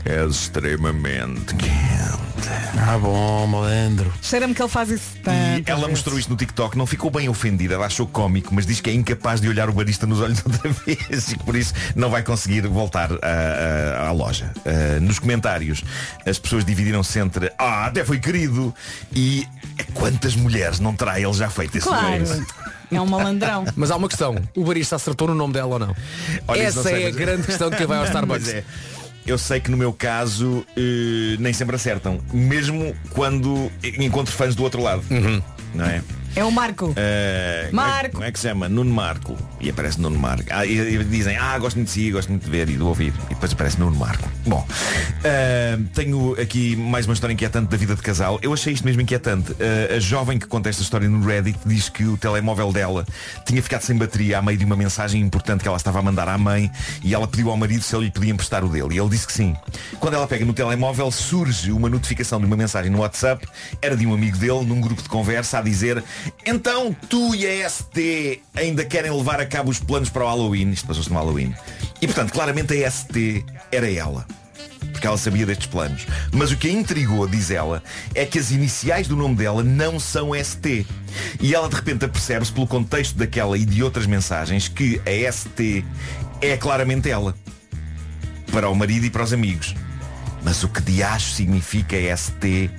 é 0.06 0.24
extremamente 0.24 1.54
quente. 1.54 2.48
Ah, 2.78 2.98
bom, 2.98 3.46
malandro. 3.46 4.12
Cheira-me 4.22 4.54
que 4.54 4.62
ele 4.62 4.68
faz 4.68 4.90
isso 4.90 5.16
E 5.58 5.64
ela 5.66 5.88
mostrou 5.88 6.18
isto 6.18 6.28
no 6.30 6.36
TikTok, 6.36 6.76
não 6.76 6.86
ficou 6.86 7.10
bem 7.10 7.28
ofendida, 7.28 7.74
ela 7.74 7.86
achou 7.86 8.06
cómico, 8.06 8.54
mas 8.54 8.66
diz 8.66 8.80
que 8.80 8.90
é 8.90 8.92
incapaz 8.94 9.40
de 9.40 9.48
olhar 9.48 9.68
o 9.68 9.72
barista 9.72 10.06
nos 10.06 10.20
olhos 10.20 10.40
outra 10.46 10.70
vez 10.70 11.28
e 11.32 11.36
que 11.38 11.44
por 11.44 11.56
isso 11.56 11.72
não 11.94 12.10
vai 12.10 12.22
conseguir 12.22 12.66
voltar 12.66 13.10
à, 13.12 14.04
à- 14.04 14.08
à 14.08 14.12
loja. 14.12 14.52
Ah, 14.64 15.00
nos 15.00 15.18
comentários, 15.18 15.82
as 16.26 16.38
pessoas 16.38 16.64
dividiram-se 16.64 17.18
entre 17.18 17.52
Ah, 17.58 17.86
até 17.86 18.04
foi 18.04 18.18
querido 18.18 18.74
e 19.14 19.46
quantas 19.94 20.34
mulheres 20.36 20.80
não 20.80 20.94
terá 20.94 21.18
ele 21.20 21.32
já 21.32 21.48
feito 21.50 21.76
esse 21.78 21.86
Claro. 21.86 22.24
É 22.92 23.00
um 23.00 23.06
malandrão. 23.06 23.64
Mas 23.74 23.90
há 23.90 23.96
uma 23.96 24.06
questão. 24.08 24.36
O 24.54 24.64
barista 24.64 24.94
acertou 24.96 25.26
no 25.26 25.34
nome 25.34 25.52
dela 25.54 25.72
ou 25.72 25.78
não? 25.78 25.96
Olha, 26.46 26.62
Essa 26.62 26.76
não 26.76 26.82
sei, 26.84 26.94
é 27.02 27.06
a 27.06 27.08
mas- 27.08 27.16
grande 27.16 27.42
questão 27.44 27.70
de 27.70 27.76
quem 27.76 27.86
vai 27.86 27.98
ao 27.98 28.04
Starbucks. 28.06 28.46
Mas 28.46 28.54
é. 28.54 28.64
Eu 29.26 29.38
sei 29.38 29.58
que 29.58 29.70
no 29.70 29.76
meu 29.76 29.92
caso 29.92 30.66
eh, 30.76 31.36
nem 31.38 31.52
sempre 31.52 31.76
acertam. 31.76 32.20
Mesmo 32.32 32.94
quando 33.10 33.70
encontro 33.98 34.32
fãs 34.34 34.54
do 34.54 34.62
outro 34.62 34.82
lado. 34.82 35.02
Não 35.74 35.84
é? 35.84 36.02
É 36.36 36.44
o 36.44 36.50
Marco. 36.50 36.92
É- 36.96 37.68
Marco. 37.72 38.12
Como 38.14 38.24
é 38.24 38.32
que 38.32 38.38
se 38.40 38.48
chama? 38.48 38.68
Nuno 38.68 38.92
Marco. 38.92 39.36
E 39.60 39.70
aparece 39.70 40.00
Nuno 40.00 40.18
Marco. 40.18 40.44
Ah, 40.50 40.66
e, 40.66 40.96
e 40.96 41.04
dizem, 41.04 41.36
ah, 41.36 41.56
gosto 41.58 41.76
muito 41.76 41.86
de 41.88 41.94
si, 41.94 42.10
gosto 42.10 42.28
muito 42.28 42.44
de 42.44 42.50
ver 42.50 42.68
e 42.68 42.72
de 42.72 42.82
ouvir. 42.82 43.12
E 43.26 43.34
depois 43.34 43.52
aparece 43.52 43.78
Nuno 43.78 43.96
Marco. 43.96 44.28
Bom, 44.44 44.66
eh, 45.22 45.78
tenho 45.94 46.32
aqui 46.40 46.74
mais 46.74 47.06
uma 47.06 47.14
história 47.14 47.32
inquietante 47.32 47.70
da 47.70 47.76
vida 47.76 47.94
de 47.94 48.02
casal. 48.02 48.40
Eu 48.42 48.52
achei 48.52 48.72
isto 48.72 48.84
mesmo 48.84 49.00
inquietante. 49.00 49.54
Eh, 49.60 49.94
a 49.96 50.00
jovem 50.00 50.38
que 50.38 50.46
conta 50.46 50.68
esta 50.68 50.82
história 50.82 51.08
no 51.08 51.24
Reddit 51.24 51.58
diz 51.64 51.88
que 51.88 52.04
o 52.04 52.16
telemóvel 52.16 52.72
dela 52.72 53.06
tinha 53.46 53.62
ficado 53.62 53.82
sem 53.82 53.96
bateria 53.96 54.38
a 54.38 54.42
meio 54.42 54.58
de 54.58 54.64
uma 54.64 54.76
mensagem 54.76 55.22
importante 55.22 55.62
que 55.62 55.68
ela 55.68 55.76
estava 55.76 56.00
a 56.00 56.02
mandar 56.02 56.28
à 56.28 56.36
mãe 56.36 56.70
e 57.02 57.14
ela 57.14 57.28
pediu 57.28 57.48
ao 57.50 57.56
marido 57.56 57.82
se 57.82 57.94
ele 57.94 58.06
lhe 58.06 58.10
podia 58.10 58.32
emprestar 58.32 58.64
o 58.64 58.68
dele. 58.68 58.96
E 58.96 58.98
ele 58.98 59.08
disse 59.08 59.26
que 59.26 59.32
sim. 59.32 59.54
Quando 60.00 60.14
ela 60.14 60.26
pega 60.26 60.44
no 60.44 60.52
telemóvel, 60.52 61.10
surge 61.12 61.70
uma 61.70 61.88
notificação 61.88 62.40
de 62.40 62.46
uma 62.46 62.56
mensagem 62.56 62.90
no 62.90 62.98
WhatsApp, 62.98 63.46
era 63.80 63.96
de 63.96 64.04
um 64.04 64.12
amigo 64.12 64.36
dele, 64.36 64.64
num 64.64 64.80
grupo 64.80 65.00
de 65.00 65.08
conversa, 65.08 65.58
a 65.58 65.62
dizer 65.62 66.02
então 66.46 66.94
tu 67.08 67.34
e 67.34 67.46
a 67.46 67.68
ST 67.68 68.40
ainda 68.54 68.84
querem 68.84 69.10
levar 69.10 69.40
a 69.40 69.46
cabo 69.46 69.70
os 69.70 69.78
planos 69.78 70.08
para 70.08 70.24
o 70.24 70.26
Halloween. 70.26 70.70
Isto 70.70 70.86
passou-se 70.86 71.10
no 71.10 71.16
Halloween. 71.16 71.54
E 72.00 72.06
portanto, 72.06 72.32
claramente 72.32 72.84
a 72.84 72.90
ST 72.90 73.44
era 73.70 73.90
ela. 73.90 74.26
Porque 74.92 75.06
ela 75.06 75.18
sabia 75.18 75.44
destes 75.46 75.66
planos. 75.66 76.06
Mas 76.32 76.50
o 76.50 76.56
que 76.56 76.68
a 76.68 76.72
intrigou, 76.72 77.26
diz 77.26 77.50
ela, 77.50 77.82
é 78.14 78.24
que 78.24 78.38
as 78.38 78.50
iniciais 78.50 79.08
do 79.08 79.16
nome 79.16 79.34
dela 79.34 79.62
não 79.62 79.98
são 79.98 80.32
ST. 80.34 80.86
E 81.40 81.54
ela 81.54 81.68
de 81.68 81.74
repente 81.74 82.04
apercebe-se 82.04 82.52
pelo 82.52 82.66
contexto 82.66 83.16
daquela 83.16 83.56
e 83.58 83.64
de 83.64 83.82
outras 83.82 84.06
mensagens 84.06 84.68
que 84.68 85.00
a 85.06 85.32
ST 85.32 85.84
é 86.40 86.56
claramente 86.56 87.10
ela. 87.10 87.34
Para 88.52 88.68
o 88.68 88.74
marido 88.74 89.06
e 89.06 89.10
para 89.10 89.24
os 89.24 89.32
amigos. 89.32 89.74
Mas 90.44 90.62
o 90.62 90.68
que 90.68 90.82
de 90.82 91.02
acho 91.02 91.32
significa 91.32 91.96
ST, 92.16 92.70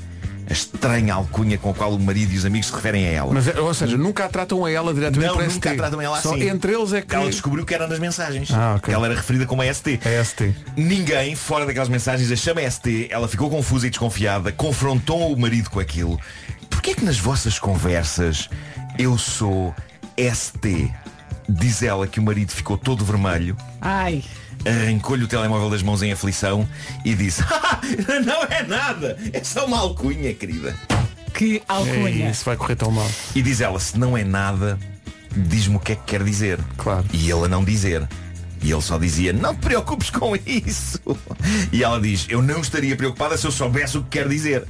a 0.50 0.54
estranha 0.54 1.14
alcunha 1.14 1.58
com 1.58 1.72
a 1.72 1.74
qual 1.74 1.94
o 1.94 2.00
marido 2.00 2.34
e 2.34 2.38
os 2.38 2.46
amigos 2.46 2.68
se 2.68 2.74
referem 2.76 3.06
a 3.08 3.12
ela. 3.12 3.34
Mas, 3.34 3.48
ou 3.58 3.74
seja, 3.74 3.98
nunca 3.98 4.26
a 4.26 4.30
tratam 4.30 4.64
a 4.66 4.72
ela 4.72 4.94
diretamente 4.94 5.34
Não, 5.36 5.48
nunca 5.48 5.72
a 5.72 5.76
tratam 5.76 6.02
ela 6.02 6.22
Só 6.22 6.36
assim. 6.36 6.50
entre 6.50 6.74
eles 6.74 6.94
é 6.94 7.02
que... 7.02 7.16
Ela 7.16 7.30
descobriu 7.30 7.66
que 7.66 7.74
era 7.74 7.88
nas 7.88 8.00
mensagens. 8.00 8.50
Ah, 8.52 8.76
ok. 8.78 8.94
Ela 8.94 9.08
era 9.08 9.16
referida 9.16 9.46
como 9.46 9.62
a 9.62 9.74
ST. 9.74 10.00
É 10.06 10.24
ST. 10.24 10.56
Ninguém, 10.78 11.36
fora 11.36 11.66
daquelas 11.66 11.90
mensagens, 11.90 12.32
a 12.32 12.36
chama 12.36 12.62
ST, 12.70 13.08
ela 13.10 13.28
ficou 13.28 13.50
confusa 13.50 13.88
e 13.88 13.90
desconfiada, 13.90 14.52
confrontou 14.52 15.34
o 15.34 15.40
marido 15.40 15.70
com 15.70 15.80
aquilo. 15.80 16.20
Porquê 16.70 16.92
é 16.92 16.94
que 16.96 17.06
nas 17.06 17.18
vossas 17.18 17.58
conversas 17.58 18.50
eu 18.98 19.18
sou 19.18 19.74
ST? 20.18 20.92
Diz 21.48 21.84
ela 21.84 22.08
que 22.08 22.20
o 22.20 22.24
marido 22.24 22.52
ficou 22.52 22.78
todo 22.78 23.06
vermelho, 23.06 23.56
Ai. 23.80 24.24
Arrancou-lhe 24.65 25.23
o 25.23 25.28
telemóvel 25.28 25.69
das 25.69 25.84
mãos 25.84 26.01
em 26.01 26.12
aflição 26.12 26.67
e 27.04 27.13
disse 27.15 27.41
"Ah, 27.49 27.80
Não 28.25 28.43
é 28.43 28.63
nada, 28.63 29.17
é 29.32 29.43
só 29.43 29.65
uma 29.65 29.80
alcunha, 29.80 30.34
querida. 30.34 30.75
Que 31.34 31.62
alcunha. 31.67 32.28
É 32.28 32.32
isso, 32.32 32.45
vai 32.45 32.56
correr 32.56 32.75
tão 32.75 32.89
mal. 32.91 33.10
E 33.36 33.41
diz 33.41 33.60
ela, 33.62 33.80
se 33.80 33.97
não 33.99 34.17
é 34.17 34.23
nada, 34.23 34.80
diz-me 35.36 35.75
o 35.75 35.80
que 35.80 35.91
é 35.91 35.95
que 35.95 36.04
quer 36.04 36.23
dizer. 36.23 36.60
Claro. 36.78 37.06
E 37.12 37.30
ele 37.30 37.45
a 37.45 37.47
não 37.49 37.63
dizer. 37.63 38.08
E 38.63 38.71
ele 38.71 38.82
só 38.82 38.97
dizia, 38.97 39.32
não 39.34 39.54
te 39.54 39.60
preocupes 39.60 40.10
com 40.10 40.34
isso. 40.36 40.99
E 41.71 41.84
ela 41.84 41.99
diz, 42.01 42.25
eu 42.30 42.41
não 42.41 42.62
estaria 42.62 42.95
preocupada 42.95 43.38
se 43.38 43.45
eu 43.45 43.51
soubesse 43.51 43.97
o 43.97 44.04
que 44.04 44.12
quer 44.12 44.28
dizer. 44.30 44.63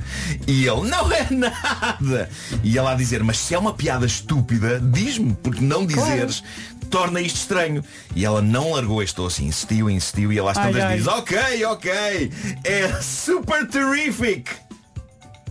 E 0.47 0.67
ele, 0.67 0.89
não 0.89 1.09
é 1.13 1.27
nada. 1.29 2.29
E 2.63 2.77
ela 2.77 2.91
a 2.91 2.95
dizer, 2.95 3.23
mas 3.23 3.37
se 3.37 3.53
é 3.53 3.59
uma 3.59 3.73
piada 3.73 4.05
estúpida, 4.05 4.81
diz-me, 4.81 5.33
porque 5.35 5.61
não 5.61 5.85
dizeres 5.85 6.43
torna 6.85 7.19
isto 7.21 7.37
estranho. 7.37 7.83
E 8.15 8.25
ela 8.25 8.41
não 8.41 8.71
largou 8.73 9.01
este 9.01 9.19
osso, 9.21 9.43
insistiu, 9.43 9.89
insistiu, 9.89 10.31
e 10.31 10.39
ela 10.39 10.51
às 10.51 10.57
tantas 10.57 10.83
ai. 10.83 10.97
diz, 10.97 11.07
ok, 11.07 11.65
ok, 11.65 12.31
é 12.63 13.01
super 13.01 13.67
terrific. 13.67 14.49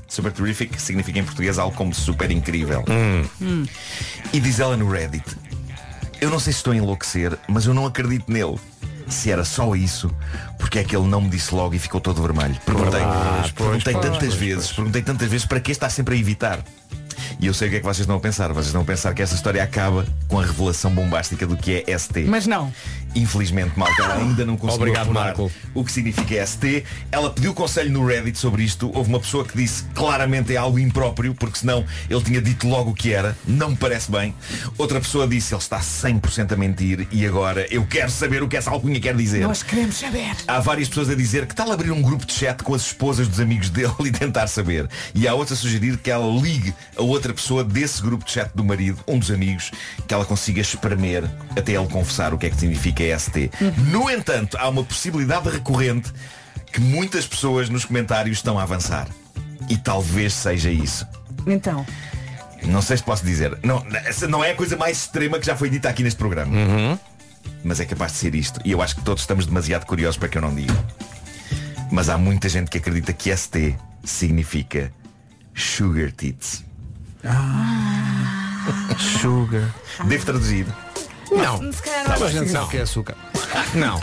Super 0.08 0.30
terrific 0.32 0.80
significa 0.80 1.18
em 1.18 1.24
português 1.24 1.58
algo 1.58 1.76
como 1.76 1.92
super 1.92 2.30
incrível. 2.30 2.84
E 4.32 4.40
diz 4.40 4.60
ela 4.60 4.76
no 4.76 4.88
Reddit, 4.90 5.24
eu 6.20 6.30
não 6.30 6.38
sei 6.38 6.52
se 6.52 6.58
estou 6.58 6.72
a 6.72 6.76
enlouquecer, 6.76 7.36
mas 7.48 7.66
eu 7.66 7.74
não 7.74 7.86
acredito 7.86 8.30
nele. 8.30 8.58
Se 9.06 9.30
era 9.30 9.44
só 9.44 9.74
isso, 9.74 10.10
porque 10.58 10.78
é 10.78 10.84
que 10.84 10.96
ele 10.96 11.06
não 11.06 11.20
me 11.20 11.28
disse 11.28 11.54
logo 11.54 11.74
e 11.74 11.78
ficou 11.78 12.00
todo 12.00 12.22
vermelho? 12.22 12.56
Perguntei, 12.64 13.02
Pois, 13.02 13.50
pois, 13.50 13.52
perguntei 13.52 13.92
pois, 13.92 14.04
tantas 14.06 14.28
pois, 14.28 14.34
vezes, 14.34 14.72
perguntei 14.72 15.02
tantas 15.02 15.28
vezes 15.28 15.46
para 15.46 15.60
que 15.60 15.70
está 15.70 15.90
sempre 15.90 16.14
a 16.14 16.18
evitar. 16.18 16.64
E 17.40 17.46
eu 17.46 17.54
sei 17.54 17.68
o 17.68 17.70
que 17.70 17.76
é 17.76 17.80
que 17.80 17.84
vocês 17.84 18.00
estão 18.00 18.16
a 18.16 18.20
pensar. 18.20 18.48
Vocês 18.52 18.66
estão 18.66 18.82
a 18.82 18.84
pensar 18.84 19.14
que 19.14 19.22
esta 19.22 19.34
história 19.34 19.62
acaba 19.62 20.06
com 20.28 20.38
a 20.38 20.44
revelação 20.44 20.90
bombástica 20.90 21.46
do 21.46 21.56
que 21.56 21.84
é 21.86 21.98
ST. 21.98 22.24
Mas 22.24 22.46
não. 22.46 22.72
Infelizmente, 23.14 23.78
malta, 23.78 24.02
ela 24.02 24.16
ainda 24.16 24.44
não 24.44 24.56
conseguiu 24.56 24.82
Obrigado, 24.82 25.04
apurar 25.04 25.24
Marco. 25.24 25.50
o 25.72 25.84
que 25.84 25.92
significa 25.92 26.46
ST. 26.46 26.84
Ela 27.10 27.30
pediu 27.30 27.54
conselho 27.54 27.90
no 27.90 28.06
Reddit 28.06 28.38
sobre 28.38 28.62
isto. 28.62 28.90
Houve 28.94 29.08
uma 29.08 29.20
pessoa 29.20 29.44
que 29.44 29.56
disse 29.56 29.84
claramente 29.94 30.52
é 30.54 30.56
algo 30.56 30.78
impróprio, 30.78 31.34
porque 31.34 31.58
senão 31.58 31.84
ele 32.10 32.22
tinha 32.22 32.42
dito 32.42 32.68
logo 32.68 32.90
o 32.90 32.94
que 32.94 33.12
era. 33.12 33.36
Não 33.46 33.70
me 33.70 33.76
parece 33.76 34.10
bem. 34.10 34.34
Outra 34.76 35.00
pessoa 35.00 35.26
disse 35.26 35.54
ele 35.54 35.62
está 35.62 35.80
100% 35.80 36.52
a 36.52 36.56
mentir 36.56 37.06
e 37.10 37.26
agora 37.26 37.66
eu 37.70 37.86
quero 37.86 38.10
saber 38.10 38.42
o 38.42 38.48
que 38.48 38.56
essa 38.56 38.70
alcunha 38.70 39.00
quer 39.00 39.16
dizer. 39.16 39.46
Nós 39.46 39.62
queremos 39.62 39.96
saber. 39.96 40.34
Há 40.46 40.60
várias 40.60 40.88
pessoas 40.88 41.08
a 41.08 41.14
dizer 41.14 41.46
que 41.46 41.54
tal 41.54 41.70
abrir 41.70 41.90
um 41.90 42.02
grupo 42.02 42.26
de 42.26 42.32
chat 42.32 42.62
com 42.62 42.74
as 42.74 42.82
esposas 42.82 43.28
dos 43.28 43.40
amigos 43.40 43.70
dele 43.70 43.92
e 44.04 44.10
tentar 44.10 44.46
saber. 44.46 44.88
E 45.14 45.26
há 45.26 45.34
outra 45.34 45.54
a 45.54 45.56
sugerir 45.56 45.96
que 45.98 46.10
ela 46.10 46.26
ligue 46.40 46.74
a 46.96 47.02
outra 47.02 47.32
pessoa 47.32 47.64
desse 47.64 48.02
grupo 48.02 48.24
de 48.24 48.32
chat 48.32 48.50
do 48.54 48.64
marido, 48.64 48.98
um 49.06 49.18
dos 49.18 49.30
amigos, 49.30 49.70
que 50.06 50.12
ela 50.12 50.24
consiga 50.24 50.60
espremer 50.60 51.24
até 51.56 51.72
ele 51.72 51.86
confessar 51.86 52.34
o 52.34 52.38
que 52.38 52.46
é 52.46 52.50
que 52.50 52.56
significa 52.56 53.03
ST. 53.18 53.50
No 53.90 54.10
entanto, 54.10 54.56
há 54.58 54.68
uma 54.68 54.84
possibilidade 54.84 55.48
recorrente 55.48 56.12
que 56.72 56.80
muitas 56.80 57.26
pessoas 57.26 57.68
nos 57.68 57.84
comentários 57.84 58.38
estão 58.38 58.58
a 58.58 58.62
avançar. 58.62 59.08
E 59.68 59.76
talvez 59.76 60.32
seja 60.32 60.70
isso. 60.70 61.06
Então. 61.46 61.86
Não 62.64 62.82
sei 62.82 62.96
se 62.96 63.02
posso 63.02 63.24
dizer. 63.24 63.58
Não, 63.62 63.84
essa 64.04 64.26
não 64.26 64.42
é 64.42 64.52
a 64.52 64.54
coisa 64.54 64.76
mais 64.76 64.98
extrema 64.98 65.38
que 65.38 65.46
já 65.46 65.56
foi 65.56 65.70
dita 65.70 65.88
aqui 65.88 66.02
neste 66.02 66.18
programa. 66.18 66.52
Mas 67.62 67.80
é 67.80 67.84
capaz 67.84 68.12
de 68.12 68.18
ser 68.18 68.34
isto. 68.34 68.60
E 68.64 68.72
eu 68.72 68.82
acho 68.82 68.96
que 68.96 69.02
todos 69.02 69.22
estamos 69.22 69.46
demasiado 69.46 69.86
curiosos 69.86 70.16
para 70.16 70.28
que 70.28 70.38
eu 70.38 70.42
não 70.42 70.54
diga. 70.54 70.74
Mas 71.90 72.08
há 72.08 72.18
muita 72.18 72.48
gente 72.48 72.70
que 72.70 72.78
acredita 72.78 73.12
que 73.12 73.34
ST 73.34 73.76
significa 74.02 74.92
Sugar 75.54 76.10
Tits. 76.10 76.64
Sugar. 79.20 79.74
Devo 80.06 80.24
traduzir. 80.24 80.66
Não. 81.36 81.72
Se 81.72 81.82
calhar 81.82 82.12
A 82.12 82.18
bem. 82.18 82.28
gente 82.28 82.52
Não. 82.52 82.60
sabe 82.60 82.70
que 82.70 82.76
é 82.78 82.82
açúcar. 82.82 83.16
Não. 83.74 84.00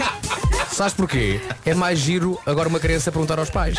Sabes 0.82 0.96
porquê? 0.96 1.40
É 1.64 1.76
mais 1.76 2.00
giro 2.00 2.40
agora 2.44 2.68
uma 2.68 2.80
criança 2.80 3.12
perguntar 3.12 3.38
aos 3.38 3.52
pais. 3.52 3.78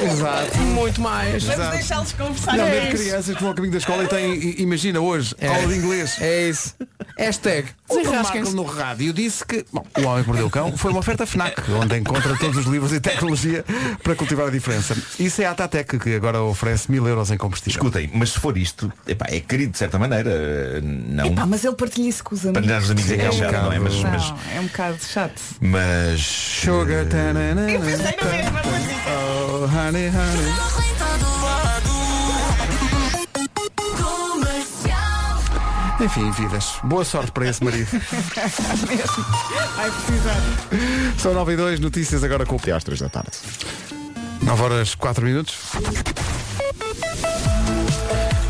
Exato. 0.00 0.58
Muito 0.58 1.00
mais. 1.00 1.42
Vamos 1.42 1.70
deixá-los 1.70 2.12
conversar. 2.12 2.56
Não, 2.56 2.64
É 2.66 2.86
crianças 2.92 3.34
que 3.34 3.40
vão 3.40 3.48
ao 3.48 3.54
caminho 3.56 3.72
da 3.72 3.78
escola 3.78 4.04
e 4.04 4.06
têm, 4.06 4.60
imagina 4.60 5.00
hoje, 5.00 5.34
aula 5.42 5.66
de 5.66 5.74
inglês. 5.76 6.18
É 6.20 6.48
isso. 6.48 6.72
Hashtag. 7.18 7.68
O 7.88 8.04
Marco 8.04 8.50
no 8.50 8.62
rádio 8.64 9.12
disse 9.12 9.44
que 9.44 9.64
bom, 9.72 9.84
O 9.98 10.02
Homem 10.02 10.22
que 10.22 10.28
Mordeu 10.28 10.46
o 10.46 10.50
Cão 10.50 10.76
foi 10.76 10.90
uma 10.90 11.00
oferta 11.00 11.24
FNAC, 11.26 11.62
onde 11.72 11.96
encontra 11.96 12.36
todos 12.36 12.56
os 12.58 12.66
livros 12.66 12.92
e 12.92 13.00
tecnologia 13.00 13.64
para 14.02 14.14
cultivar 14.14 14.46
a 14.48 14.50
diferença. 14.50 14.96
Isso 15.18 15.40
é 15.40 15.46
a 15.46 15.54
Tatec, 15.54 15.98
que 15.98 16.14
agora 16.14 16.42
oferece 16.42 16.90
mil 16.90 17.06
euros 17.08 17.30
em 17.30 17.36
combustível. 17.38 17.72
Escutem, 17.80 18.10
mas 18.14 18.30
se 18.32 18.40
for 18.40 18.56
isto, 18.58 18.92
epá, 19.06 19.26
é 19.30 19.40
querido 19.40 19.72
de 19.72 19.78
certa 19.78 19.98
maneira. 19.98 20.30
eh, 20.30 20.80
Não. 20.82 21.26
Epá, 21.26 21.46
mas 21.46 21.64
ele 21.64 21.74
partilha 21.74 22.08
isso 22.08 22.22
com 22.22 22.34
os 22.34 22.42
amigos. 22.42 22.54
Partilhar 22.60 22.82
os 22.82 22.90
amigos 22.90 23.10
é 23.10 23.16
que 23.16 23.22
é 23.24 23.28
um 23.28 23.32
chato, 23.32 23.52
não 23.52 23.72
é? 23.72 23.78
Mas, 23.78 23.94
bocado- 23.94 24.16
mas, 24.16 24.30
Não, 24.30 24.38
é 24.56 24.60
um 24.60 24.66
bocado 24.66 24.98
chato. 25.04 25.42
Mas 25.60 26.20
Sugar, 26.20 27.06
tanana, 27.06 27.70
Eu 27.70 27.80
pensei 27.80 28.16
na 28.16 28.30
mesma 28.30 28.62
coisa. 28.62 28.88
oh, 29.08 29.64
honey, 29.64 30.08
honey. 30.08 30.86
Enfim, 35.98 36.30
vidas. 36.30 36.74
Boa 36.84 37.04
sorte 37.04 37.32
para 37.32 37.48
esse 37.48 37.64
marido. 37.64 37.88
Vai 39.76 39.90
precisar. 39.90 40.36
São 41.18 41.32
9 41.32 41.54
e 41.54 41.56
2, 41.56 41.80
notícias 41.80 42.22
agora 42.22 42.44
com 42.44 42.56
o 42.56 42.74
às 42.74 42.84
três 42.84 43.00
da 43.00 43.08
tarde. 43.08 43.30
9 44.42 44.62
horas 44.62 44.94
4 44.94 45.24
minutos. 45.24 45.56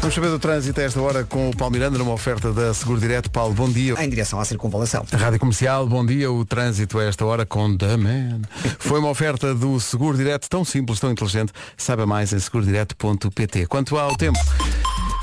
Vamos 0.06 0.14
saber 0.14 0.28
do 0.28 0.38
trânsito 0.38 0.80
a 0.80 0.84
esta 0.84 1.00
hora 1.00 1.24
com 1.24 1.50
o 1.50 1.56
Paulo 1.56 1.72
Miranda 1.72 1.98
numa 1.98 2.12
oferta 2.12 2.52
da 2.52 2.72
Seguro 2.72 3.00
Direto. 3.00 3.28
Paulo, 3.28 3.52
bom 3.52 3.68
dia. 3.68 3.92
Em 4.00 4.08
direção 4.08 4.38
à 4.38 4.44
circunvalação. 4.44 5.04
Rádio 5.12 5.40
Comercial, 5.40 5.84
bom 5.84 6.06
dia. 6.06 6.30
O 6.30 6.44
trânsito 6.44 7.00
a 7.00 7.04
esta 7.04 7.26
hora 7.26 7.44
com 7.44 7.76
The 7.76 7.96
Man. 7.96 8.42
Foi 8.78 9.00
uma 9.00 9.08
oferta 9.08 9.52
do 9.52 9.80
Seguro 9.80 10.16
Direto 10.16 10.48
tão 10.48 10.64
simples, 10.64 11.00
tão 11.00 11.10
inteligente. 11.10 11.52
Saiba 11.76 12.06
mais 12.06 12.32
em 12.32 12.38
segurodireto.pt. 12.38 13.66
Quanto 13.66 13.98
ao 13.98 14.16
tempo, 14.16 14.38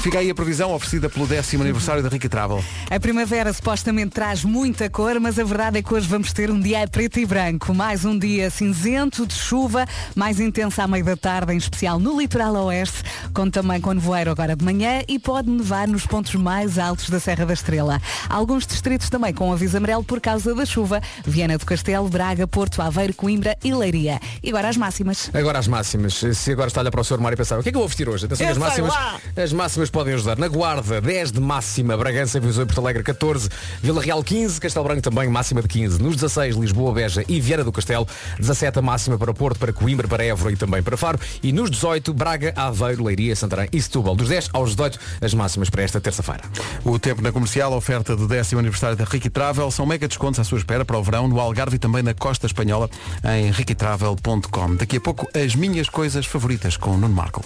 fica 0.03 0.19
aí 0.19 0.29
a 0.29 0.35
previsão 0.35 0.73
oferecida 0.73 1.09
pelo 1.09 1.25
décimo 1.25 1.63
aniversário 1.63 2.03
da 2.03 2.09
Rica 2.09 2.27
Travel. 2.27 2.61
A 2.91 2.99
primavera 2.99 3.53
supostamente 3.53 4.09
traz 4.09 4.43
muita 4.43 4.89
cor, 4.89 5.17
mas 5.17 5.39
a 5.39 5.45
verdade 5.45 5.77
é 5.77 5.81
que 5.81 5.93
hoje 5.93 6.05
vamos 6.09 6.33
ter 6.33 6.51
um 6.51 6.59
dia 6.59 6.85
preto 6.89 7.21
e 7.21 7.25
branco. 7.25 7.73
Mais 7.73 8.03
um 8.03 8.19
dia 8.19 8.49
cinzento, 8.49 9.25
de 9.25 9.33
chuva, 9.33 9.85
mais 10.13 10.41
intensa 10.41 10.83
à 10.83 10.87
meio 10.89 11.05
da 11.05 11.15
tarde, 11.15 11.53
em 11.53 11.57
especial 11.57 11.99
no 11.99 12.19
litoral 12.19 12.53
oeste, 12.65 13.01
com 13.33 13.49
também 13.49 13.79
com 13.79 13.93
nevoeiro 13.93 14.29
agora 14.29 14.57
de 14.57 14.65
manhã 14.65 15.03
e 15.07 15.17
pode 15.17 15.49
nevar 15.49 15.87
nos 15.87 16.05
pontos 16.05 16.35
mais 16.35 16.77
altos 16.77 17.09
da 17.09 17.17
Serra 17.17 17.45
da 17.45 17.53
Estrela. 17.53 18.01
Alguns 18.29 18.67
distritos 18.67 19.09
também 19.09 19.33
com 19.33 19.53
aviso 19.53 19.77
amarelo 19.77 20.03
por 20.03 20.19
causa 20.19 20.53
da 20.53 20.65
chuva. 20.65 21.01
Viana 21.25 21.57
do 21.57 21.65
Castelo, 21.65 22.09
Braga, 22.09 22.45
Porto, 22.45 22.81
Aveiro, 22.81 23.13
Coimbra 23.13 23.57
e 23.63 23.73
Leiria. 23.73 24.19
E 24.43 24.49
agora 24.49 24.67
as 24.67 24.75
máximas. 24.75 25.31
Agora 25.33 25.59
as 25.59 25.67
máximas. 25.69 26.21
Se 26.33 26.51
agora 26.51 26.67
está 26.67 26.81
a 26.81 26.83
olhar 26.83 26.91
para 26.91 26.99
o 26.99 27.03
seu 27.05 27.15
armário 27.15 27.35
e 27.35 27.37
pensar, 27.37 27.57
o 27.57 27.63
que 27.63 27.69
é 27.69 27.71
que 27.71 27.77
eu 27.77 27.81
vou 27.81 27.87
vestir 27.87 28.09
hoje? 28.09 28.25
Atenção, 28.25 28.47
Eu 28.47 28.51
as 28.51 28.57
máximas, 28.57 28.93
lá. 28.93 29.19
as 29.37 29.53
máximas 29.53 29.92
podem 29.93 30.15
ajudar. 30.15 30.39
Na 30.39 30.47
Guarda, 30.47 30.99
10 30.99 31.33
de 31.33 31.39
máxima, 31.39 31.95
Bragança, 31.95 32.39
Viseu 32.39 32.63
e 32.63 32.65
Porto 32.65 32.81
Alegre 32.81 33.03
14, 33.03 33.47
Vila 33.79 34.01
Real 34.01 34.23
15, 34.23 34.59
Castelo 34.59 34.83
Branco 34.85 35.03
também 35.03 35.29
máxima 35.29 35.61
de 35.61 35.67
15. 35.67 36.01
Nos 36.01 36.15
16, 36.15 36.55
Lisboa, 36.55 36.91
Beja 36.91 37.23
e 37.27 37.39
Vieira 37.39 37.63
do 37.63 37.71
Castelo, 37.71 38.07
17 38.39 38.79
a 38.79 38.81
máxima 38.81 39.19
para 39.19 39.31
Porto, 39.35 39.59
para 39.59 39.71
Coimbra, 39.71 40.07
para 40.07 40.25
Évora 40.25 40.51
e 40.51 40.55
também 40.55 40.81
para 40.81 40.97
Faro. 40.97 41.19
E 41.43 41.53
nos 41.53 41.69
18, 41.69 42.11
Braga, 42.11 42.51
Aveiro, 42.55 43.03
Leiria, 43.03 43.35
Santarém 43.35 43.69
e 43.71 43.79
Setúbal. 43.79 44.15
Dos 44.15 44.29
10 44.29 44.49
aos 44.51 44.71
18, 44.71 44.99
as 45.21 45.33
máximas 45.35 45.69
para 45.69 45.83
esta 45.83 46.01
terça-feira. 46.01 46.41
O 46.83 46.97
tempo 46.97 47.21
na 47.21 47.31
comercial, 47.31 47.71
oferta 47.73 48.15
do 48.15 48.27
décimo 48.27 48.59
aniversário 48.59 48.97
da 48.97 49.05
Ricky 49.05 49.29
Travel. 49.29 49.69
São 49.69 49.85
mega 49.85 50.07
descontos 50.07 50.39
à 50.39 50.43
sua 50.43 50.57
espera 50.57 50.83
para 50.83 50.97
o 50.97 51.03
verão 51.03 51.27
no 51.27 51.39
Algarve 51.39 51.75
e 51.75 51.79
também 51.79 52.01
na 52.01 52.15
Costa 52.15 52.47
Espanhola 52.47 52.89
em 53.23 53.51
riquitravel.com. 53.51 54.75
Daqui 54.75 54.97
a 54.97 55.01
pouco, 55.01 55.29
as 55.37 55.53
minhas 55.53 55.87
coisas 55.87 56.25
favoritas 56.25 56.77
com 56.77 56.91
o 56.91 56.97
Nuno 56.97 57.13
Marco. 57.13 57.43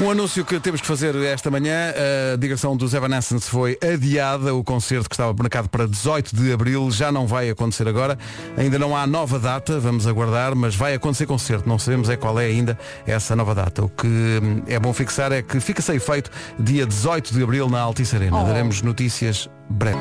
Um 0.00 0.10
anúncio 0.10 0.44
que 0.44 0.58
temos 0.58 0.80
que 0.80 0.86
fazer 0.86 1.14
esta 1.16 1.50
manhã, 1.50 1.92
a 2.32 2.36
digressão 2.36 2.76
dos 2.76 2.94
Evanescence 2.94 3.48
foi 3.48 3.78
adiada, 3.80 4.52
o 4.52 4.64
concerto 4.64 5.08
que 5.08 5.14
estava 5.14 5.32
marcado 5.32 5.68
para 5.68 5.86
18 5.86 6.34
de 6.34 6.52
Abril 6.52 6.90
já 6.90 7.12
não 7.12 7.28
vai 7.28 7.48
acontecer 7.48 7.86
agora, 7.86 8.18
ainda 8.56 8.76
não 8.76 8.96
há 8.96 9.06
nova 9.06 9.38
data, 9.38 9.78
vamos 9.78 10.06
aguardar, 10.06 10.56
mas 10.56 10.74
vai 10.74 10.94
acontecer 10.94 11.26
concerto, 11.26 11.68
não 11.68 11.78
sabemos 11.78 12.08
é 12.10 12.16
qual 12.16 12.40
é 12.40 12.46
ainda 12.46 12.76
essa 13.06 13.36
nova 13.36 13.54
data. 13.54 13.84
O 13.84 13.88
que 13.88 14.06
hum, 14.06 14.62
é 14.66 14.80
bom 14.80 14.92
fixar 14.92 15.30
é 15.30 15.42
que 15.42 15.60
fica 15.60 15.80
sem 15.80 16.00
feito 16.00 16.28
dia 16.58 16.84
18 16.84 17.32
de 17.32 17.42
Abril 17.42 17.68
na 17.68 17.80
Altice 17.80 18.16
Arena, 18.16 18.40
Oh. 18.40 18.44
daremos 18.44 18.82
notícias 18.82 19.48
breve. 19.70 19.98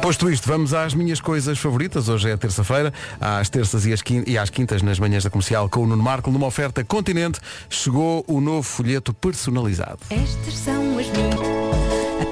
Posto 0.00 0.28
isto, 0.30 0.48
vamos 0.48 0.74
às 0.74 0.94
minhas 0.94 1.20
coisas 1.20 1.58
favoritas. 1.58 2.08
Hoje 2.08 2.30
é 2.30 2.36
terça-feira, 2.36 2.92
às 3.20 3.48
terças 3.48 3.86
e, 3.86 3.92
às 3.92 4.00
e 4.26 4.36
às 4.36 4.50
quintas 4.50 4.82
nas 4.82 4.98
manhãs 4.98 5.22
da 5.22 5.30
comercial 5.30 5.68
com 5.68 5.80
o 5.80 5.86
Nuno 5.86 6.02
Marco. 6.02 6.30
Numa 6.30 6.46
oferta 6.46 6.82
Continente, 6.84 7.38
chegou 7.70 8.24
o 8.26 8.40
novo 8.40 8.62
folheto 8.62 9.14
personalizado. 9.14 10.00
Estas 10.10 10.54
são 10.58 10.98
as 10.98 11.06
minhas. 11.08 11.34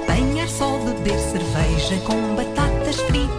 Apanhar 0.03 0.47
só 0.49 0.77
beber 0.79 1.17
cerveja 1.17 1.97
com 2.05 2.35
batatas 2.35 2.95
fritas. 3.01 3.31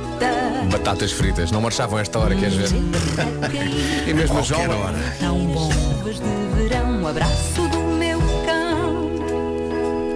Batatas 0.70 1.12
fritas, 1.12 1.50
não 1.50 1.60
marchavam 1.60 1.98
esta 1.98 2.18
hora, 2.18 2.34
queres 2.34 2.54
ver? 2.54 2.68
E 4.08 4.14
mesmo 4.14 4.38
a 4.38 4.42
Qualquer 4.42 4.66
jola. 4.70 4.86
hora. 4.86 4.98
Tão 5.20 5.38
bom. 5.46 5.70
Chuvas 5.70 6.16
de 6.16 6.56
verão, 6.62 7.06
abraço 7.06 7.68
do 7.68 7.78
meu 7.98 8.18
cão. 8.46 9.10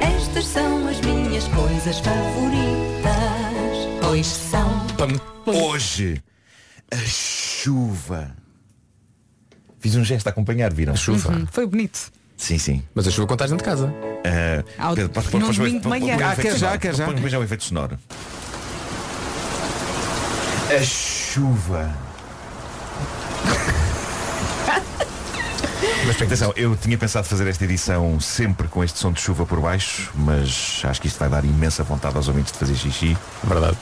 Estas 0.01 0.47
são 0.47 0.89
as 0.89 1.01
minhas 1.03 1.47
coisas 1.49 1.99
favoritas. 2.01 2.86
Pam. 4.97 5.09
Hoje, 5.47 6.23
a 6.91 6.97
chuva. 7.07 8.35
Fiz 9.79 9.95
um 9.95 10.05
gesto 10.05 10.27
a 10.27 10.31
acompanhar, 10.31 10.73
viram? 10.73 10.97
Chuva. 10.97 11.33
Hum, 11.33 11.47
Foi 11.51 11.67
bonito. 11.67 12.11
Sim, 12.37 12.59
sim. 12.59 12.83
Mas 12.95 13.07
a 13.07 13.11
chuva 13.11 13.27
contás 13.27 13.51
dentro 13.51 13.65
de 13.65 13.71
casa. 13.71 13.87
Uh, 13.87 14.65
Ao- 14.79 14.95
Pedro, 14.95 15.23
põe 15.31 15.43
um 15.43 15.49
Ah, 15.49 16.57
já, 16.59 16.79
quer 16.79 16.95
já. 16.95 17.07
Põe 17.07 17.29
já 17.29 17.39
o 17.39 17.43
efeito 17.45 17.65
sonoro. 17.65 17.99
A 20.79 20.83
chuva. 20.83 21.95
Mas 26.07 26.23
atenção, 26.23 26.53
eu 26.57 26.77
tinha 26.77 26.97
pensado 26.97 27.27
fazer 27.27 27.47
esta 27.49 27.65
edição 27.65 28.19
sempre 28.21 28.69
com 28.69 28.83
este 28.83 28.99
som 28.99 29.13
de 29.13 29.21
chuva 29.21 29.45
por 29.45 29.61
baixo, 29.61 30.11
mas 30.15 30.81
acho 30.85 31.01
que 31.01 31.09
isto 31.09 31.19
vai 31.19 31.29
dar 31.29 31.45
imensa 31.45 31.83
vontade 31.83 32.17
aos 32.17 32.29
ouvintes 32.29 32.53
de 32.53 32.59
fazer 32.59 32.75
xixi. 32.77 33.17
Verdade. 33.43 33.77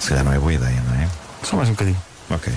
Se 0.00 0.08
calhar 0.10 0.24
não 0.24 0.32
é 0.32 0.38
boa 0.38 0.52
ideia, 0.52 0.82
não 0.88 0.94
é? 0.94 1.08
Só 1.42 1.56
mais 1.56 1.68
um 1.68 1.72
bocadinho. 1.72 1.96
Ok. 2.30 2.52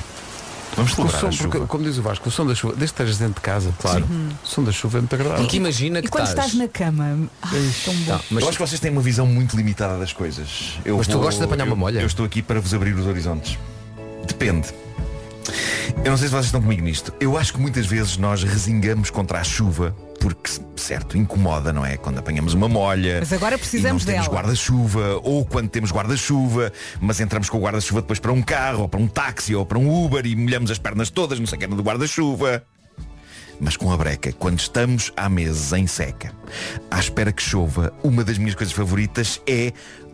Vamos 0.75 0.93
celebrar 0.93 1.19
som, 1.19 1.27
a 1.27 1.31
chuva. 1.31 1.49
porque, 1.49 1.67
como 1.67 1.83
diz 1.83 1.97
o 1.97 2.01
Vasco, 2.01 2.29
o 2.29 2.31
som 2.31 2.45
da 2.45 2.55
chuva, 2.55 2.73
desde 2.75 2.93
que 2.93 3.01
estejas 3.01 3.17
dentro 3.17 3.35
de 3.35 3.41
casa, 3.41 3.73
claro. 3.77 4.05
O 4.43 4.47
som 4.47 4.63
da 4.63 4.71
chuva 4.71 4.99
é 4.99 5.01
muito 5.01 5.13
agradável. 5.13 5.43
Porque 5.43 5.57
imagina 5.57 5.99
E 5.99 6.01
que 6.03 6.07
quando 6.07 6.27
estás 6.27 6.53
na 6.53 6.67
cama? 6.67 7.29
Ai, 7.41 7.71
tão 7.83 7.93
bom. 7.93 8.05
Tá, 8.17 8.21
mas 8.31 8.43
Eu 8.43 8.49
acho 8.49 8.57
que 8.57 8.65
vocês 8.67 8.79
têm 8.79 8.89
uma 8.91 9.01
visão 9.01 9.25
muito 9.27 9.55
limitada 9.57 9.97
das 9.99 10.13
coisas. 10.13 10.79
Eu 10.85 10.97
Mas 10.97 11.07
tu 11.07 11.17
gostas 11.17 11.39
de 11.39 11.43
apanhar 11.43 11.65
eu- 11.65 11.71
uma 11.73 11.75
molha? 11.75 11.99
Eu 11.99 12.07
estou 12.07 12.25
aqui 12.25 12.41
para 12.41 12.61
vos 12.61 12.73
abrir 12.73 12.93
os 12.95 13.05
horizontes. 13.05 13.57
Depende. 14.25 14.69
Eu 16.05 16.11
não 16.11 16.17
sei 16.17 16.27
se 16.27 16.31
vocês 16.31 16.45
estão 16.45 16.61
comigo 16.61 16.81
nisto. 16.83 17.13
Eu 17.19 17.37
acho 17.37 17.53
que 17.53 17.59
muitas 17.59 17.85
vezes 17.85 18.15
nós 18.15 18.41
resingamos 18.43 19.09
contra 19.09 19.39
a 19.41 19.43
chuva 19.43 19.93
porque, 20.21 20.51
certo, 20.75 21.17
incomoda, 21.17 21.73
não 21.73 21.83
é? 21.83 21.97
Quando 21.97 22.19
apanhamos 22.19 22.53
uma 22.53 22.69
molha. 22.69 23.17
Mas 23.19 23.33
agora 23.33 23.57
precisamos 23.57 24.03
e 24.03 24.05
não 24.05 24.13
temos 24.13 24.27
guarda-chuva, 24.29 25.19
ou 25.23 25.43
quando 25.43 25.67
temos 25.67 25.91
guarda-chuva, 25.91 26.71
mas 27.01 27.19
entramos 27.19 27.49
com 27.49 27.57
o 27.57 27.61
guarda-chuva 27.61 28.01
depois 28.01 28.19
para 28.19 28.31
um 28.31 28.41
carro, 28.41 28.83
ou 28.83 28.87
para 28.87 28.99
um 28.99 29.07
táxi, 29.07 29.55
ou 29.55 29.65
para 29.65 29.79
um 29.79 30.05
Uber 30.05 30.23
e 30.27 30.35
molhamos 30.35 30.69
as 30.69 30.77
pernas 30.77 31.09
todas, 31.09 31.39
não 31.39 31.47
sei 31.47 31.55
o 31.55 31.59
que 31.59 31.65
era 31.65 31.75
do 31.75 31.81
guarda-chuva. 31.81 32.63
Mas 33.59 33.75
com 33.75 33.91
a 33.91 33.97
breca, 33.97 34.31
quando 34.31 34.59
estamos 34.59 35.11
há 35.17 35.27
meses 35.27 35.73
em 35.73 35.87
seca, 35.87 36.31
à 36.89 36.99
espera 36.99 37.31
que 37.31 37.41
chova, 37.41 37.91
uma 38.03 38.23
das 38.23 38.37
minhas 38.37 38.53
coisas 38.53 38.73
favoritas 38.73 39.41
é, 39.47 39.73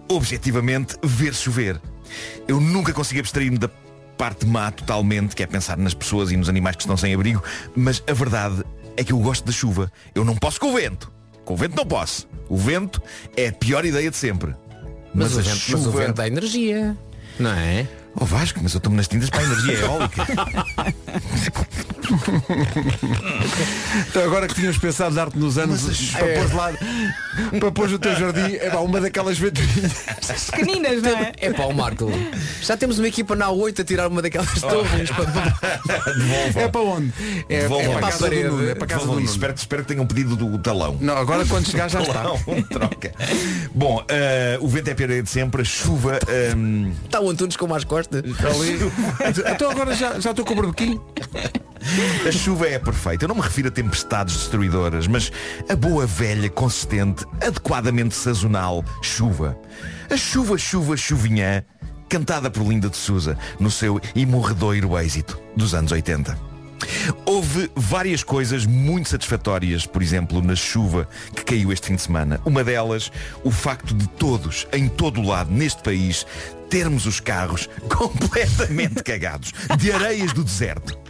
objetivamente, 0.09 0.95
ver 1.03 1.33
chover. 1.33 1.81
Eu 2.47 2.61
nunca 2.61 2.93
consigo 2.93 3.19
abstrair-me 3.19 3.57
da 3.57 3.69
parte 4.17 4.45
má 4.45 4.71
totalmente, 4.71 5.35
que 5.35 5.43
é 5.43 5.47
pensar 5.47 5.77
nas 5.77 5.93
pessoas 5.93 6.31
e 6.31 6.37
nos 6.37 6.49
animais 6.49 6.75
que 6.75 6.83
estão 6.83 6.97
sem 6.97 7.13
abrigo, 7.13 7.43
mas 7.75 8.03
a 8.07 8.13
verdade 8.13 8.63
é 8.97 9.03
que 9.03 9.13
eu 9.13 9.19
gosto 9.19 9.45
da 9.45 9.51
chuva. 9.51 9.91
Eu 10.13 10.25
não 10.25 10.35
posso 10.35 10.59
com 10.59 10.67
o 10.67 10.73
vento. 10.73 11.11
Com 11.45 11.53
o 11.53 11.57
vento 11.57 11.75
não 11.77 11.85
posso. 11.85 12.27
O 12.49 12.57
vento 12.57 13.01
é 13.37 13.47
a 13.47 13.53
pior 13.53 13.85
ideia 13.85 14.09
de 14.09 14.17
sempre. 14.17 14.53
Mas, 15.13 15.35
o 15.35 15.39
a 15.39 15.41
vento, 15.43 15.61
mas 15.69 15.85
o 15.85 15.91
vento 15.91 16.13
dá 16.13 16.27
energia. 16.27 16.97
Não 17.39 17.51
é? 17.51 17.87
Oh 18.19 18.25
Vasco, 18.25 18.59
mas 18.61 18.73
eu 18.73 18.79
estou-me 18.79 18.97
nas 18.97 19.07
tintas 19.07 19.29
para 19.29 19.41
a 19.41 19.43
energia 19.43 19.73
eólica. 19.79 20.27
Então 24.09 24.23
agora 24.23 24.47
que 24.47 24.55
tínhamos 24.55 24.77
pensado 24.77 25.15
dar-te 25.15 25.37
nos 25.37 25.57
anos 25.57 26.11
para 26.11 26.27
pôr 26.27 26.47
de 26.47 26.53
lado, 26.55 26.77
para 27.59 27.71
pôr 27.71 27.89
no 27.89 27.99
teu 27.99 28.15
jardim, 28.15 28.55
é 28.55 28.69
pá, 28.69 28.77
uma 28.79 28.99
daquelas 29.01 29.37
ventoinhas. 29.37 29.93
Pequeninas, 30.51 31.01
não 31.01 31.11
é? 31.11 31.31
É 31.37 31.53
pá, 31.53 31.63
o 31.65 31.73
Marco. 31.73 32.09
Já 32.61 32.77
temos 32.77 32.99
uma 32.99 33.07
equipa 33.07 33.35
na 33.35 33.47
A8 33.47 33.79
a 33.81 33.83
tirar 33.83 34.07
uma 34.07 34.21
daquelas 34.21 34.49
torres. 34.61 35.09
para- 35.11 36.61
É 36.61 36.67
para 36.67 36.81
onde? 36.81 37.13
É, 37.49 37.55
é 37.55 37.61
Devolvam. 37.61 37.93
para 37.93 38.07
a 38.07 38.11
casa 38.11 38.17
do 38.17 38.29
parede. 38.29 38.49
Nuno. 38.49 38.69
É 38.69 38.75
para 38.75 38.87
casa 38.87 39.05
do. 39.05 39.19
Espero, 39.21 39.53
espero 39.55 39.81
que 39.83 39.87
tenham 39.89 40.05
pedido 40.05 40.35
do 40.35 40.57
talão. 40.59 40.97
Não, 40.99 41.17
agora 41.17 41.45
quando 41.45 41.65
chegar 41.69 41.89
já 41.89 42.01
está. 42.07 42.23
Troca. 42.71 43.11
Bom, 43.73 44.03
eh, 44.07 44.57
o 44.61 44.67
vento 44.67 44.87
é 44.89 44.91
a 44.91 44.95
pior 44.95 45.07
de 45.21 45.29
sempre, 45.29 45.61
a 45.61 45.65
chuva. 45.65 46.19
ehm, 46.27 46.91
Está 47.05 47.19
o 47.21 47.29
Antunes 47.29 47.55
com 47.55 47.67
mais 47.67 47.83
costas. 47.83 48.23
Então 49.55 49.69
agora 49.71 49.93
já, 49.95 50.19
já 50.19 50.31
estou 50.31 50.45
com 50.45 50.53
o 50.53 50.55
barbequinho. 50.55 51.01
A 52.27 52.31
chuva 52.31 52.67
é 52.67 52.79
perfeita. 52.79 53.25
Eu 53.25 53.29
não 53.29 53.35
me 53.35 53.41
refiro 53.41 53.67
a 53.67 53.71
tempestades 53.71 54.35
destruidoras, 54.35 55.07
mas 55.07 55.31
a 55.69 55.75
boa 55.75 56.05
velha, 56.05 56.49
consistente, 56.49 57.25
adequadamente 57.41 58.15
sazonal 58.15 58.83
chuva. 59.01 59.57
A 60.09 60.17
chuva, 60.17 60.57
chuva, 60.57 60.95
chuvinhã, 60.95 61.63
cantada 62.09 62.49
por 62.49 62.65
Linda 62.65 62.89
de 62.89 62.97
Souza 62.97 63.37
no 63.59 63.69
seu 63.69 63.99
imorredoiro 64.15 64.97
êxito 64.97 65.39
dos 65.55 65.73
anos 65.73 65.91
80. 65.91 66.37
Houve 67.25 67.71
várias 67.75 68.23
coisas 68.23 68.65
muito 68.65 69.09
satisfatórias, 69.09 69.85
por 69.85 70.01
exemplo, 70.01 70.41
na 70.41 70.55
chuva 70.55 71.07
que 71.35 71.43
caiu 71.43 71.71
este 71.71 71.87
fim 71.87 71.95
de 71.95 72.01
semana. 72.01 72.39
Uma 72.45 72.63
delas, 72.63 73.11
o 73.43 73.51
facto 73.51 73.93
de 73.93 74.07
todos, 74.07 74.67
em 74.71 74.87
todo 74.87 75.21
o 75.21 75.27
lado, 75.27 75.51
neste 75.51 75.81
país, 75.81 76.25
termos 76.69 77.05
os 77.05 77.19
carros 77.19 77.69
completamente 77.89 79.03
cagados, 79.03 79.53
de 79.77 79.91
areias 79.91 80.33
do 80.33 80.43
deserto. 80.43 81.06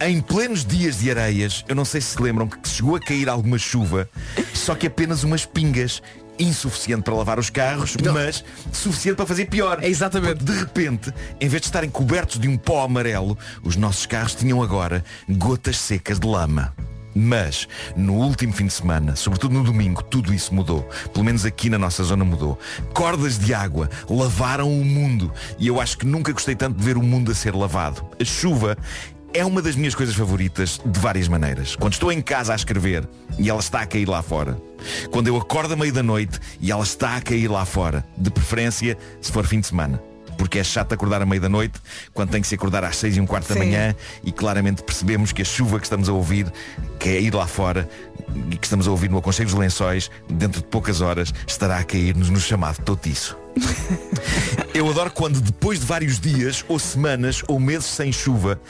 Em 0.00 0.20
plenos 0.20 0.64
dias 0.64 0.98
de 0.98 1.10
areias, 1.10 1.64
eu 1.68 1.74
não 1.74 1.84
sei 1.84 2.00
se 2.00 2.10
se 2.10 2.22
lembram 2.22 2.48
que 2.48 2.68
chegou 2.68 2.96
a 2.96 3.00
cair 3.00 3.28
alguma 3.28 3.58
chuva, 3.58 4.08
só 4.54 4.74
que 4.74 4.86
apenas 4.86 5.24
umas 5.24 5.44
pingas. 5.44 6.02
Insuficiente 6.38 7.02
para 7.02 7.12
lavar 7.12 7.38
os 7.38 7.50
carros, 7.50 7.94
mas 8.14 8.42
suficiente 8.72 9.16
para 9.16 9.26
fazer 9.26 9.44
pior. 9.44 9.78
É 9.82 9.88
exatamente. 9.88 10.36
Porque, 10.36 10.52
de 10.52 10.58
repente, 10.58 11.12
em 11.38 11.48
vez 11.48 11.60
de 11.60 11.68
estarem 11.68 11.90
cobertos 11.90 12.38
de 12.38 12.48
um 12.48 12.56
pó 12.56 12.82
amarelo, 12.82 13.36
os 13.62 13.76
nossos 13.76 14.06
carros 14.06 14.34
tinham 14.34 14.62
agora 14.62 15.04
gotas 15.28 15.76
secas 15.76 16.18
de 16.18 16.26
lama. 16.26 16.72
Mas 17.14 17.66
no 17.96 18.14
último 18.14 18.52
fim 18.52 18.66
de 18.66 18.72
semana, 18.72 19.16
sobretudo 19.16 19.52
no 19.52 19.64
domingo, 19.64 20.02
tudo 20.02 20.32
isso 20.32 20.54
mudou. 20.54 20.88
Pelo 21.12 21.24
menos 21.24 21.44
aqui 21.44 21.68
na 21.68 21.78
nossa 21.78 22.02
zona 22.04 22.24
mudou. 22.24 22.58
Cordas 22.94 23.38
de 23.38 23.52
água 23.52 23.90
lavaram 24.08 24.72
o 24.72 24.84
mundo 24.84 25.32
e 25.58 25.66
eu 25.66 25.80
acho 25.80 25.98
que 25.98 26.06
nunca 26.06 26.32
gostei 26.32 26.54
tanto 26.54 26.78
de 26.78 26.84
ver 26.84 26.96
o 26.96 27.02
mundo 27.02 27.32
a 27.32 27.34
ser 27.34 27.54
lavado. 27.54 28.06
A 28.20 28.24
chuva 28.24 28.78
é 29.32 29.44
uma 29.44 29.62
das 29.62 29.76
minhas 29.76 29.94
coisas 29.94 30.14
favoritas 30.14 30.80
de 30.84 30.98
várias 30.98 31.28
maneiras. 31.28 31.76
Quando 31.76 31.92
estou 31.92 32.10
em 32.10 32.20
casa 32.20 32.52
a 32.52 32.56
escrever 32.56 33.08
e 33.38 33.48
ela 33.48 33.60
está 33.60 33.82
a 33.82 33.86
cair 33.86 34.08
lá 34.08 34.22
fora. 34.22 34.60
Quando 35.10 35.28
eu 35.28 35.36
acordo 35.36 35.74
a 35.74 35.76
meio 35.76 35.92
da 35.92 36.02
noite 36.02 36.38
e 36.60 36.70
ela 36.70 36.82
está 36.82 37.16
a 37.16 37.20
cair 37.20 37.48
lá 37.48 37.64
fora. 37.64 38.04
De 38.16 38.30
preferência, 38.30 38.98
se 39.20 39.30
for 39.30 39.46
fim 39.46 39.60
de 39.60 39.66
semana. 39.66 40.02
Porque 40.36 40.58
é 40.58 40.64
chato 40.64 40.92
acordar 40.92 41.20
a 41.20 41.26
meio 41.26 41.40
da 41.40 41.50
noite, 41.50 41.78
quando 42.14 42.30
tem 42.30 42.40
que 42.40 42.48
se 42.48 42.54
acordar 42.54 42.82
às 42.82 42.96
seis 42.96 43.16
e 43.16 43.20
um 43.20 43.26
quarto 43.26 43.48
da 43.48 43.54
Sim. 43.54 43.60
manhã 43.60 43.94
e 44.24 44.32
claramente 44.32 44.82
percebemos 44.82 45.32
que 45.32 45.42
a 45.42 45.44
chuva 45.44 45.78
que 45.78 45.84
estamos 45.84 46.08
a 46.08 46.12
ouvir, 46.12 46.50
que 46.98 47.10
é 47.10 47.20
ir 47.20 47.34
lá 47.34 47.46
fora 47.46 47.88
e 48.50 48.56
que 48.56 48.66
estamos 48.66 48.88
a 48.88 48.90
ouvir 48.90 49.10
no 49.10 49.18
aconchego 49.18 49.50
dos 49.50 49.58
lençóis, 49.58 50.10
dentro 50.28 50.62
de 50.62 50.66
poucas 50.66 51.02
horas, 51.02 51.32
estará 51.46 51.78
a 51.78 51.84
cair-nos 51.84 52.30
no 52.30 52.40
chamado 52.40 52.82
totiço. 52.84 53.39
Eu 54.74 54.88
adoro 54.88 55.10
quando 55.10 55.40
depois 55.40 55.80
de 55.80 55.86
vários 55.86 56.18
dias, 56.20 56.64
ou 56.68 56.78
semanas, 56.78 57.42
ou 57.48 57.58
meses 57.58 57.86
sem 57.86 58.12
chuva, 58.12 58.60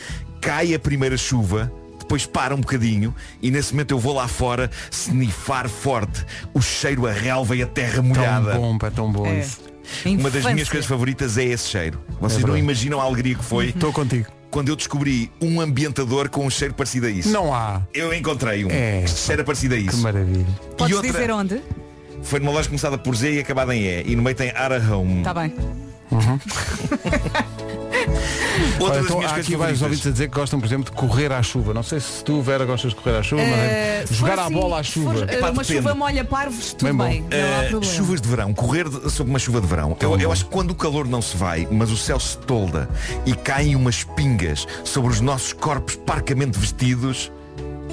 cai 0.41 0.74
a 0.74 0.78
primeira 0.78 1.16
chuva, 1.16 1.70
depois 1.99 2.26
para 2.26 2.55
um 2.55 2.61
bocadinho 2.61 3.14
e 3.43 3.51
nesse 3.51 3.72
momento 3.72 3.93
eu 3.93 3.99
vou 3.99 4.14
lá 4.14 4.26
fora 4.26 4.70
snifar 4.91 5.68
forte 5.68 6.24
o 6.55 6.61
cheiro 6.61 7.07
a 7.07 7.12
relva 7.12 7.55
e 7.55 7.62
a 7.62 7.66
terra 7.66 8.03
molhada. 8.03 8.53
Tão 8.53 8.61
bom, 8.61 8.78
pá, 8.78 8.91
tão 8.91 9.12
bom 9.12 9.26
É. 9.26 9.41
isso. 9.41 9.61
Uma 10.07 10.31
das 10.31 10.45
minhas 10.45 10.68
coisas 10.68 10.87
favoritas 10.89 11.37
é 11.37 11.45
esse 11.45 11.68
cheiro. 11.68 12.01
Vocês 12.20 12.43
É 12.43 12.47
não 12.47 12.57
imaginam 12.57 13.01
a 13.01 13.05
alegria 13.05 13.35
que 13.35 13.45
foi 13.45 13.66
Estou 13.70 13.93
contigo. 13.93 14.26
quando 14.51 14.68
eu 14.68 14.76
descobri 14.76 15.31
um 15.41 15.61
ambientador 15.61 16.28
com 16.31 16.47
um 16.47 16.51
cheiro 16.51 16.74
parecido 16.74 17.07
a 17.07 17.11
isso. 17.11 17.28
Não 17.28 17.53
há. 17.55 17.83
Eu 17.93 18.12
encontrei 18.14 18.64
um 18.64 18.70
É, 18.70 19.03
que 19.03 19.11
cheira 19.11 19.45
parecido 19.45 19.74
a 19.74 19.78
Que 19.78 19.85
isso. 19.87 19.99
maravilha. 19.99 20.47
Podes 20.78 20.93
e 20.93 20.95
outra 20.97 21.12
dizer 21.12 21.31
onde? 21.31 21.61
Foi 22.22 22.38
numa 22.40 22.52
loja 22.52 22.68
começada 22.68 22.96
por 22.98 23.14
Z 23.16 23.32
e 23.32 23.38
acabada 23.40 23.74
em 23.74 23.82
E. 23.82 24.02
E 24.12 24.16
no 24.16 24.22
meio 24.22 24.36
tem 24.36 24.50
Ara 24.50 24.76
Home. 24.92 25.18
Está 25.18 25.34
Tá 25.34 25.40
bem. 25.40 25.54
Outra 28.80 28.84
Olha, 28.84 28.94
das 28.96 29.04
então, 29.04 29.16
minhas 29.18 29.30
há 29.30 29.34
coisas 29.34 29.46
aqui 29.46 29.56
vários 29.56 29.78
favoritas. 29.78 29.82
ouvintes 29.82 30.06
a 30.06 30.10
dizer 30.10 30.28
que 30.28 30.34
gostam, 30.34 30.58
por 30.60 30.66
exemplo, 30.66 30.84
de 30.84 30.90
correr 30.92 31.32
à 31.32 31.42
chuva. 31.42 31.72
Não 31.74 31.82
sei 31.82 32.00
se 32.00 32.24
tu, 32.24 32.40
Vera, 32.42 32.64
gostas 32.64 32.90
de 32.92 32.96
correr 32.96 33.16
à 33.18 33.22
chuva, 33.22 33.42
Eh, 33.42 33.50
mas 33.50 33.60
é 33.60 34.04
se 34.06 34.14
jogar 34.14 34.32
for 34.34 34.40
à 34.40 34.44
assim, 34.44 34.54
bola 34.54 34.80
à 34.80 34.84
se 34.84 34.90
chuva. 34.90 35.14
for, 35.14 35.28
eh, 35.28 35.34
Epá, 35.34 35.50
uma 35.50 35.62
depende. 35.62 35.78
chuva 35.80 35.94
molha 35.94 36.24
parvos, 36.24 36.72
tudo 36.72 36.84
Bem 36.84 36.94
bom. 36.94 37.04
bem. 37.08 37.20
Não 37.40 37.58
há 37.58 37.62
problema. 37.70 37.84
chuvas 37.94 38.20
de 38.20 38.28
verão, 38.28 38.54
correr 38.54 38.88
de- 38.88 39.10
sob 39.10 39.30
uma 39.30 39.38
chuva 39.38 39.60
de 39.60 39.66
verão. 39.66 39.96
Eu, 40.00 40.18
eu 40.18 40.32
acho 40.32 40.44
que 40.46 40.50
quando 40.50 40.70
o 40.70 40.74
calor 40.74 41.06
não 41.06 41.22
se 41.22 41.36
vai, 41.36 41.66
mas 41.70 41.90
o 41.90 41.96
céu 41.96 42.18
se 42.18 42.36
tolda 42.38 42.88
e 43.26 43.34
caem 43.34 43.76
umas 43.76 44.02
pingas 44.02 44.66
sobre 44.84 45.10
os 45.12 45.20
nossos 45.20 45.52
corpos 45.52 45.94
parcamente 45.96 46.58
vestidos. 46.58 47.30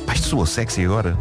Pá, 0.06 0.14
isto 0.14 0.28
soa 0.30 0.46
sexy 0.46 0.86
agora. 0.86 1.18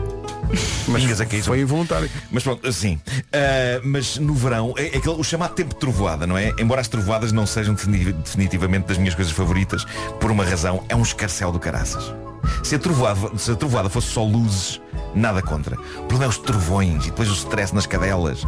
Pingas 0.87 1.21
a 1.21 1.27
cair 1.27 1.43
sobre- 1.43 1.59
Foi 1.59 1.61
involuntário. 1.61 2.11
Mas 2.31 2.43
pronto, 2.43 2.67
assim. 2.67 2.99
ah, 3.33 3.81
mas 3.85 4.17
no 4.19 4.35
verão, 4.35 4.75
é, 4.77 4.85
é 4.95 4.97
aquele, 4.99 5.17
o 5.17 5.25
chamado 5.25 5.55
tempo 5.55 5.75
de 5.75 5.81
trovoada, 5.81 6.27
não 6.27 6.37
é? 6.39 6.53
Embora 6.59 6.81
as 6.81 6.89
trovoadas 6.89 7.33
não 7.33 7.47
sejam 7.47 7.75
defini- 7.75 8.13
definitivamente 8.13 8.87
das 8.87 8.99
minhas 8.99 9.15
coisas 9.15 9.33
favoritas, 9.33 9.85
por 10.21 10.31
uma 10.31 10.45
razão, 10.45 10.85
é 10.89 10.95
um 10.97 11.03
escarcel 11.03 11.51
do 11.53 11.59
caraças. 11.59 12.05
Se 12.63 12.77
a, 12.77 12.79
trovoada, 12.79 13.37
se 13.39 13.51
a 13.51 13.57
trovoada 13.57 13.89
fosse 13.89 14.09
só 14.09 14.23
luzes, 14.25 14.81
nada 15.15 15.43
contra. 15.43 15.77
O 15.77 16.03
problema 16.05 16.25
é 16.25 16.29
os 16.29 16.39
trovões 16.39 17.05
e 17.05 17.11
depois 17.11 17.29
o 17.29 17.35
stress 17.35 17.75
nas 17.75 17.87
cadelas. 17.87 18.45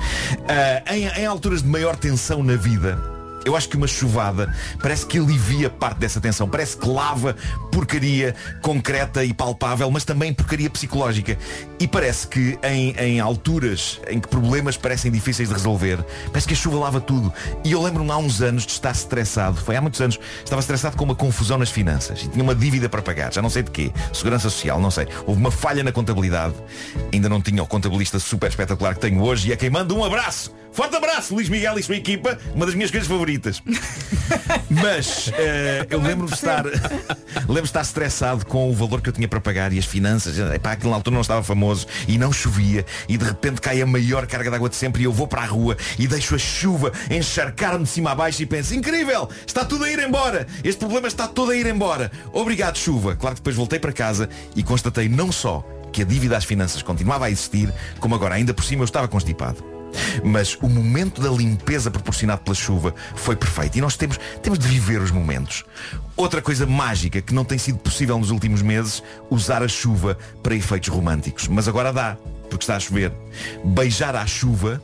Ah, 0.49 0.94
em, 0.94 1.07
em 1.22 1.26
alturas 1.26 1.62
de 1.62 1.68
maior 1.68 1.96
tensão 1.96 2.42
na 2.42 2.55
vida, 2.55 2.99
eu 3.44 3.57
acho 3.57 3.68
que 3.68 3.76
uma 3.76 3.86
chuvada 3.86 4.55
parece 4.80 5.07
que 5.07 5.18
alivia 5.18 5.68
parte 5.70 5.99
dessa 5.99 6.20
tensão. 6.20 6.49
Parece 6.49 6.76
que 6.76 6.86
lava 6.88 7.34
porcaria 7.72 8.34
concreta 8.62 9.24
e 9.24 9.32
palpável, 9.32 9.90
mas 9.90 10.05
também 10.05 10.32
porcaria 10.34 10.68
psicológica. 10.68 11.36
E 11.81 11.87
parece 11.87 12.26
que 12.26 12.59
em, 12.62 12.91
em 12.99 13.20
alturas 13.20 14.01
em 14.09 14.18
que 14.18 14.26
problemas 14.26 14.76
parecem 14.76 15.12
difíceis 15.12 15.49
de 15.49 15.55
resolver, 15.55 16.05
parece 16.26 16.47
que 16.49 16.55
a 16.55 16.57
chuva 16.57 16.79
lava 16.79 17.01
tudo. 17.01 17.33
E 17.64 17.72
eu 17.72 17.81
lembro-me 17.83 18.11
há 18.11 18.16
uns 18.16 18.41
anos 18.43 18.66
de 18.66 18.72
estar 18.72 18.91
estressado. 18.91 19.57
Foi 19.61 19.76
há 19.76 19.81
muitos 19.81 20.01
anos. 20.01 20.18
Estava 20.43 20.61
estressado 20.61 20.97
com 20.97 21.05
uma 21.05 21.14
confusão 21.14 21.57
nas 21.57 21.70
finanças. 21.70 22.22
E 22.24 22.29
tinha 22.29 22.43
uma 22.43 22.55
dívida 22.55 22.89
para 22.89 23.01
pagar. 23.01 23.33
Já 23.33 23.41
não 23.41 23.51
sei 23.51 23.62
de 23.62 23.70
quê. 23.70 23.93
Segurança 24.12 24.51
social, 24.51 24.81
não 24.81 24.91
sei. 24.91 25.07
Houve 25.26 25.41
uma 25.41 25.51
falha 25.51 25.85
na 25.85 25.93
contabilidade. 25.93 26.55
Ainda 27.12 27.29
não 27.29 27.41
tinha 27.41 27.62
o 27.62 27.66
contabilista 27.66 28.18
super 28.18 28.49
espetacular 28.49 28.95
que 28.95 29.01
tenho 29.01 29.22
hoje. 29.22 29.51
E 29.51 29.53
a 29.53 29.57
quem 29.57 29.70
manda 29.70 29.95
um 29.95 30.05
abraço. 30.05 30.53
Forte 30.72 30.95
abraço, 30.95 31.35
Luís 31.35 31.49
Miguel 31.49 31.79
e 31.79 31.83
sua 31.83 31.97
equipa. 31.97 32.39
Uma 32.55 32.66
das 32.66 32.74
minhas 32.74 32.91
coisas 32.91 33.09
favoritas. 33.09 33.62
Mas 34.70 35.31
eh, 35.35 35.87
eu 35.91 36.01
lembro-me 36.01 36.29
de 36.29 36.35
estar 36.35 36.64
lembro 37.49 37.62
de 37.62 37.68
estar 37.68 37.81
estressado 37.81 38.47
com 38.47 38.70
o 38.70 38.74
valor 38.74 39.01
que 39.01 39.09
eu 39.09 39.12
tinha 39.12 39.26
para 39.26 39.41
pagar 39.41 39.72
e 39.72 39.79
as 39.79 39.87
finanças. 39.87 40.39
Epá, 40.39 40.72
aquilo 40.72 40.91
na 40.91 40.97
altura 40.97 41.14
não 41.14 41.20
estava 41.22 41.43
famoso 41.43 41.68
e 42.07 42.19
não 42.19 42.33
chovia 42.33 42.85
e 43.09 43.16
de 43.16 43.25
repente 43.25 43.61
cai 43.61 43.83
a 43.83 43.87
maior 43.87 44.27
carga 44.27 44.51
de 44.51 44.57
água 44.57 44.69
de 44.69 44.77
sempre 44.77 45.03
e 45.03 45.05
eu 45.05 45.12
vou 45.12 45.27
para 45.27 45.43
a 45.43 45.47
rua 45.47 45.77
e 45.99 46.07
deixo 46.07 46.35
a 46.35 46.39
chuva 46.39 46.93
encharcar-me 47.11 47.85
de 47.85 47.91
cima 47.91 48.12
a 48.12 48.14
baixo 48.14 48.43
e 48.43 48.47
penso, 48.47 48.75
incrível, 48.75 49.29
está 49.47 49.64
tudo 49.64 49.85
a 49.85 49.91
ir 49.91 49.99
embora. 49.99 50.47
Este 50.64 50.79
problema 50.79 51.09
está 51.09 51.27
todo 51.27 51.53
a 51.53 51.57
ir 51.57 51.66
embora. 51.66 52.11
Obrigado, 52.33 52.77
chuva. 52.79 53.16
Claro 53.16 53.37
que 53.37 53.41
depois 53.41 53.57
voltei 53.57 53.79
para 53.79 53.93
casa 53.93 54.29
e 54.55 54.62
constatei 54.62 55.09
não 55.09 55.31
só 55.33 55.64
que 55.93 56.03
a 56.03 56.05
dívida 56.05 56.37
às 56.37 56.45
finanças 56.45 56.83
continuava 56.83 57.27
a 57.27 57.31
existir, 57.31 57.73
como 57.99 58.14
agora 58.14 58.35
ainda 58.35 58.53
por 58.53 58.64
cima 58.64 58.83
eu 58.83 58.87
estava 58.87 59.09
constipado. 59.09 59.78
Mas 60.24 60.57
o 60.61 60.68
momento 60.68 61.20
da 61.20 61.30
limpeza 61.30 61.91
proporcionado 61.91 62.43
pela 62.43 62.55
chuva 62.55 62.95
foi 63.14 63.36
perfeito. 63.36 63.78
E 63.78 63.80
nós 63.80 63.97
temos, 63.97 64.18
temos 64.43 64.59
de 64.59 64.68
viver 64.68 65.01
os 65.01 65.11
momentos. 65.11 65.64
Outra 66.16 66.43
coisa 66.43 66.66
mágica 66.66 67.20
que 67.20 67.34
não 67.34 67.45
tem 67.45 67.59
sido 67.59 67.78
possível 67.78 68.18
nos 68.18 68.30
últimos 68.30 68.62
meses, 68.62 69.03
usar 69.30 69.62
a 69.62 69.68
chuva 69.68 70.18
para 70.43 70.55
efeitos 70.55 70.89
românticos. 70.89 71.49
Mas 71.49 71.68
agora 71.68 71.93
dá, 71.93 72.16
porque 72.49 72.64
está 72.64 72.76
a 72.76 72.80
chover. 72.80 73.12
Beijar 73.64 74.16
à 74.16 74.26
chuva 74.26 74.82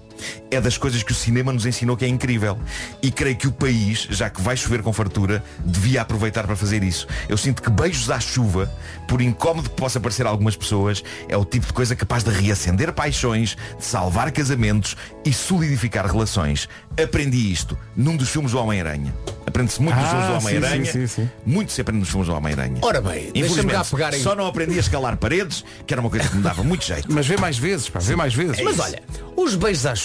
é 0.50 0.60
das 0.60 0.76
coisas 0.78 1.02
que 1.02 1.12
o 1.12 1.14
cinema 1.14 1.52
nos 1.52 1.66
ensinou 1.66 1.96
que 1.96 2.04
é 2.04 2.08
incrível. 2.08 2.58
E 3.02 3.10
creio 3.10 3.36
que 3.36 3.46
o 3.48 3.52
país, 3.52 4.06
já 4.10 4.30
que 4.30 4.40
vai 4.40 4.56
chover 4.56 4.82
com 4.82 4.92
fartura, 4.92 5.42
devia 5.64 6.02
aproveitar 6.02 6.44
para 6.46 6.56
fazer 6.56 6.82
isso. 6.82 7.06
Eu 7.28 7.36
sinto 7.36 7.62
que 7.62 7.70
beijos 7.70 8.10
à 8.10 8.20
chuva, 8.20 8.70
por 9.08 9.20
incómodo 9.20 9.70
que 9.70 9.76
possa 9.76 9.98
parecer 10.00 10.26
a 10.26 10.30
algumas 10.30 10.56
pessoas, 10.56 11.02
é 11.28 11.36
o 11.36 11.44
tipo 11.44 11.66
de 11.66 11.72
coisa 11.72 11.94
capaz 11.96 12.22
de 12.24 12.30
reacender 12.30 12.92
paixões, 12.92 13.56
de 13.78 13.84
salvar 13.84 14.30
casamentos 14.32 14.96
e 15.24 15.32
solidificar 15.32 16.06
relações. 16.06 16.68
Aprendi 17.02 17.52
isto 17.52 17.76
num 17.96 18.16
dos 18.16 18.28
filmes 18.28 18.52
do 18.52 18.58
Homem-Aranha. 18.58 19.12
Aprende-se 19.46 19.80
muito 19.82 19.96
nos 19.96 20.04
Ah, 20.04 20.08
filmes 20.10 20.26
do 20.26 20.32
sim, 20.32 20.46
Homem-Aranha. 20.56 20.84
sim, 20.92 20.92
sim, 20.92 21.06
sim. 21.06 21.30
Muito 21.44 21.72
se 21.72 21.80
aprende 21.80 22.00
nos 22.00 22.08
filmes 22.08 22.28
do 22.28 22.34
Homem-Aranha. 22.34 22.78
Ora 22.82 23.00
bem, 23.00 23.12
deixa-me 23.32 23.40
Infelizmente, 23.40 23.72
cá 23.72 23.84
pegar 23.84 24.14
em- 24.14 24.20
só 24.22 24.34
não 24.34 24.46
aprendi 24.46 24.76
a 24.76 24.80
escalar 24.80 25.16
paredes, 25.16 25.64
que 25.86 25.92
era 25.92 26.00
uma 26.00 26.08
coisa 26.10 26.28
que 26.28 26.36
me 26.36 26.42
dava 26.42 26.62
muito 26.62 26.84
jeito. 26.84 27.08
Mas 27.12 27.26
vê 27.26 27.36
mais 27.36 27.58
vezes, 27.58 27.88
pá, 27.88 27.98
vê 28.00 28.14
mais 28.16 28.32
vezes. 28.34 28.60
Mas 28.62 28.78
olha, 28.78 29.02
os 29.36 29.54
beijos 29.56 29.86
à 29.86 29.94
chuva 29.94 30.03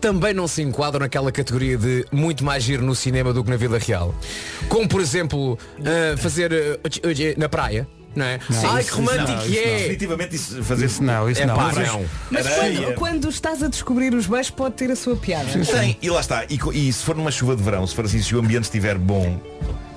também 0.00 0.34
não 0.34 0.46
se 0.46 0.62
enquadram 0.62 1.00
naquela 1.00 1.32
categoria 1.32 1.76
de 1.76 2.04
muito 2.12 2.44
mais 2.44 2.62
giro 2.62 2.84
no 2.84 2.94
cinema 2.94 3.32
do 3.32 3.42
que 3.42 3.50
na 3.50 3.56
vida 3.56 3.78
real. 3.78 4.14
Como, 4.68 4.86
por 4.88 5.00
exemplo, 5.00 5.58
ah, 5.80 6.16
fazer 6.16 6.52
ah, 6.52 7.38
na 7.38 7.48
praia, 7.48 7.88
não 8.14 8.24
é? 8.24 8.38
Ai, 8.68 8.82
que 8.84 8.90
romântico 8.90 9.32
Não, 9.32 9.38
que 9.40 9.50
não. 9.50 9.58
é! 9.58 9.76
Definitivamente 9.78 10.36
isso 10.36 10.62
fazer 10.62 10.86
Isso 10.86 11.02
não, 11.02 11.30
isso 11.30 11.42
É 11.42 11.46
não. 11.46 11.54
pá, 11.54 11.72
Mas- 11.74 11.88
não. 11.88 12.04
Mas 12.30 12.46
quando, 12.48 12.94
quando 12.94 13.28
estás 13.28 13.62
a 13.62 13.68
descobrir 13.68 14.14
os 14.14 14.26
beijos 14.26 14.50
pode 14.50 14.74
ter 14.74 14.90
a 14.90 14.96
sua 14.96 15.16
piada. 15.16 15.46
Tem, 15.64 15.98
e 16.00 16.10
lá 16.10 16.20
está. 16.20 16.44
E, 16.48 16.58
e 16.72 16.92
se 16.92 17.04
for 17.04 17.14
numa 17.16 17.30
chuva 17.30 17.54
de 17.54 17.62
verão, 17.62 17.86
se 17.86 17.94
for 17.94 18.04
assim, 18.04 18.22
se 18.22 18.34
o 18.34 18.38
ambiente 18.38 18.64
estiver 18.64 18.96
bom, 18.98 19.40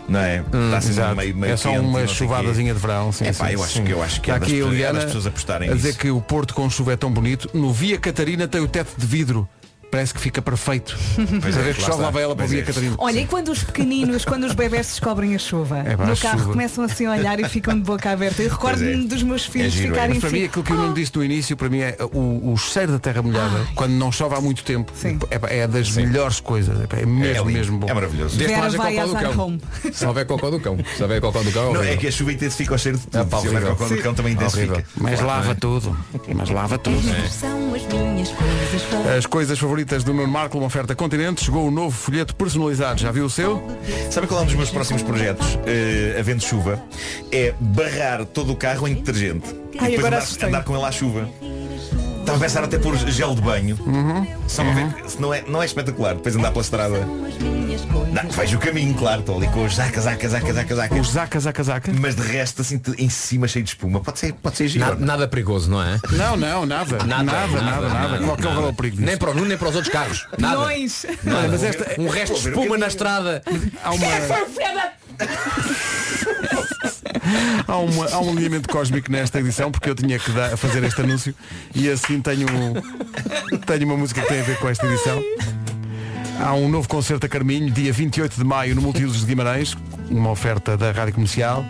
não 0.10 0.20
é? 0.20 0.38
está 0.39 0.78
assim 0.78 0.89
Exato. 0.89 1.16
meio, 1.16 1.36
meio 1.36 1.53
é 1.53 1.57
só 1.57 1.70
quente, 1.72 1.80
uma 1.82 2.07
chuvadazinha 2.07 2.74
de 2.74 2.80
verão. 2.80 3.12
Sim, 3.12 3.26
É 3.26 3.34
pá, 3.34 3.47
sim, 3.47 3.53
eu 3.53 3.64
acho 3.64 3.74
sim. 3.74 3.84
que 3.84 3.91
eu 3.93 4.03
acho 4.03 4.22
que 4.22 4.32
Está 4.32 4.36
é 4.36 4.39
das, 4.39 4.49
aqui 4.49 4.84
a 4.84 4.88
é 4.89 4.93
das 4.93 5.05
pessoas 5.05 5.28
apostarem 5.28 5.70
a 5.70 5.74
dizer 5.74 5.88
nisso. 5.89 5.99
que 5.99 6.10
o 6.12 6.22
Porto 6.22 6.53
com 6.53 6.70
chuva 6.70 6.93
é 6.93 6.97
tão 6.97 7.12
bonito. 7.12 7.49
No 7.53 7.72
Via 7.72 7.97
Catarina 7.97 8.47
tem 8.47 8.62
o 8.62 8.68
teto 8.68 8.93
de 8.97 9.05
vidro. 9.05 9.47
Parece 9.92 10.14
que 10.14 10.20
fica 10.22 10.42
perfeito. 10.42 10.98
Pois 11.42 11.56
Cada 11.56 11.60
é, 11.60 11.64
vez 11.64 11.78
que 11.78 11.84
chove 11.84 12.02
lá 12.02 12.10
vai 12.10 12.24
ela 12.24 12.36
para 12.36 12.48
o 12.48 12.54
é. 12.54 12.62
Catarina. 12.62 12.96
Olha, 12.98 13.20
e 13.20 13.26
quando 13.26 13.50
os 13.50 13.64
pequeninos, 13.64 14.26
quando 14.26 14.46
os 14.46 14.54
bebés 14.54 14.88
descobrem 14.88 15.36
a 15.36 15.38
chuva, 15.38 15.80
É 15.80 15.96
pá, 15.96 16.06
no 16.06 16.14
a 16.14 16.18
carro 16.18 16.40
chuva. 16.40 16.52
começam 16.52 16.84
assim 16.84 17.06
a 17.06 17.12
olhar 17.12 17.40
e 17.40 17.48
ficam 17.48 17.74
de 17.76 17.82
boca 17.82 18.10
aberta. 18.12 18.42
Eu 18.42 18.50
recordo-me 18.50 19.06
é. 19.06 19.08
dos 19.08 19.24
meus 19.24 19.46
filhos 19.46 19.74
giro, 19.74 19.88
é. 19.88 19.90
ficarem 19.90 20.10
Mas 20.16 20.20
para 20.20 20.28
assim. 20.30 20.40
mim 20.40 20.46
aquilo 20.46 20.64
que 20.64 20.74
o 20.74 20.76
Nuno 20.76 20.94
disse 20.94 21.16
no 21.16 21.24
início, 21.24 21.58
para 21.58 21.70
mim 21.70 21.80
é 21.80 21.98
o, 22.12 22.52
o 22.52 22.58
cheiro 22.58 22.92
da 22.92 23.00
terra 23.00 23.22
molhada, 23.22 23.68
quando 23.76 23.92
não 23.94 24.12
chove 24.12 24.36
há 24.36 24.42
muito 24.42 24.64
tempo, 24.64 24.92
Sim. 24.96 25.18
é, 25.30 25.60
é 25.60 25.68
das 25.68 25.92
melhores 25.92 26.40
coisas. 26.40 26.78
É, 26.80 27.02
é 27.02 27.06
mesmo, 27.06 27.46
mesmo 27.46 27.80
bom. 27.80 27.88
É 27.88 27.94
maravilhoso. 27.94 28.38
Desde 28.38 28.54
que 28.54 28.60
Vera 28.60 28.68
haja 28.68 28.78
vai 28.78 28.96
cocó 28.96 29.08
do 29.08 29.36
cão. 29.36 29.60
Se 29.94 30.06
houver 30.06 30.26
cocó 30.26 30.50
do 30.50 30.60
cão. 30.60 30.78
Se 30.96 31.02
houver 31.02 31.22
cocó 31.22 31.42
do 31.42 31.52
cão, 31.52 31.70
é 31.70 31.74
Não, 31.74 31.84
é 31.84 31.98
que 31.98 32.08
a 32.08 32.12
chuva 32.12 32.34
intensifica 32.34 32.76
o 32.76 32.78
cheiro 32.78 32.98
de 32.98 33.08
tudo. 33.08 33.22
É 33.22 33.40
se 33.40 33.48
houver 33.48 33.64
cocó 33.64 33.88
do 33.88 33.98
cão 34.02 34.14
também 34.14 34.34
intensifica. 34.34 34.74
Horrível. 34.74 34.92
Mas 34.98 35.22
lava 35.22 35.56
tudo. 35.56 35.98
Mas 36.36 36.50
lava 36.50 36.78
tudo. 36.78 37.00
As 39.18 39.26
coisas 39.26 39.58
favoritas. 39.58 39.78
Favoritas 39.80 40.03
do 40.03 40.13
Nuno 40.13 40.27
Marco, 40.27 40.57
uma 40.57 40.67
oferta 40.67 40.93
Continente, 40.93 41.41
chegou 41.45 41.65
o 41.65 41.71
novo 41.71 41.95
folheto 41.95 42.36
personalizado. 42.36 42.99
Já 42.99 43.11
viu 43.11 43.23
o 43.25 43.30
seu? 43.30 43.65
Sabe 44.11 44.27
qual 44.27 44.41
é 44.41 44.43
um 44.43 44.45
dos 44.45 44.55
meus 44.55 44.69
próximos 44.69 45.01
projetos, 45.01 45.57
eh, 45.65 46.17
havendo 46.19 46.43
chuva? 46.43 46.84
É 47.32 47.53
barrar 47.61 48.25
todo 48.25 48.51
o 48.51 48.55
carro 48.57 48.89
em 48.89 48.95
detergente. 48.95 49.47
e 49.73 49.77
Ai, 49.80 49.91
depois 49.91 49.99
agora 49.99 50.17
andar, 50.17 50.47
andar 50.47 50.63
com 50.65 50.75
ele 50.75 50.84
à 50.84 50.91
chuva. 50.91 51.30
Estava 52.19 52.38
a 52.38 52.41
pensar 52.41 52.63
até 52.65 52.77
por 52.77 52.97
gel 52.97 53.34
de 53.34 53.41
banho. 53.41 53.77
Uhum. 53.86 54.27
Só 54.47 54.65
para 54.65 54.73
ver 54.73 54.95
não 55.17 55.34
é, 55.34 55.43
não 55.47 55.63
é 55.63 55.65
espetacular. 55.65 56.15
Depois 56.15 56.36
andar 56.36 56.51
pela 56.51 56.61
estrada. 56.61 57.07
Não, 57.88 58.30
vejo 58.32 58.57
o 58.57 58.59
caminho, 58.59 58.93
claro, 58.95 59.21
estou 59.21 59.38
ali 59.38 59.47
com 59.47 59.63
os 59.63 59.75
zaca, 59.75 60.01
zaca, 60.01 60.27
zaca, 60.30 60.53
zaca, 60.53 60.75
zaca. 60.75 60.95
Os 60.95 61.11
zaca, 61.11 61.39
zaca, 61.39 61.63
zaca. 61.63 61.91
Mas 61.99 62.15
de 62.15 62.21
resto, 62.23 62.61
assim, 62.61 62.82
em 62.97 63.09
cima 63.09 63.47
cheio 63.47 63.63
de 63.63 63.71
espuma. 63.71 63.99
Pode 64.01 64.19
ser, 64.19 64.34
pode 64.34 64.57
ser 64.57 64.67
giro. 64.67 64.86
Na- 64.86 64.95
nada 64.95 65.27
perigoso, 65.27 65.69
não 65.69 65.82
é? 65.82 65.99
Não, 66.11 66.36
não, 66.36 66.65
nada. 66.65 66.97
Nada, 67.05 67.23
nada, 67.23 67.61
nada, 67.61 67.89
nada. 67.89 68.17
Qual 68.19 68.36
que 68.38 68.47
é 68.47 68.49
o 68.49 68.53
valor 68.55 68.73
perigo 68.73 68.95
disso? 68.97 69.05
Nem 69.07 69.17
para 69.17 69.32
o 69.32 69.34
Nuno, 69.34 69.47
nem 69.47 69.57
para 69.57 69.69
os 69.69 69.75
outros 69.75 69.93
carros. 69.93 70.27
Nada. 70.38 70.57
Milhões. 70.57 71.05
Nada. 71.23 71.47
Mas 71.49 71.63
esta- 71.63 72.01
Um 72.01 72.07
resto 72.07 72.34
de 72.41 72.49
espuma 72.49 72.77
na 72.77 72.88
estrada. 72.88 73.43
Há 73.84 73.91
uma... 73.91 74.07
Há, 77.67 77.77
uma- 77.77 78.09
há 78.09 78.19
um 78.19 78.32
alinhamento 78.32 78.67
cósmico 78.69 79.11
nesta 79.11 79.39
edição 79.39 79.71
porque 79.71 79.89
eu 79.89 79.95
tinha 79.95 80.17
que 80.17 80.32
dar- 80.32 80.57
fazer 80.57 80.84
este 80.84 81.01
anúncio 81.01 81.36
e 81.75 81.89
assim 81.89 82.19
tenho, 82.21 82.47
tenho 83.65 83.86
uma 83.86 83.97
música 83.97 84.21
que 84.21 84.27
tem 84.27 84.39
a 84.41 84.43
ver 84.43 84.57
com 84.57 84.67
esta 84.69 84.86
edição. 84.88 85.21
Há 86.42 86.54
um 86.54 86.70
novo 86.70 86.88
concerto 86.88 87.26
a 87.26 87.30
Carminho, 87.30 87.70
dia 87.70 87.92
28 87.92 88.38
de 88.38 88.44
maio 88.46 88.74
no 88.74 88.82
Multiusos 88.82 89.22
de 89.22 89.28
Guimarães, 89.28 89.76
uma 90.10 90.32
oferta 90.32 90.78
da 90.78 90.90
Rádio 90.92 91.16
Comercial. 91.16 91.66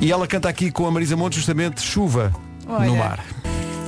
E 0.00 0.12
ela 0.12 0.26
canta 0.26 0.48
aqui 0.48 0.70
com 0.70 0.86
a 0.86 0.90
Marisa 0.90 1.16
Monte 1.16 1.36
justamente 1.36 1.82
Chuva 1.82 2.32
no 2.64 2.74
Olha. 2.74 2.92
mar. 2.92 3.24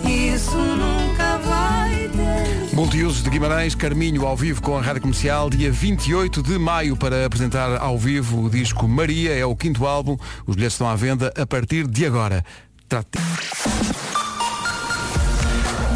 Isso 0.04 0.56
nunca 0.56 1.38
vai 1.38 2.08
ter. 2.08 2.74
Multiusos 2.74 3.22
de 3.22 3.30
Guimarães, 3.30 3.76
Carminho 3.76 4.26
ao 4.26 4.36
vivo 4.36 4.60
com 4.60 4.76
a 4.76 4.82
Rádio 4.82 5.02
Comercial, 5.02 5.48
dia 5.48 5.70
28 5.70 6.42
de 6.42 6.58
maio 6.58 6.96
para 6.96 7.24
apresentar 7.24 7.80
ao 7.80 7.96
vivo 7.96 8.44
o 8.44 8.50
disco 8.50 8.88
Maria, 8.88 9.32
é 9.32 9.46
o 9.46 9.54
quinto 9.54 9.86
álbum. 9.86 10.16
Os 10.44 10.56
bilhetes 10.56 10.74
estão 10.74 10.88
à 10.88 10.96
venda 10.96 11.32
a 11.36 11.46
partir 11.46 11.86
de 11.86 12.04
agora. 12.04 12.44
Trate. 12.88 13.18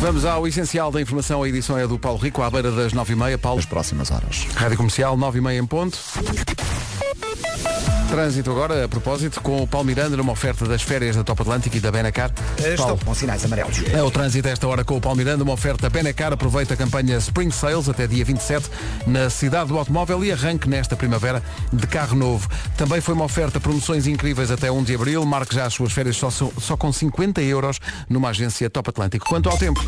Vamos 0.00 0.24
ao 0.24 0.46
essencial 0.46 0.92
da 0.92 1.00
informação. 1.00 1.42
A 1.42 1.48
edição 1.48 1.76
é 1.76 1.86
do 1.86 1.98
Paulo 1.98 2.18
Rico, 2.18 2.40
à 2.42 2.50
beira 2.50 2.70
das 2.70 2.92
9h30. 2.92 3.36
Paulo, 3.38 3.56
Nas 3.56 3.66
próximas 3.66 4.10
horas. 4.10 4.46
Rádio 4.54 4.76
Comercial, 4.76 5.16
9h30 5.16 5.58
em 5.58 5.66
ponto. 5.66 5.98
Trânsito 8.08 8.50
agora, 8.50 8.86
a 8.86 8.88
propósito, 8.88 9.38
com 9.42 9.62
o 9.62 9.66
Paulo 9.66 9.86
Miranda 9.86 10.16
numa 10.16 10.32
oferta 10.32 10.64
das 10.64 10.80
férias 10.80 11.14
da 11.14 11.22
Top 11.22 11.42
Atlântico 11.42 11.76
e 11.76 11.80
da 11.80 11.92
Benacar. 11.92 12.32
Estou 12.56 12.86
Paulo. 12.86 13.00
com 13.04 13.14
sinais 13.14 13.44
amarelos. 13.44 13.82
É 13.92 14.02
o 14.02 14.10
trânsito 14.10 14.48
a 14.48 14.50
esta 14.50 14.66
hora 14.66 14.82
com 14.82 14.96
o 14.96 15.00
Paulo 15.00 15.18
Miranda, 15.18 15.44
uma 15.44 15.52
oferta 15.52 15.90
Benacar. 15.90 16.32
Aproveita 16.32 16.72
a 16.72 16.76
campanha 16.76 17.18
Spring 17.18 17.50
Sales 17.50 17.86
até 17.86 18.06
dia 18.06 18.24
27 18.24 18.70
na 19.06 19.28
cidade 19.28 19.68
do 19.68 19.78
automóvel 19.78 20.24
e 20.24 20.32
arranque 20.32 20.66
nesta 20.70 20.96
primavera 20.96 21.42
de 21.70 21.86
carro 21.86 22.16
novo. 22.16 22.48
Também 22.78 22.98
foi 23.02 23.12
uma 23.12 23.26
oferta 23.26 23.60
promoções 23.60 24.06
incríveis 24.06 24.50
até 24.50 24.70
1 24.70 24.84
de 24.84 24.94
abril. 24.94 25.26
Marque 25.26 25.54
já 25.54 25.66
as 25.66 25.74
suas 25.74 25.92
férias 25.92 26.16
só, 26.16 26.30
só 26.30 26.78
com 26.78 26.90
50 26.90 27.42
euros 27.42 27.78
numa 28.08 28.30
agência 28.30 28.70
Top 28.70 28.88
Atlântico. 28.88 29.26
Quanto 29.28 29.50
ao 29.50 29.58
tempo, 29.58 29.84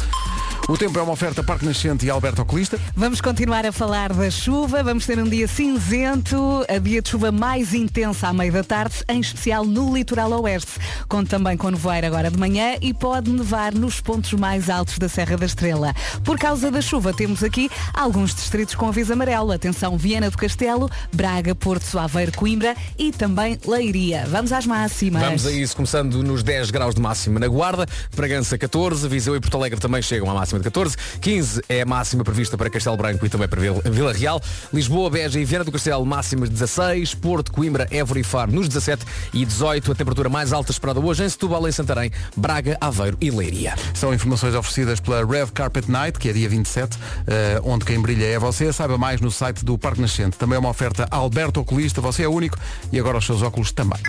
o 0.69 0.77
tempo 0.77 0.99
é 0.99 1.03
uma 1.03 1.13
oferta 1.13 1.43
Parque 1.43 1.65
Nascente 1.65 2.05
e 2.05 2.11
Alberto 2.11 2.43
Oculista. 2.43 2.79
Vamos 2.95 3.23
continuar 3.23 3.65
a 3.65 3.73
falar 3.73 4.13
da 4.13 4.31
chuva. 4.31 4.83
Vamos 4.83 5.07
ter 5.07 5.19
um 5.19 5.29
dia 5.29 5.49
cinzento, 5.49 6.67
a 6.69 6.77
dia 6.77 7.01
de 7.01 7.09
chuva 7.09 7.33
mais 7.33 7.73
intensa 7.73 8.10
à 8.23 8.33
meia 8.33 8.51
da 8.53 8.65
tarde, 8.65 8.95
em 9.09 9.21
especial 9.21 9.65
no 9.65 9.95
litoral 9.95 10.31
oeste. 10.43 10.73
Conto 11.09 11.29
também 11.29 11.57
com 11.57 11.71
nevoeiro 11.71 12.07
agora 12.07 12.31
de 12.31 12.39
manhã 12.39 12.77
e 12.81 12.93
pode 12.93 13.31
nevar 13.31 13.73
nos 13.75 14.01
pontos 14.01 14.33
mais 14.35 14.69
altos 14.69 14.99
da 14.99 15.09
Serra 15.09 15.37
da 15.37 15.47
Estrela. 15.47 15.95
Por 16.25 16.39
causa 16.39 16.71
da 16.71 16.81
chuva, 16.81 17.13
temos 17.13 17.43
aqui 17.43 17.71
alguns 17.95 18.35
distritos 18.35 18.75
com 18.75 18.89
aviso 18.89 19.13
amarelo. 19.13 19.53
Atenção, 19.53 19.97
Viana 19.97 20.31
do 20.31 20.37
Castelo, 20.37 20.91
Braga, 21.13 21.55
Porto, 21.55 21.99
Aveiro, 21.99 22.33
Coimbra 22.33 22.75
e 22.99 23.13
também 23.13 23.59
Leiria. 23.67 24.27
Vamos 24.29 24.53
às 24.53 24.67
máximas. 24.67 25.23
Vamos 25.23 25.47
a 25.47 25.53
isso, 25.53 25.77
começando 25.77 26.23
nos 26.23 26.43
10 26.43 26.71
graus 26.71 26.95
de 26.95 27.01
máxima 27.01 27.39
na 27.41 27.49
Guarda, 27.49 27.87
Bragança 28.15 28.57
14, 28.59 29.07
Viseu 29.09 29.35
e 29.37 29.41
Porto 29.41 29.57
Alegre 29.57 29.79
também 29.81 30.03
chegam 30.03 30.31
à 30.31 30.35
máxima 30.35 30.59
de 30.59 30.65
14, 30.65 30.97
15 31.21 31.63
é 31.69 31.83
a 31.83 31.87
máxima 31.87 32.23
prevista 32.25 32.57
para 32.57 32.69
Castelo 32.71 32.97
Branco 32.97 33.25
e 33.25 33.29
também 33.29 33.49
para 33.49 33.61
Vil- 33.61 33.83
Vila 33.85 34.13
Real, 34.13 34.41
Lisboa, 34.73 35.11
Beja 35.11 35.39
e 35.41 35.45
Viana 35.45 35.65
do 35.65 35.73
Castelo 35.73 36.05
máximas 36.05 36.49
16, 36.49 37.15
Porto, 37.15 37.53
Coimbra, 37.53 37.87
Évora 38.01 38.19
e 38.19 38.25
Faro 38.25 38.53
nos 38.53 38.69
17 38.69 39.05
e 39.33 39.45
18, 39.45 39.93
a 39.93 39.95
temperatura 39.95 40.29
mais 40.29 40.53
alta 40.53 40.71
esperada 40.71 40.99
hoje 41.01 41.25
em 41.25 41.29
Setúbal, 41.29 41.69
em 41.69 41.73
Santarém, 41.73 42.11
Braga, 42.37 42.77
Aveiro 42.81 43.17
e 43.21 43.31
Leiria. 43.31 43.75
São 43.95 44.13
informações 44.13 44.55
oferecidas 44.55 45.01
pela 45.01 45.25
Red 45.25 45.49
Carpet 45.55 45.91
Night, 45.91 46.19
que 46.19 46.29
é 46.29 46.33
dia 46.33 46.49
27, 46.49 46.99
eh, 47.27 47.61
onde 47.63 47.85
quem 47.85 48.01
brilha 48.01 48.25
é 48.25 48.39
você. 48.39 48.73
Saiba 48.73 48.99
mais 48.99 49.21
no 49.21 49.31
site 49.31 49.65
do 49.65 49.79
Parque 49.79 50.01
Nascente. 50.01 50.37
Também 50.37 50.57
é 50.57 50.59
uma 50.59 50.71
oferta 50.71 51.07
Alberto 51.11 51.61
Oculista, 51.61 52.01
você 52.01 52.23
é 52.23 52.29
único 52.29 52.59
e 52.93 52.99
agora 52.99 53.19
os 53.19 53.27
seus 53.27 53.43
óculos 53.43 53.73
também. 53.73 54.01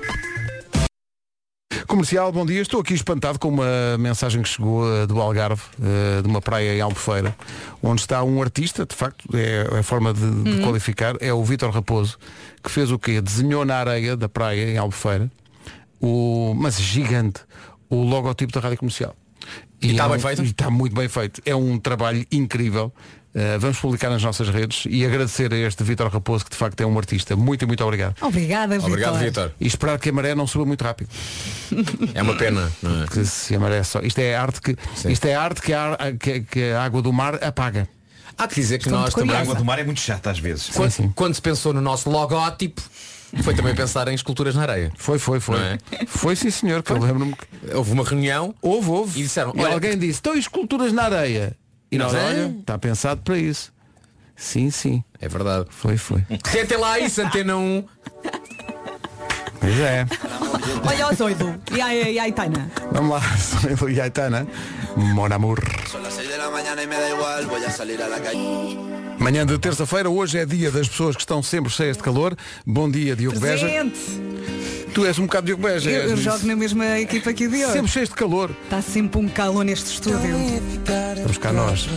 Comercial, 1.88 2.32
bom 2.32 2.46
dia. 2.46 2.62
Estou 2.62 2.82
aqui 2.82 2.94
espantado 2.94 3.40
com 3.40 3.48
uma 3.50 3.98
mensagem 3.98 4.42
que 4.42 4.50
chegou 4.50 4.84
eh, 4.94 5.08
do 5.08 5.20
Algarve, 5.22 5.62
eh, 5.82 6.22
de 6.22 6.28
uma 6.28 6.42
praia 6.42 6.76
em 6.76 6.82
Albufeira, 6.82 7.36
onde 7.82 8.02
está 8.02 8.24
um 8.24 8.42
artista, 8.42 8.86
de 8.86 8.96
facto, 8.96 9.24
é 9.36 9.80
a 9.80 9.84
forma 9.84 10.14
de, 10.14 10.44
de 10.44 10.62
qualificar, 10.62 11.16
é 11.22 11.34
o 11.34 11.44
Vítor 11.44 11.70
Raposo, 11.72 12.18
que 12.64 12.70
fez 12.70 12.92
o 12.92 13.00
quê? 13.00 13.22
Desenhou 13.22 13.64
na 13.66 13.78
areia 13.78 14.16
da 14.18 14.28
praia 14.28 14.72
em 14.72 14.78
Albufeira, 14.78 15.32
o, 16.00 16.54
mas 16.58 16.80
gigante, 16.80 17.42
o 17.90 18.04
logotipo 18.04 18.52
da 18.54 18.60
Rádio 18.60 18.78
Comercial. 18.78 19.16
E 19.82 19.92
está 19.92 20.06
é 20.06 20.08
bem 20.10 20.18
um- 20.18 20.20
feito? 20.20 20.44
e 20.44 20.46
está 20.48 20.70
muito 20.70 20.94
bem 20.96 21.08
feito. 21.08 21.42
É 21.46 21.56
um 21.56 21.80
trabalho 21.80 22.26
incrível. 22.32 22.94
Uh, 23.34 23.58
vamos 23.60 23.78
publicar 23.80 24.10
nas 24.10 24.22
nossas 24.22 24.50
redes 24.50 24.84
e 24.90 25.06
agradecer 25.06 25.54
a 25.54 25.58
este 25.58 25.82
Vítor 25.86 26.10
Raposo, 26.12 26.44
que 26.44 26.52
de 26.52 26.58
facto 26.58 26.82
é 26.82 26.86
um 26.86 26.98
artista. 26.98 27.34
Muito, 27.34 27.66
muito 27.66 27.82
obrigado. 27.82 28.14
Obrigada, 28.22 28.74
Vitor. 28.76 28.90
Obrigado, 28.90 29.20
Vitor. 29.20 29.52
E 29.58 29.68
esperar 29.68 29.98
que 30.00 30.10
a 30.10 30.12
maré 30.12 30.36
não 30.36 30.46
suba 30.46 30.66
muito 30.66 30.84
rápido. 30.84 31.10
É 32.14 32.22
uma 32.22 32.36
pena, 32.36 32.70
não 32.82 33.04
é? 33.04 33.08
Que 33.08 33.24
se 33.26 33.56
a 33.56 33.60
maré 33.60 33.84
só. 33.84 34.02
Isto 34.02 34.20
é 34.20 34.36
arte 34.36 34.62
que, 34.62 34.76
isto 35.10 35.26
é 35.26 35.34
arte 35.34 35.62
que 35.62 35.72
a, 35.74 35.98
que- 36.20 36.42
que 36.42 36.72
a 36.72 36.84
água 36.84 37.02
do 37.02 37.14
mar 37.14 37.42
apaga. 37.42 37.88
Há 38.38 38.48
que 38.50 38.56
dizer 38.56 38.80
que 38.80 38.88
Estou 38.88 39.00
nós 39.00 39.14
também, 39.14 39.36
A 39.36 39.40
água 39.40 39.56
do 39.56 39.64
mar 39.64 39.80
é 39.80 39.84
muito 39.86 40.02
chata 40.02 40.30
às 40.30 40.40
vezes. 40.40 40.68
quando, 40.70 40.92
sim. 40.92 41.12
quando 41.16 41.34
se 41.34 41.42
pensou 41.42 41.74
no 41.74 41.80
nosso 41.80 42.10
logótipo, 42.10 42.82
foi 43.44 43.54
também 43.56 43.74
pensar 43.74 44.08
em 44.10 44.14
esculturas 44.16 44.56
na 44.56 44.64
areia. 44.64 44.92
Foi, 44.98 45.18
foi, 45.18 45.40
foi. 45.40 45.58
É? 45.58 45.78
Foi 46.06 46.36
sim 46.36 46.50
senhor, 46.52 46.84
que 46.84 46.92
eu 46.92 46.98
lembro-me 47.00 47.34
que 47.34 47.76
Houve 47.76 47.92
uma 47.94 48.04
reunião 48.04 48.54
houve, 48.62 48.90
houve. 48.90 49.20
E 49.20 49.24
disseram, 49.24 49.54
e 49.56 49.62
olha- 49.62 49.74
alguém 49.74 49.98
disse, 49.98 50.14
estão 50.14 50.36
esculturas 50.36 50.92
na 50.92 51.04
areia. 51.04 51.56
E 51.92 51.98
nós, 51.98 52.14
Nós, 52.14 52.24
olha, 52.24 52.56
está 52.60 52.78
pensado 52.78 53.22
para 53.22 53.38
isso. 53.38 53.74
Sim, 54.36 54.72
sim. 54.72 55.04
É 55.20 55.28
verdade. 55.28 55.68
Foi, 55.70 55.98
foi. 55.98 56.22
Tentem 56.52 56.78
lá 56.78 56.98
isso, 56.98 57.22
antena 57.22 57.58
1. 57.58 57.84
Pois 59.60 59.80
é. 59.80 60.08
Olha 60.88 61.10
o 61.10 61.14
zoido. 61.14 61.62
E 61.76 61.82
aí, 61.82 62.14
e 62.14 62.20
aí, 62.20 62.32
Taina? 62.32 62.72
Vamos 62.92 63.12
lá, 63.12 63.22
sou 63.38 63.70
eu 63.70 63.90
e 63.90 64.02
Aitana. 64.02 64.48
Mon 64.96 65.32
amour. 65.32 65.60
Manhã 69.20 69.46
de 69.46 69.60
terça-feira, 69.60 70.10
hoje 70.10 70.40
é 70.40 70.46
dia 70.46 70.72
das 70.72 70.90
pessoas 70.90 71.16
que 71.16 71.22
estão 71.22 71.44
sempre 71.44 71.72
cheias 71.72 71.96
de 71.98 72.04
calor. 72.04 72.36
Bom 72.66 72.90
dia, 72.90 73.16
Diogo 73.16 73.40
Beja. 73.40 73.68
Tu 74.94 75.06
és 75.06 75.18
um 75.20 75.24
bocado 75.24 75.46
Diogo 75.46 75.64
Beja. 75.64 75.90
Eu, 75.90 76.10
eu 76.10 76.18
jogo 76.18 76.46
na 76.46 76.56
mesma 76.56 77.00
equipa 77.00 77.30
aqui 77.30 77.48
de 77.48 77.64
hoje. 77.64 77.74
Sempre 77.74 77.92
cheios 77.92 78.10
de 78.10 78.16
calor. 78.16 78.52
Está 78.64 78.82
sempre 78.82 79.20
um 79.22 79.28
calor 79.30 79.64
neste 79.64 79.94
estúdio. 79.94 80.36
Estamos 81.16 81.38
cá 81.38 81.54
nós. 81.54 81.88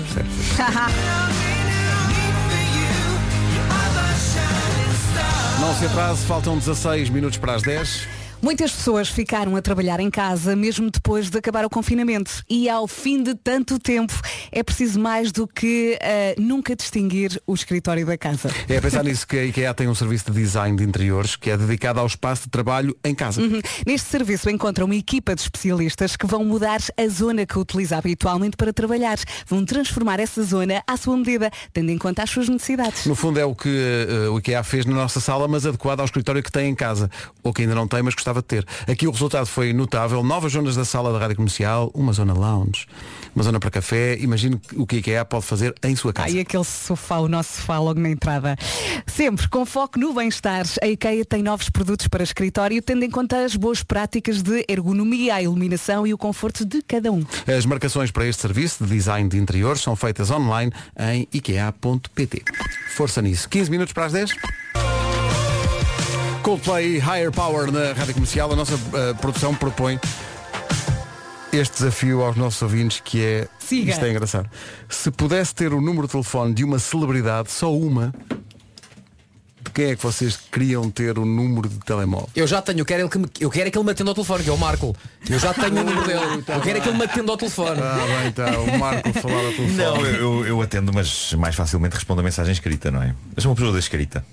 Não 5.60 5.74
se 5.74 5.86
atrase, 5.86 6.24
faltam 6.26 6.58
16 6.58 7.08
minutos 7.10 7.38
para 7.38 7.54
as 7.54 7.62
10. 7.62 8.23
Muitas 8.44 8.72
pessoas 8.72 9.08
ficaram 9.08 9.56
a 9.56 9.62
trabalhar 9.62 10.00
em 10.00 10.10
casa 10.10 10.54
mesmo 10.54 10.90
depois 10.90 11.30
de 11.30 11.38
acabar 11.38 11.64
o 11.64 11.70
confinamento 11.70 12.44
e 12.46 12.68
ao 12.68 12.86
fim 12.86 13.22
de 13.22 13.34
tanto 13.34 13.78
tempo 13.78 14.12
é 14.52 14.62
preciso 14.62 15.00
mais 15.00 15.32
do 15.32 15.48
que 15.48 15.98
ah, 16.02 16.34
nunca 16.38 16.76
distinguir 16.76 17.40
o 17.46 17.54
escritório 17.54 18.04
da 18.04 18.18
casa. 18.18 18.50
É 18.68 18.76
a 18.76 18.82
pensar 18.82 19.02
nisso 19.02 19.26
que 19.26 19.38
a 19.38 19.44
IKEA 19.46 19.72
tem 19.72 19.88
um 19.88 19.94
serviço 19.94 20.30
de 20.30 20.38
design 20.38 20.76
de 20.76 20.84
interiores 20.84 21.36
que 21.36 21.48
é 21.48 21.56
dedicado 21.56 22.00
ao 22.00 22.06
espaço 22.06 22.42
de 22.42 22.50
trabalho 22.50 22.94
em 23.02 23.14
casa. 23.14 23.40
Uhum. 23.40 23.62
Neste 23.86 24.10
serviço 24.10 24.50
encontra 24.50 24.84
uma 24.84 24.94
equipa 24.94 25.34
de 25.34 25.40
especialistas 25.40 26.14
que 26.14 26.26
vão 26.26 26.44
mudar 26.44 26.80
a 26.98 27.08
zona 27.08 27.46
que 27.46 27.58
utiliza 27.58 27.96
habitualmente 27.96 28.58
para 28.58 28.74
trabalhar. 28.74 29.16
Vão 29.46 29.64
transformar 29.64 30.20
essa 30.20 30.42
zona 30.42 30.82
à 30.86 30.98
sua 30.98 31.16
medida, 31.16 31.50
tendo 31.72 31.90
em 31.90 31.96
conta 31.96 32.22
as 32.22 32.28
suas 32.28 32.50
necessidades. 32.50 33.06
No 33.06 33.14
fundo 33.14 33.40
é 33.40 33.44
o 33.46 33.54
que 33.54 33.70
eh, 33.70 34.28
o 34.28 34.38
IKEA 34.38 34.62
fez 34.62 34.84
na 34.84 34.92
nossa 34.92 35.18
sala, 35.18 35.48
mas 35.48 35.64
adequado 35.64 36.00
ao 36.00 36.04
escritório 36.04 36.42
que 36.42 36.52
tem 36.52 36.68
em 36.68 36.74
casa, 36.74 37.10
ou 37.42 37.50
que 37.50 37.62
ainda 37.62 37.74
não 37.74 37.88
tem, 37.88 38.02
mas 38.02 38.12
gostava 38.14 38.33
de 38.40 38.46
ter. 38.46 38.66
Aqui 38.86 39.06
o 39.06 39.10
resultado 39.10 39.46
foi 39.46 39.72
notável. 39.72 40.22
Novas 40.22 40.52
zonas 40.52 40.76
da 40.76 40.84
sala 40.84 41.12
da 41.12 41.18
rádio 41.18 41.36
comercial, 41.36 41.90
uma 41.94 42.12
zona 42.12 42.32
lounge, 42.32 42.86
uma 43.34 43.42
zona 43.42 43.60
para 43.60 43.70
café. 43.70 44.16
Imagino 44.18 44.60
o 44.74 44.86
que 44.86 44.96
a 44.96 44.98
IKEA 44.98 45.24
pode 45.24 45.44
fazer 45.44 45.74
em 45.82 45.94
sua 45.96 46.12
casa. 46.12 46.28
Ai, 46.28 46.40
aquele 46.40 46.64
sofá, 46.64 47.18
o 47.18 47.28
nosso 47.28 47.60
sofá 47.60 47.78
logo 47.78 48.00
na 48.00 48.10
entrada. 48.10 48.56
Sempre 49.06 49.48
com 49.48 49.64
foco 49.64 49.98
no 49.98 50.12
bem-estar, 50.12 50.64
a 50.82 50.86
IKEA 50.86 51.24
tem 51.24 51.42
novos 51.42 51.68
produtos 51.68 52.08
para 52.08 52.22
escritório, 52.22 52.80
tendo 52.82 53.04
em 53.04 53.10
conta 53.10 53.44
as 53.44 53.56
boas 53.56 53.82
práticas 53.82 54.42
de 54.42 54.64
ergonomia, 54.68 55.34
a 55.34 55.42
iluminação 55.42 56.06
e 56.06 56.14
o 56.14 56.18
conforto 56.18 56.64
de 56.64 56.82
cada 56.82 57.10
um. 57.12 57.24
As 57.46 57.66
marcações 57.66 58.10
para 58.10 58.26
este 58.26 58.42
serviço 58.42 58.84
de 58.84 58.90
design 58.90 59.28
de 59.28 59.38
interiores 59.38 59.80
são 59.80 59.94
feitas 59.96 60.30
online 60.30 60.72
em 60.98 61.28
ikea.pt. 61.32 62.42
Força 62.96 63.20
nisso. 63.22 63.48
15 63.48 63.70
minutos 63.70 63.92
para 63.92 64.06
as 64.06 64.12
10. 64.12 64.30
Coldplay 66.44 66.98
Higher 66.98 67.32
Power 67.32 67.72
na 67.72 67.94
Rádio 67.94 68.12
Comercial. 68.12 68.52
A 68.52 68.54
nossa 68.54 68.74
eh, 68.74 69.14
produção 69.14 69.54
propõe 69.54 69.98
este 71.50 71.78
desafio 71.78 72.22
aos 72.22 72.36
nossos 72.36 72.60
ouvintes 72.60 73.00
que 73.02 73.24
é 73.24 73.48
Siga. 73.58 73.90
isto 73.92 74.04
é 74.04 74.10
engraçado. 74.10 74.50
Se 74.86 75.10
pudesse 75.10 75.54
ter 75.54 75.72
o 75.72 75.80
número 75.80 76.06
de 76.06 76.12
telefone 76.12 76.52
de 76.52 76.62
uma 76.62 76.78
celebridade, 76.78 77.50
só 77.50 77.74
uma, 77.74 78.12
quem 79.72 79.86
é 79.90 79.96
que 79.96 80.02
vocês 80.02 80.38
queriam 80.50 80.90
ter 80.90 81.18
o 81.18 81.24
número 81.24 81.68
de 81.68 81.78
telemóvel? 81.80 82.28
Eu 82.34 82.46
já 82.46 82.60
tenho, 82.62 82.80
eu 82.80 82.84
quero, 82.84 83.02
ele 83.02 83.08
que 83.08 83.18
me, 83.18 83.26
eu 83.40 83.50
quero 83.50 83.68
é 83.68 83.70
que 83.70 83.78
ele 83.78 83.84
me 83.84 83.92
atenda 83.92 84.10
ao 84.10 84.14
telefone, 84.14 84.44
que 84.44 84.50
é 84.50 84.52
o 84.52 84.58
Marco. 84.58 84.96
Eu 85.28 85.38
já 85.38 85.54
tenho 85.54 85.72
o 85.72 85.84
número 85.84 86.02
dele. 86.06 86.44
Eu 86.48 86.60
quero 86.60 86.78
é 86.78 86.80
que 86.80 86.88
ele 86.88 86.98
me 86.98 87.04
atenda 87.04 87.30
ao 87.32 87.36
telefone. 87.36 87.80
Ah, 87.80 87.98
bem, 88.22 88.32
tá, 88.32 88.58
o 88.60 88.78
Marco 88.78 89.12
falar 89.20 89.34
ao 89.44 89.52
telefone. 89.52 89.72
Não, 89.74 90.06
eu, 90.06 90.46
eu- 90.46 90.60
atendo, 90.62 90.92
mas 90.92 91.32
mais 91.34 91.54
facilmente 91.54 91.94
respondo 91.94 92.20
a 92.20 92.24
mensagem 92.24 92.52
escrita, 92.52 92.90
não 92.90 93.02
é? 93.02 93.14
Eu 93.36 93.42
sou 93.42 93.50
uma 93.50 93.54
pessoa 93.56 93.72
da 93.72 93.78
escrita. 93.78 94.24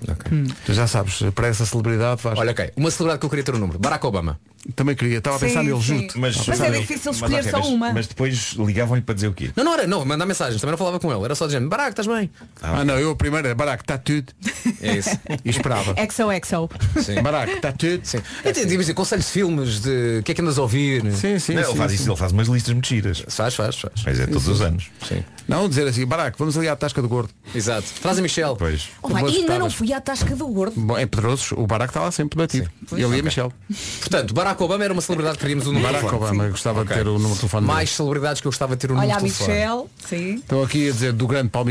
Tu 0.65 0.73
já 0.73 0.87
sabes, 0.87 1.21
para 1.35 1.47
essa 1.47 1.65
celebridade 1.65 2.21
faz. 2.21 2.37
Olha, 2.39 2.51
ok. 2.51 2.71
Uma 2.75 2.89
celebridade 2.89 3.19
que 3.19 3.25
eu 3.25 3.29
queria 3.29 3.43
ter 3.43 3.53
o 3.55 3.59
número. 3.59 3.77
Barack 3.79 4.05
Obama. 4.05 4.39
Também 4.75 4.95
queria, 4.95 5.17
estava 5.17 5.37
a 5.37 5.39
pensar 5.39 5.63
nele, 5.63 5.81
juro. 5.81 6.05
Mas, 6.17 6.45
Mas 6.45 6.61
é 6.61 6.69
difícil 6.69 7.11
escolher 7.11 7.39
ok, 7.39 7.49
só 7.51 7.57
mas- 7.57 7.67
uma. 7.67 7.93
Mas 7.93 8.05
depois 8.07 8.53
ligavam-lhe 8.59 9.01
para 9.01 9.15
dizer 9.15 9.27
o 9.27 9.33
quê? 9.33 9.49
Não, 9.55 9.63
não 9.63 9.73
era, 9.73 9.87
não, 9.87 10.05
mandar 10.05 10.25
mensagens, 10.27 10.61
também 10.61 10.71
não 10.71 10.77
falava 10.77 10.99
com 10.99 11.11
ele, 11.11 11.23
era 11.25 11.33
só 11.33 11.47
dizendo, 11.47 11.67
Barack, 11.67 11.89
estás 11.89 12.05
bem? 12.07 12.29
Ah, 12.61 12.85
não, 12.85 12.99
eu 12.99 13.09
a 13.09 13.15
primeira 13.15 13.47
era 13.47 13.55
Barack, 13.55 13.81
está 13.81 13.97
tudo. 13.97 14.31
É 14.79 14.95
isso. 14.97 15.09
E 15.43 15.49
esperava. 15.49 15.93
Exo, 15.97 16.31
exo. 16.31 16.69
Sim. 17.01 17.15
Está 17.55 17.71
tudo. 17.71 18.01
Sim. 18.03 18.19
Entendi, 18.45 18.77
dizer, 18.77 18.93
conselhos 18.93 19.25
de 19.25 19.31
filmes, 19.31 19.79
de 19.79 20.19
o 20.19 20.23
que 20.23 20.31
é 20.31 20.35
que 20.35 20.41
andas 20.41 20.57
a 20.57 20.61
ouvir? 20.61 21.01
Sim, 21.13 21.39
sim. 21.39 21.53
Não, 21.53 21.63
sim, 21.63 21.69
ele 21.69 21.77
faz 21.77 21.91
sim. 21.91 21.95
isso, 21.95 22.09
ele 22.09 22.17
faz 22.17 22.31
umas 22.31 22.47
listas 22.47 22.73
muito 22.73 22.87
giras. 22.87 23.23
Faz, 23.27 23.55
faz, 23.55 23.75
faz. 23.75 23.93
Mas 24.05 24.19
é 24.19 24.27
todos 24.27 24.47
os 24.47 24.61
anos. 24.61 24.89
Sim. 25.07 25.23
Não, 25.47 25.67
dizer 25.67 25.87
assim, 25.87 26.05
Barack, 26.05 26.37
vamos 26.37 26.57
ali 26.57 26.67
à 26.67 26.75
tasca 26.75 27.01
do 27.01 27.09
gordo. 27.09 27.29
Exato. 27.53 27.87
Traz 28.01 28.17
a 28.17 28.21
Michelle. 28.21 28.55
Pois. 28.57 28.89
Oh, 29.01 29.09
Boas 29.09 29.33
e 29.33 29.37
ainda 29.37 29.59
não 29.59 29.69
fui 29.69 29.91
à 29.91 29.99
tasca 29.99 30.35
do 30.35 30.47
gordo. 30.47 30.79
Bom, 30.79 30.97
em 30.97 31.07
Pedrosos, 31.07 31.51
o 31.51 31.67
Barack 31.67 31.91
está 31.91 32.01
lá 32.01 32.11
sempre 32.11 32.37
batido. 32.37 32.69
Ele 32.91 33.17
e 33.17 33.19
a 33.19 33.23
Michelle. 33.23 33.51
Portanto, 33.99 34.33
Barack 34.33 34.61
Obama 34.63 34.83
era 34.83 34.93
uma 34.93 35.01
celebridade 35.01 35.37
que 35.37 35.41
queríamos 35.41 35.67
o 35.67 35.73
número 35.73 35.91
Barack. 35.93 36.15
Obama, 36.15 36.45
eu 36.45 36.51
gostava 36.51 36.85
de 36.85 36.93
ter 36.93 37.07
o 37.07 37.13
número 37.13 37.33
de 37.33 37.39
telefone 37.39 37.67
Mais 37.67 37.89
celebridades 37.89 38.41
que 38.41 38.47
eu 38.47 38.51
gostava 38.51 38.75
de 38.75 38.81
ter 38.81 38.91
o 38.91 38.95
Olha 38.95 39.01
número 39.01 39.25
a 39.25 39.27
de 39.27 39.33
telefone. 39.33 39.57
Michelle. 39.57 39.83
Sim. 40.07 40.35
Estão 40.35 40.63
aqui 40.63 40.89
a 40.89 40.91
dizer 40.91 41.13
do 41.13 41.27
grande 41.27 41.49
Paulo 41.49 41.69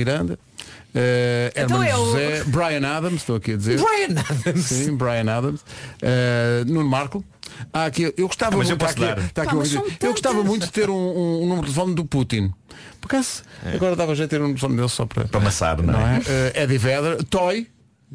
Eh, 0.94 1.52
Então 1.56 1.82
Herman 1.82 1.88
é 1.90 1.96
o- 1.96 2.04
José, 2.06 2.44
Brian 2.46 2.88
Adams, 2.88 3.20
estou 3.20 3.36
aqui 3.36 3.52
a 3.52 3.56
dizer. 3.56 3.78
Brian 3.80 4.20
Adams. 4.20 4.64
Sim, 4.66 4.96
Brian 4.96 5.30
Adams. 5.32 5.60
Eh, 6.02 6.64
Nuno 6.66 6.88
Marco. 6.88 7.24
Há 7.72 7.84
aqui, 7.86 8.12
eu 8.16 8.26
gostava 8.26 8.54
Ah, 8.54 8.56
muito, 8.56 8.70
eu 8.70 8.74
aqui, 8.76 9.02
está 9.02 9.42
aqui 9.42 9.50
Pá, 9.54 9.56
um 9.56 10.06
eu 10.06 10.10
gostava 10.12 10.42
muito 10.42 10.66
de 10.66 10.72
ter 10.72 10.88
um, 10.88 10.94
um- 10.94 11.42
um 11.42 11.46
número 11.48 11.66
de 11.66 11.72
telefone 11.72 11.94
do 11.94 12.04
Putin. 12.04 12.52
Por 13.00 13.06
acaso, 13.06 13.42
agora 13.74 13.94
dava 13.96 14.14
jeito 14.14 14.30
de 14.30 14.36
ter 14.36 14.40
um 14.40 14.48
número 14.48 14.54
de 14.56 14.60
telefone 14.60 14.76
dele 14.78 14.88
só 14.88 15.04
para, 15.06 15.24
Para 15.26 15.40
amassar, 15.40 15.82
não 15.82 15.94
é? 16.00 16.20
Eh, 16.54 16.62
Eddie 16.62 16.78
Vedder, 16.78 17.22
Toy. 17.24 17.66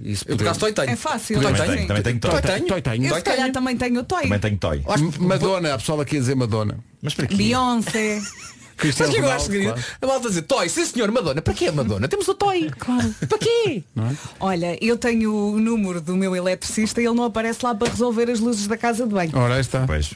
Isso 0.04 0.26
Eu 0.28 0.36
por 0.36 0.44
acaso 0.44 0.60
Toy 0.62 0.74
tenho. 0.74 0.90
É 0.90 0.96
fácil. 0.98 1.36
Toy 1.42 1.44
Também 1.54 1.62
tenho. 1.62 1.76
tenho, 1.76 1.88
também 1.88 2.04
tenho 2.04 2.20
Toy 2.20 2.32
toy. 2.32 2.42
tenho. 2.42 2.68
Toy 2.68 2.82
tenho. 2.82 3.06
Eu 3.06 3.16
se 3.16 3.22
calhar 3.22 3.52
também 3.52 3.78
tenho 3.78 4.00
o 4.00 4.04
Toy. 4.04 4.24
Também 4.24 4.40
tenho 4.40 4.58
toy. 4.58 4.84
Madonna, 5.20 5.74
a 5.74 5.78
pessoa 5.78 6.02
aqui 6.04 6.18
a 6.18 6.20
dizer 6.20 6.36
Madonna. 6.36 6.80
Mas 7.02 7.14
para 7.14 7.28
quê? 7.28 7.36
Beyoncé. 7.36 8.20
Cristiano 8.78 9.12
Mas 9.12 9.18
eu 9.18 9.24
Ronaldo, 9.24 9.42
acho 9.42 9.52
que 9.52 9.64
claro. 9.64 9.84
a 10.02 10.08
malta 10.08 10.28
dizer 10.30 10.42
Toy, 10.44 10.70
sim 10.70 10.86
senhor, 10.86 11.12
Madonna. 11.12 11.42
Para 11.42 11.54
quê 11.54 11.68
a 11.68 11.72
Madonna? 11.72 12.08
Temos 12.08 12.28
o 12.28 12.34
Toy. 12.34 12.70
Claro. 12.78 13.16
Para 13.28 13.38
quê? 13.38 13.84
Olha, 14.40 14.78
eu 14.84 14.98
tenho 14.98 15.34
o 15.34 15.60
número 15.60 16.02
do 16.02 16.16
meu 16.16 16.36
eletricista 16.36 17.02
e 17.02 17.06
ele 17.06 17.16
não 17.16 17.24
aparece 17.24 17.60
lá 17.64 17.74
para 17.74 17.90
resolver 17.90 18.30
as 18.30 18.40
luzes 18.40 18.68
da 18.68 18.78
casa 18.78 19.08
de 19.08 19.14
banho. 19.14 19.32
Ora, 19.34 19.56
aí 19.56 19.62
está. 19.62 19.86
Pois. 19.88 20.14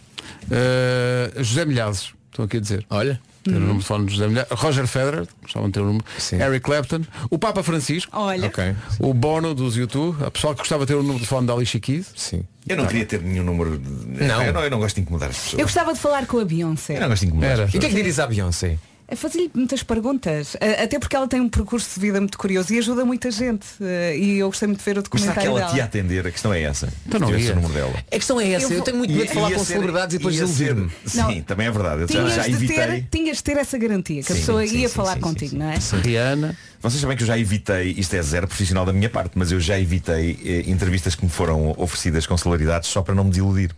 Eh, 0.52 1.32
José 1.38 1.66
Milhazes, 1.66 2.14
estou 2.30 2.46
aqui 2.46 2.58
a 2.58 2.60
dizer. 2.60 2.86
Olha. 2.90 3.20
Ter 3.50 3.58
o 3.58 3.60
número 3.60 3.80
de 3.80 3.86
telefone 3.86 4.06
de 4.06 4.12
José 4.14 4.28
Milhazes. 4.28 4.52
Roger 4.52 4.88
Federer, 4.88 5.28
gostavam 5.42 5.70
de 5.70 5.74
ter 5.74 5.80
o 5.82 5.86
número. 5.86 6.06
Sim. 6.18 6.42
Eric 6.42 6.60
Clapton. 6.62 7.02
O 7.30 7.38
Papa 7.40 7.64
Francisco. 7.64 8.12
Olha. 8.18 8.48
Ok. 8.48 8.76
O 9.00 9.14
Bono 9.14 9.54
dos 9.56 9.76
YouTube. 9.76 10.24
A 10.24 10.32
pessoa 10.32 10.54
que 10.54 10.60
gostava 10.60 10.86
de 10.86 10.88
ter 10.88 10.96
o 10.96 11.00
número 11.02 11.16
de 11.20 11.20
telefone 11.26 11.48
da 11.48 11.54
Alicia 11.54 11.80
Keys. 11.80 12.08
Sim. 12.16 12.44
Eu 12.68 12.78
não 12.78 12.86
queria 12.86 13.06
ter 13.06 13.22
nenhum 13.22 13.44
número. 13.44 13.80
de- 13.80 14.24
Não. 14.26 14.44
Eu 14.44 14.54
não, 14.54 14.64
eu 14.64 14.70
não 14.70 14.80
gosto 14.80 14.96
de 14.96 15.02
incomodar 15.02 15.30
as 15.30 15.38
pessoas. 15.38 15.60
Eu 15.60 15.66
gostava 15.66 15.94
de 15.94 16.00
falar 16.00 16.26
com 16.28 16.40
a 16.40 16.46
Beyoncé. 16.46 16.98
Eu 16.98 17.02
não 17.02 17.10
gosto 17.10 17.22
de 17.22 17.28
incomodar 17.28 17.52
Era. 17.52 17.64
E 17.74 17.78
o 17.78 17.80
que 17.80 17.86
é 17.86 17.90
que 17.90 17.96
dirias 17.96 18.20
à 18.20 18.28
Beyoncé? 18.28 18.78
A 19.12 19.16
fazer-lhe 19.16 19.50
muitas 19.56 19.82
perguntas. 19.82 20.56
A- 20.62 20.84
Até 20.84 21.00
porque 21.00 21.16
ela 21.16 21.28
tem 21.28 21.42
um 21.42 21.50
percurso 21.50 21.96
de 21.96 22.00
vida 22.00 22.20
muito 22.20 22.38
curioso 22.38 22.72
e 22.74 22.78
ajuda 22.78 23.04
muita 23.04 23.32
gente. 23.32 23.66
Eh, 23.82 24.18
E 24.18 24.38
eu 24.38 24.48
gostei 24.48 24.68
muito 24.68 24.80
de 24.80 24.86
ver 24.86 24.98
o 25.00 25.04
Mas 25.12 25.22
será 25.22 25.34
que 25.34 25.40
documentário 25.40 25.50
ela 25.50 25.60
dela. 25.62 25.72
te 25.72 25.78
ia 25.78 25.84
atender? 25.86 26.28
A 26.28 26.32
questão 26.32 26.54
é 26.54 26.62
essa. 26.62 26.94
Então 27.08 27.20
não 27.20 27.38
ia. 27.38 27.52
o 27.54 27.56
número 27.56 27.74
dela. 27.74 27.94
A 28.08 28.16
questão 28.16 28.40
é 28.40 28.52
essa, 28.52 28.72
eu, 28.72 28.78
Eu 28.80 28.84
tenho 28.84 28.98
muito 28.98 29.12
medo 29.12 29.28
de 29.28 29.34
falar 29.34 29.52
com 29.52 29.60
ser- 29.60 29.66
celebridades 29.66 30.14
e 30.16 30.18
depois 30.20 30.36
ser- 30.38 30.76
Não. 30.76 30.90
Sim, 31.32 31.42
também 31.42 31.68
é 31.68 31.72
verdade. 31.72 32.02
Eu 32.04 32.08
já, 32.08 32.14
Tinhas 32.20 32.34
já 32.36 32.44
de, 32.44 32.50
evitei. 32.52 32.76
ter, 32.78 33.08
tinhas 33.12 33.38
de 33.38 33.44
ter 33.44 33.58
essa 33.58 33.78
garantia, 33.78 34.22
que 34.24 34.32
a 34.32 34.36
Sim, 34.36 34.42
pessoa 34.42 34.68
sim, 34.68 34.78
ia 34.78 34.88
sim, 34.88 34.94
falar 34.94 35.14
sim, 35.16 35.22
contigo, 35.22 35.52
sim, 35.52 35.58
não 35.58 35.70
é? 35.72 35.78
Rihanna. 36.04 36.58
Vocês 36.82 37.02
sabem 37.02 37.18
que 37.18 37.24
eu 37.24 37.28
já 37.28 37.38
evitei, 37.38 37.96
isto 37.98 38.14
é 38.16 38.22
zero 38.22 38.48
profissional 38.48 38.86
da 38.86 38.94
minha 38.94 39.10
parte, 39.10 39.32
mas 39.36 39.52
eu 39.52 39.60
já 39.60 39.78
evitei 39.80 40.40
eh, 40.46 40.70
entrevistas 40.70 41.16
que 41.16 41.24
me 41.26 41.32
foram 41.32 41.74
oferecidas 41.78 42.26
com 42.28 42.38
celeridades 42.38 42.88
só 42.90 43.02
para 43.02 43.16
não 43.16 43.24
me 43.24 43.32
desiludir. 43.32 43.72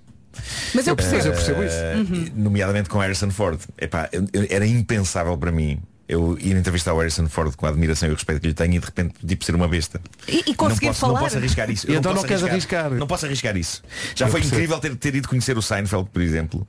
Mas 0.73 0.87
eu 0.87 0.95
percebo. 0.95 1.17
Mas 1.17 1.25
eu 1.25 1.31
percebo 1.33 1.63
isso. 1.63 1.75
Eh, 1.75 2.31
Nomeadamente 2.35 2.89
com 2.89 2.99
Harrison 2.99 3.29
Ford. 3.31 3.59
Epá, 3.77 4.09
eu- 4.11 4.25
eu- 4.33 4.47
era 4.49 4.65
impensável 4.65 5.37
para 5.37 5.51
mim 5.51 5.79
eu 6.07 6.37
ir 6.39 6.55
entrevistar 6.57 6.93
o 6.93 6.97
Harrison 6.99 7.27
Ford 7.29 7.55
com 7.55 7.65
a 7.65 7.69
admiração 7.69 8.09
e 8.09 8.11
o 8.11 8.15
respeito 8.15 8.41
que 8.41 8.47
lhe 8.47 8.53
tenho 8.53 8.73
e 8.73 8.79
de 8.79 8.85
repente 8.85 9.13
tipo 9.25 9.45
ser 9.45 9.55
uma 9.55 9.67
besta. 9.67 10.01
E- 10.27 10.43
e 10.47 10.55
conseguir 10.55 10.87
não 10.87 10.91
posso, 10.93 10.99
falar. 10.99 11.13
Não 11.13 11.19
posso 11.21 11.37
arriscar 11.37 11.69
isso. 11.71 11.87
Eu 11.91 11.95
então 11.99 12.11
posso 12.13 12.23
não 12.23 12.27
queres 12.27 12.43
arriscar? 12.43 12.91
Não 12.91 13.07
posso 13.07 13.25
arriscar 13.25 13.55
isso. 13.57 13.81
Já 14.15 14.25
Eu 14.25 14.31
foi 14.31 14.41
percebo. 14.41 14.55
incrível 14.61 14.79
ter, 14.79 14.95
ter 14.95 15.15
ido 15.15 15.27
conhecer 15.27 15.57
o 15.57 15.61
Seinfeld, 15.61 16.09
por 16.11 16.21
exemplo. 16.21 16.67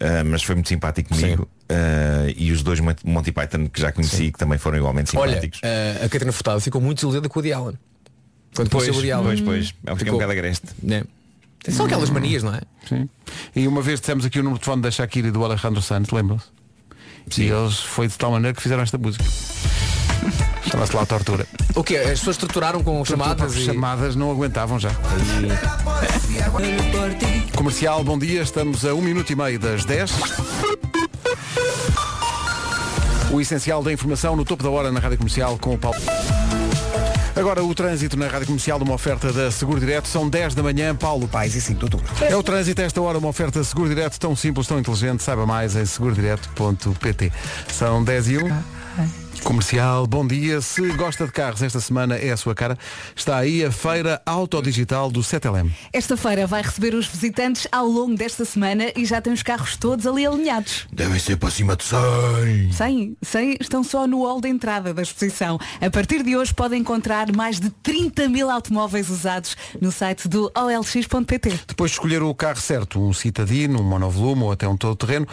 Ah, 0.00 0.22
mas 0.24 0.42
foi 0.42 0.54
muito 0.54 0.68
simpático 0.68 1.08
comigo. 1.14 1.48
Ah, 1.68 2.26
e 2.36 2.52
os 2.52 2.62
dois 2.62 2.80
Mon- 2.80 2.94
Monty 3.04 3.32
Python 3.32 3.68
que 3.68 3.80
já 3.80 3.90
conheci, 3.92 4.30
que 4.32 4.38
também 4.38 4.58
foram 4.58 4.76
igualmente 4.78 5.16
Olha, 5.16 5.30
simpáticos. 5.34 5.60
eh, 5.62 5.96
a 6.00 6.08
Catarina 6.08 6.32
Furtado 6.32 6.60
ficou 6.60 6.80
muito 6.80 6.96
desiludida 6.98 7.28
com 7.28 7.38
o 7.38 7.42
Woody 7.42 7.52
Allen. 7.54 7.78
Quando 8.54 8.68
Pois, 8.70 8.84
conheceu 8.84 8.92
o 8.94 8.96
Woody 8.96 9.12
Allen. 9.12 9.26
pois, 9.26 9.40
pois. 9.40 9.74
É 9.86 9.92
um 9.92 9.96
Ficou- 9.96 10.12
um 10.12 10.16
bocado 10.16 10.32
agreste. 10.32 10.66
Né? 10.82 11.04
São 11.70 11.86
aquelas 11.86 12.10
manias, 12.10 12.42
não 12.42 12.54
é? 12.54 12.60
Sim. 12.86 13.08
E 13.56 13.66
uma 13.66 13.80
vez 13.80 14.00
dissemos 14.00 14.24
aqui 14.24 14.38
o 14.38 14.42
número 14.42 14.58
de 14.58 14.64
telefone 14.64 14.82
da 14.82 14.90
Shakira 14.90 15.28
e 15.28 15.30
do 15.30 15.44
Alejandro 15.44 15.80
Santos, 15.80 16.10
lembram-se? 16.10 16.46
E 17.38 17.48
eles 17.48 17.78
foi 17.78 18.06
de 18.06 18.18
tal 18.18 18.30
maneira 18.30 18.54
que 18.54 18.62
fizeram 18.62 18.82
esta 18.82 18.98
música. 18.98 19.24
Chama-se 20.70 20.94
lá 20.94 21.06
Tortura. 21.06 21.46
O 21.74 21.82
quê? 21.82 21.96
As 21.96 22.18
pessoas 22.18 22.36
torturaram 22.36 22.82
com 22.82 23.04
chamadas 23.04 23.54
e... 23.56 23.64
Chamadas 23.64 24.14
não 24.14 24.30
aguentavam 24.30 24.78
já. 24.78 24.90
Comercial, 27.56 28.04
bom 28.04 28.18
dia, 28.18 28.42
estamos 28.42 28.84
a 28.84 28.94
um 28.94 29.00
minuto 29.00 29.30
e 29.30 29.36
meio 29.36 29.58
das 29.58 29.84
10. 29.84 30.12
O 33.30 33.40
essencial 33.40 33.82
da 33.82 33.92
informação 33.92 34.36
no 34.36 34.44
topo 34.44 34.62
da 34.62 34.70
hora 34.70 34.92
na 34.92 35.00
Rádio 35.00 35.18
Comercial 35.18 35.58
com 35.58 35.74
o 35.74 35.78
Paulo. 35.78 35.98
Agora 37.36 37.64
o 37.64 37.74
trânsito 37.74 38.16
na 38.16 38.28
Rádio 38.28 38.46
Comercial 38.46 38.78
de 38.78 38.84
uma 38.84 38.94
oferta 38.94 39.32
da 39.32 39.50
Seguro 39.50 39.80
Direto 39.80 40.06
são 40.06 40.28
10 40.28 40.54
da 40.54 40.62
manhã, 40.62 40.94
Paulo. 40.94 41.26
Pais 41.26 41.56
e 41.56 41.60
5 41.60 41.78
de 41.78 41.84
outubro. 41.84 42.06
É 42.24 42.36
o 42.36 42.42
trânsito 42.42 42.80
a 42.80 42.84
esta 42.84 43.02
hora, 43.02 43.18
uma 43.18 43.28
oferta 43.28 43.62
Seguro 43.64 43.88
Direto 43.88 44.18
tão 44.20 44.36
simples, 44.36 44.68
tão 44.68 44.78
inteligente. 44.78 45.22
Saiba 45.22 45.44
mais 45.44 45.74
em 45.74 45.84
segurodireto.pt. 45.84 47.32
São 47.68 48.04
10 48.04 48.28
e 48.28 48.38
1. 48.38 48.62
Comercial, 49.44 50.06
bom 50.06 50.26
dia. 50.26 50.62
Se 50.62 50.80
gosta 50.92 51.26
de 51.26 51.32
carros, 51.32 51.62
esta 51.62 51.78
semana 51.78 52.16
é 52.16 52.32
a 52.32 52.36
sua 52.36 52.54
cara. 52.54 52.78
Está 53.14 53.36
aí 53.36 53.62
a 53.62 53.70
feira 53.70 54.20
autodigital 54.24 55.10
do 55.10 55.20
7LM. 55.20 55.70
Esta 55.92 56.16
feira 56.16 56.46
vai 56.46 56.62
receber 56.62 56.94
os 56.94 57.06
visitantes 57.06 57.68
ao 57.70 57.86
longo 57.86 58.14
desta 58.16 58.46
semana 58.46 58.90
e 58.96 59.04
já 59.04 59.20
tem 59.20 59.34
os 59.34 59.42
carros 59.42 59.76
todos 59.76 60.06
ali 60.06 60.26
alinhados. 60.26 60.86
Devem 60.90 61.18
ser 61.18 61.36
para 61.36 61.50
cima 61.50 61.76
de 61.76 61.84
100. 61.84 62.72
100, 62.72 63.16
100 63.20 63.56
estão 63.60 63.84
só 63.84 64.06
no 64.06 64.24
hall 64.24 64.40
de 64.40 64.48
entrada 64.48 64.94
da 64.94 65.02
exposição. 65.02 65.58
A 65.78 65.90
partir 65.90 66.22
de 66.22 66.34
hoje 66.34 66.54
podem 66.54 66.80
encontrar 66.80 67.30
mais 67.36 67.60
de 67.60 67.68
30 67.68 68.30
mil 68.30 68.50
automóveis 68.50 69.10
usados 69.10 69.58
no 69.78 69.92
site 69.92 70.26
do 70.26 70.50
olx.pt. 70.56 71.60
Depois 71.68 71.90
de 71.90 71.96
escolher 71.96 72.22
o 72.22 72.34
carro 72.34 72.60
certo, 72.60 72.98
um 72.98 73.12
citadino, 73.12 73.80
um 73.80 73.84
monovolume 73.84 74.44
ou 74.44 74.52
até 74.52 74.66
um 74.66 74.76
todo-terreno, 74.76 75.28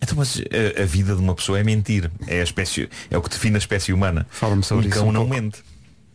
Então, 0.02 0.18
mas 0.18 0.40
a, 0.78 0.84
a 0.84 0.86
vida 0.86 1.16
de 1.16 1.22
uma 1.22 1.34
pessoa 1.34 1.60
é 1.60 1.64
mentir. 1.64 2.12
É, 2.28 2.42
a 2.42 2.44
espécie, 2.44 2.88
é 3.10 3.18
o 3.18 3.22
que 3.24 3.30
define 3.30 3.56
a 3.56 3.58
espécie 3.58 3.92
humana. 3.92 4.28
Fala-me 4.30 4.64
sobre 4.64 4.86
um 4.86 4.90
isso 4.90 5.00
cão 5.00 5.08
um 5.10 5.12
não 5.12 5.22
pouco. 5.28 5.42
mente. 5.42 5.64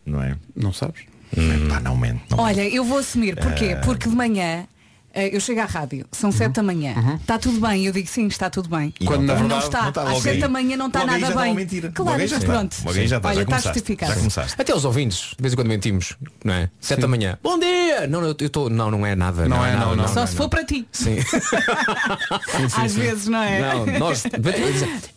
Não 0.05 0.21
é? 0.23 0.37
Não 0.55 0.71
sabes? 0.71 1.01
Hum, 1.37 1.67
pá, 1.67 1.79
não 1.81 1.97
mente. 1.97 2.21
Não 2.29 2.39
Olha, 2.39 2.67
eu 2.67 2.85
vou 2.85 2.99
assumir. 2.99 3.35
Porquê? 3.35 3.75
Ah. 3.77 3.81
Porque 3.83 4.07
de 4.09 4.15
manhã 4.15 4.43
eh, 4.43 4.65
eu 5.13 5.39
chego 5.39 5.59
à 5.61 5.65
rádio, 5.65 6.05
são 6.11 6.31
7 6.31 6.53
da 6.53 6.63
manhã. 6.63 7.17
Está 7.21 7.37
tudo 7.37 7.59
bem? 7.59 7.85
Eu 7.85 7.91
digo 7.93 8.07
sim, 8.07 8.27
está 8.27 8.49
tudo 8.49 8.69
bem. 8.69 8.93
E 8.99 9.05
Quando, 9.05 9.23
não 9.23 9.35
verdade, 9.35 9.63
está. 9.65 9.81
não 9.81 9.89
está 9.89 10.01
Às 10.03 10.09
logo 10.09 10.21
7 10.21 10.39
da 10.39 10.49
manhã 10.49 10.77
não 10.77 10.87
está 10.87 11.05
nada 11.05 11.19
já 11.19 11.27
está 11.29 11.41
bem. 11.41 11.51
uma 11.51 11.59
mentira. 11.59 11.91
Claro, 11.93 12.27
já 12.27 12.39
pronto. 12.39 12.75
Já 12.75 13.17
está, 13.17 13.27
Olha, 13.27 13.35
já 13.35 13.41
está 13.43 13.59
justificado. 13.59 14.11
Já 14.13 14.17
começaste. 14.17 14.61
Até 14.61 14.75
os 14.75 14.85
ouvintes, 14.85 15.31
de 15.37 15.41
vez 15.41 15.53
em 15.53 15.55
quando 15.55 15.67
mentimos, 15.67 16.15
não 16.43 16.53
é? 16.53 16.69
Sete 16.79 17.01
da 17.01 17.07
manhã. 17.07 17.37
Bom 17.43 17.59
dia! 17.59 18.07
Não, 18.07 18.21
não, 18.21 18.27
eu 18.27 18.47
estou. 18.47 18.69
Não, 18.69 18.89
não 18.91 19.05
é 19.05 19.15
nada. 19.15 19.47
Não 19.47 19.65
é, 19.65 19.73
nada, 19.73 19.85
não, 19.85 19.95
não. 19.95 20.07
Só 20.07 20.25
se 20.25 20.35
for 20.35 20.47
para 20.49 20.63
ti. 20.63 20.87
Sim. 20.91 21.17
Às 22.77 22.95
vezes, 22.95 23.27
não 23.27 23.41
é? 23.41 23.59
Não, 23.61 23.85
nós. 23.99 24.23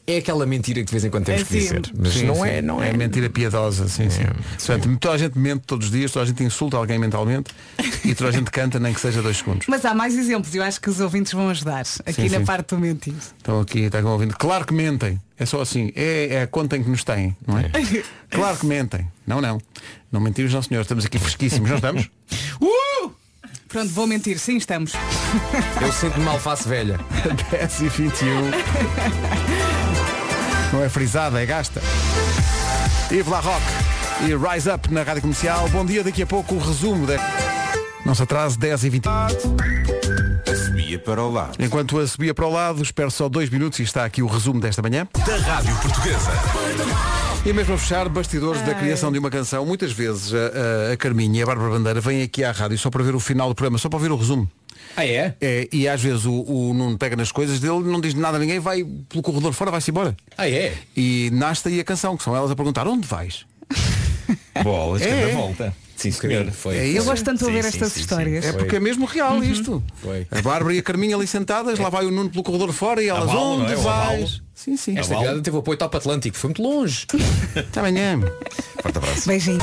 É 0.07 0.19
aquela 0.19 0.45
mentira 0.45 0.81
que 0.81 0.87
de 0.87 0.91
vez 0.93 1.05
em 1.05 1.09
quando 1.11 1.25
temos 1.25 1.41
É 1.41 1.45
que 1.45 1.55
dizer. 1.59 1.87
sim. 1.87 1.93
Mas 1.99 2.13
Sim, 2.13 2.27
não 2.27 2.35
sim. 2.35 2.47
é, 2.47 2.61
não 2.63 2.83
é. 2.83 2.93
mentira 2.93 3.31
piedosa, 3.31 3.89
sim, 3.89 4.11
sim. 4.11 4.23
Portanto, 4.67 4.99
toda 5.01 5.15
a 5.15 5.19
gente 5.19 5.39
mente 5.39 5.63
todos 5.67 5.87
os 5.87 5.93
dias, 5.93 6.13
toda 6.13 6.25
a 6.25 6.27
gente 6.27 6.43
insulta 6.45 6.77
alguém 6.77 6.99
mentalmente 6.99 7.51
e 8.05 8.15
toda 8.15 8.29
a 8.29 8.33
gente 8.33 8.51
canta 8.51 8.79
nem 8.79 8.93
que 8.93 9.01
seja 9.01 9.23
dois 9.23 9.39
segundos. 9.39 9.67
Mas 9.67 9.83
há 9.87 9.95
mais 9.95 10.15
exemplos, 10.15 10.55
eu 10.55 10.63
acho 10.63 10.79
que 10.79 10.91
os 10.91 11.01
ouvintes 11.01 11.33
vão 11.33 11.49
ajudar 11.49 11.81
aqui 12.05 12.13
Sim, 12.13 12.29
na 12.29 12.39
sim. 12.41 12.45
parte 12.45 12.75
do 12.75 12.79
mentir. 12.81 13.15
Estão 13.39 13.61
aqui, 13.61 13.79
estão 13.81 14.05
ouvindo. 14.13 14.37
Claro 14.37 14.67
que 14.67 14.75
mentem. 14.75 15.19
É 15.39 15.47
só 15.47 15.63
assim. 15.63 15.91
É, 15.97 16.35
é 16.35 16.43
a 16.43 16.47
conta 16.47 16.77
em 16.77 16.83
que 16.85 16.91
nos 16.91 17.03
têm, 17.03 17.35
não 17.47 17.59
é? 17.59 17.71
Claro 18.31 18.59
que 18.59 18.67
mentem. 18.67 19.07
Não, 19.27 19.41
não. 19.41 19.59
Não 20.13 20.21
mentimos, 20.21 20.53
não 20.53 20.61
senhor. 20.63 20.83
Estamos 20.83 21.07
aqui 21.07 21.19
fresquíssimos, 21.19 21.69
não 21.71 21.77
estamos? 21.77 22.11
Uh! 22.61 23.11
Pronto, 23.69 23.89
vou 23.91 24.07
mentir, 24.07 24.39
sim, 24.39 24.57
estamos. 24.57 24.93
Eu 25.83 25.93
sinto-me 25.93 26.29
alface 26.29 26.69
velha. 26.69 27.01
10 27.51 27.81
e 27.81 27.89
21. 27.89 28.51
Não 30.73 30.83
é 30.83 30.89
frisada, 30.89 31.41
é 31.41 31.47
gasta. 31.47 31.81
Yves 33.11 33.29
La 33.29 33.41
Rock 33.41 33.63
e 34.23 34.35
Rise 34.35 34.71
Up 34.71 34.93
na 34.93 35.03
Rádio 35.03 35.23
Comercial. 35.23 35.69
Bom 35.69 35.85
dia, 35.85 36.03
daqui 36.03 36.23
a 36.23 36.27
pouco 36.27 36.55
o 36.55 36.59
resumo 36.59 37.07
da... 37.07 37.17
Não 38.05 38.15
se 38.15 38.23
atrase, 38.23 38.59
10 38.59 38.85
e 38.85 38.91
20. 38.91 39.09
Subia 40.67 40.99
para 40.99 41.23
o 41.23 41.31
lado. 41.31 41.57
Enquanto 41.59 41.99
a 41.99 42.07
subia 42.07 42.35
para 42.35 42.47
o 42.47 42.51
lado, 42.51 42.83
espero 42.83 43.11
só 43.11 43.29
dois 43.29 43.49
minutos 43.49 43.79
e 43.79 43.83
está 43.83 44.05
aqui 44.05 44.23
o 44.23 44.27
resumo 44.27 44.61
desta 44.61 44.83
manhã. 44.83 45.09
Da 45.27 45.37
Rádio 45.37 45.75
Portuguesa. 45.77 46.31
E 47.47 47.53
mesmo 47.53 47.75
a 47.75 47.79
fechar, 47.79 48.09
bastidores 48.09 48.63
da 48.63 48.75
criação 48.75 49.13
de 49.13 49.19
uma 49.19 49.31
canção, 49.31 49.67
muitas 49.67 49.93
vezes 49.93 50.33
a, 50.33 50.91
a, 50.91 50.93
a 50.93 50.97
Carminha 50.97 51.41
e 51.41 51.43
a 51.43 51.47
Bárbara 51.47 51.71
Bandeira 51.71 52.01
vêm 52.01 52.23
aqui 52.23 52.43
à 52.43 52.53
rádio 52.53 52.79
só 52.79 52.91
para 52.91 53.03
ver 53.03 53.15
o 53.15 53.21
final 53.21 53.49
do 53.49 53.55
programa, 53.55 53.77
só 53.79 53.89
para 53.89 53.99
ver 53.99 54.11
o 54.11 54.17
resumo. 54.17 54.49
Ah, 54.97 55.05
é? 55.07 55.35
É, 55.41 55.69
e 55.73 55.89
às 55.89 56.01
vezes 56.01 56.25
o, 56.25 56.43
o 56.43 56.73
Nuno 56.75 56.97
pega 56.97 57.17
nas 57.17 57.33
coisas 57.33 57.59
dele, 57.61 57.81
não 57.85 58.01
diz 58.01 58.15
nada 58.15 58.37
a 58.37 58.41
ninguém, 58.41 58.59
vai 58.61 58.85
pelo 59.09 59.23
corredor 59.23 59.53
fora, 59.53 59.71
vai-se 59.71 59.91
embora. 59.91 60.17
Ah, 60.37 60.49
é? 60.49 60.75
E 60.97 61.31
nasce 61.33 61.67
aí 61.69 61.81
a 61.81 61.85
canção, 61.85 62.17
que 62.17 62.23
são 62.23 62.35
elas 62.37 62.51
a 62.51 62.57
perguntar 62.57 62.87
onde 62.87 63.07
vais? 63.07 63.45
Bolas, 64.63 65.03
É, 65.03 65.09
cada 65.09 65.31
é. 65.31 65.35
volta. 65.35 65.77
Sim, 65.97 66.11
senhor. 66.11 66.51
Foi. 66.51 66.77
É 66.77 66.87
Eu 66.89 67.05
gosto 67.05 67.25
tanto 67.25 67.39
de 67.39 67.45
Sim, 67.45 67.51
ouvir 67.51 67.63
sim, 67.63 67.69
estas 67.69 67.89
sim, 67.89 67.95
sim. 67.95 68.01
histórias. 68.01 68.45
É 68.45 68.53
porque 68.53 68.77
é 68.77 68.81
mesmo 68.81 69.05
real 69.07 69.43
isto. 69.43 69.83
Foi. 70.03 70.27
A 70.31 70.43
Bárbara 70.43 70.75
e 70.75 70.79
a 70.79 70.83
Carminha 70.83 71.15
ali 71.17 71.27
sentadas, 71.27 71.79
lá 71.79 71.89
vai 71.89 72.05
o 72.05 72.11
Nuno 72.11 72.31
pelo 72.31 72.43
corredor 72.43 72.73
fora 72.73 73.03
e 73.03 73.09
elas 73.09 73.23
Avalo, 73.31 73.63
onde 73.63 73.73
é? 73.73 73.77
Vais? 73.77 74.43
Sim, 74.55 74.77
sim. 74.77 74.99
Esta 74.99 75.17
piada 75.17 75.41
teve 75.41 75.57
o 75.57 75.61
apoio 75.61 75.79
Top 75.79 75.97
Atlântico, 75.97 76.37
foi 76.37 76.49
muito 76.49 76.63
longe. 76.63 77.07
Até 77.57 77.81
amanhã. 77.81 78.21
Forte 78.83 78.99
abraço. 78.99 79.29
Beijinho. 79.29 79.59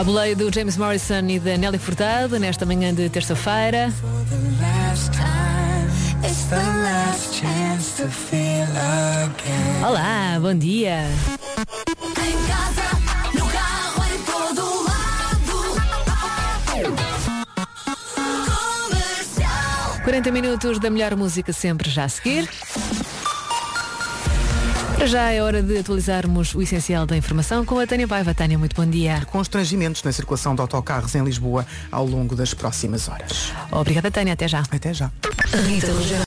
A 0.00 0.02
boleia 0.02 0.34
do 0.34 0.50
James 0.50 0.78
Morrison 0.78 1.28
e 1.28 1.38
da 1.38 1.58
Nelly 1.58 1.76
Furtado 1.76 2.40
nesta 2.40 2.64
manhã 2.64 2.94
de 2.94 3.10
terça-feira. 3.10 3.92
Olá, 9.86 10.38
bom 10.40 10.54
dia. 10.54 11.04
Comercial. 18.86 20.00
40 20.02 20.30
minutos 20.30 20.78
da 20.78 20.88
melhor 20.88 21.14
música 21.14 21.52
sempre 21.52 21.90
já 21.90 22.04
a 22.04 22.08
seguir. 22.08 22.48
Para 25.00 25.06
já 25.06 25.30
é 25.32 25.42
hora 25.42 25.62
de 25.62 25.78
atualizarmos 25.78 26.54
o 26.54 26.60
essencial 26.60 27.06
da 27.06 27.16
informação 27.16 27.64
com 27.64 27.78
a 27.78 27.86
Tânia 27.86 28.06
Paiva. 28.06 28.34
Tânia, 28.34 28.58
muito 28.58 28.76
bom 28.76 28.84
dia. 28.84 29.22
Constrangimentos 29.32 30.02
na 30.02 30.12
circulação 30.12 30.54
de 30.54 30.60
autocarros 30.60 31.14
em 31.14 31.24
Lisboa 31.24 31.66
ao 31.90 32.04
longo 32.04 32.36
das 32.36 32.52
próximas 32.52 33.08
horas. 33.08 33.50
Obrigada, 33.72 34.10
Tânia. 34.10 34.34
Até 34.34 34.46
já. 34.46 34.62
Até 34.70 34.92
já. 34.92 35.10
Rita. 35.66 35.86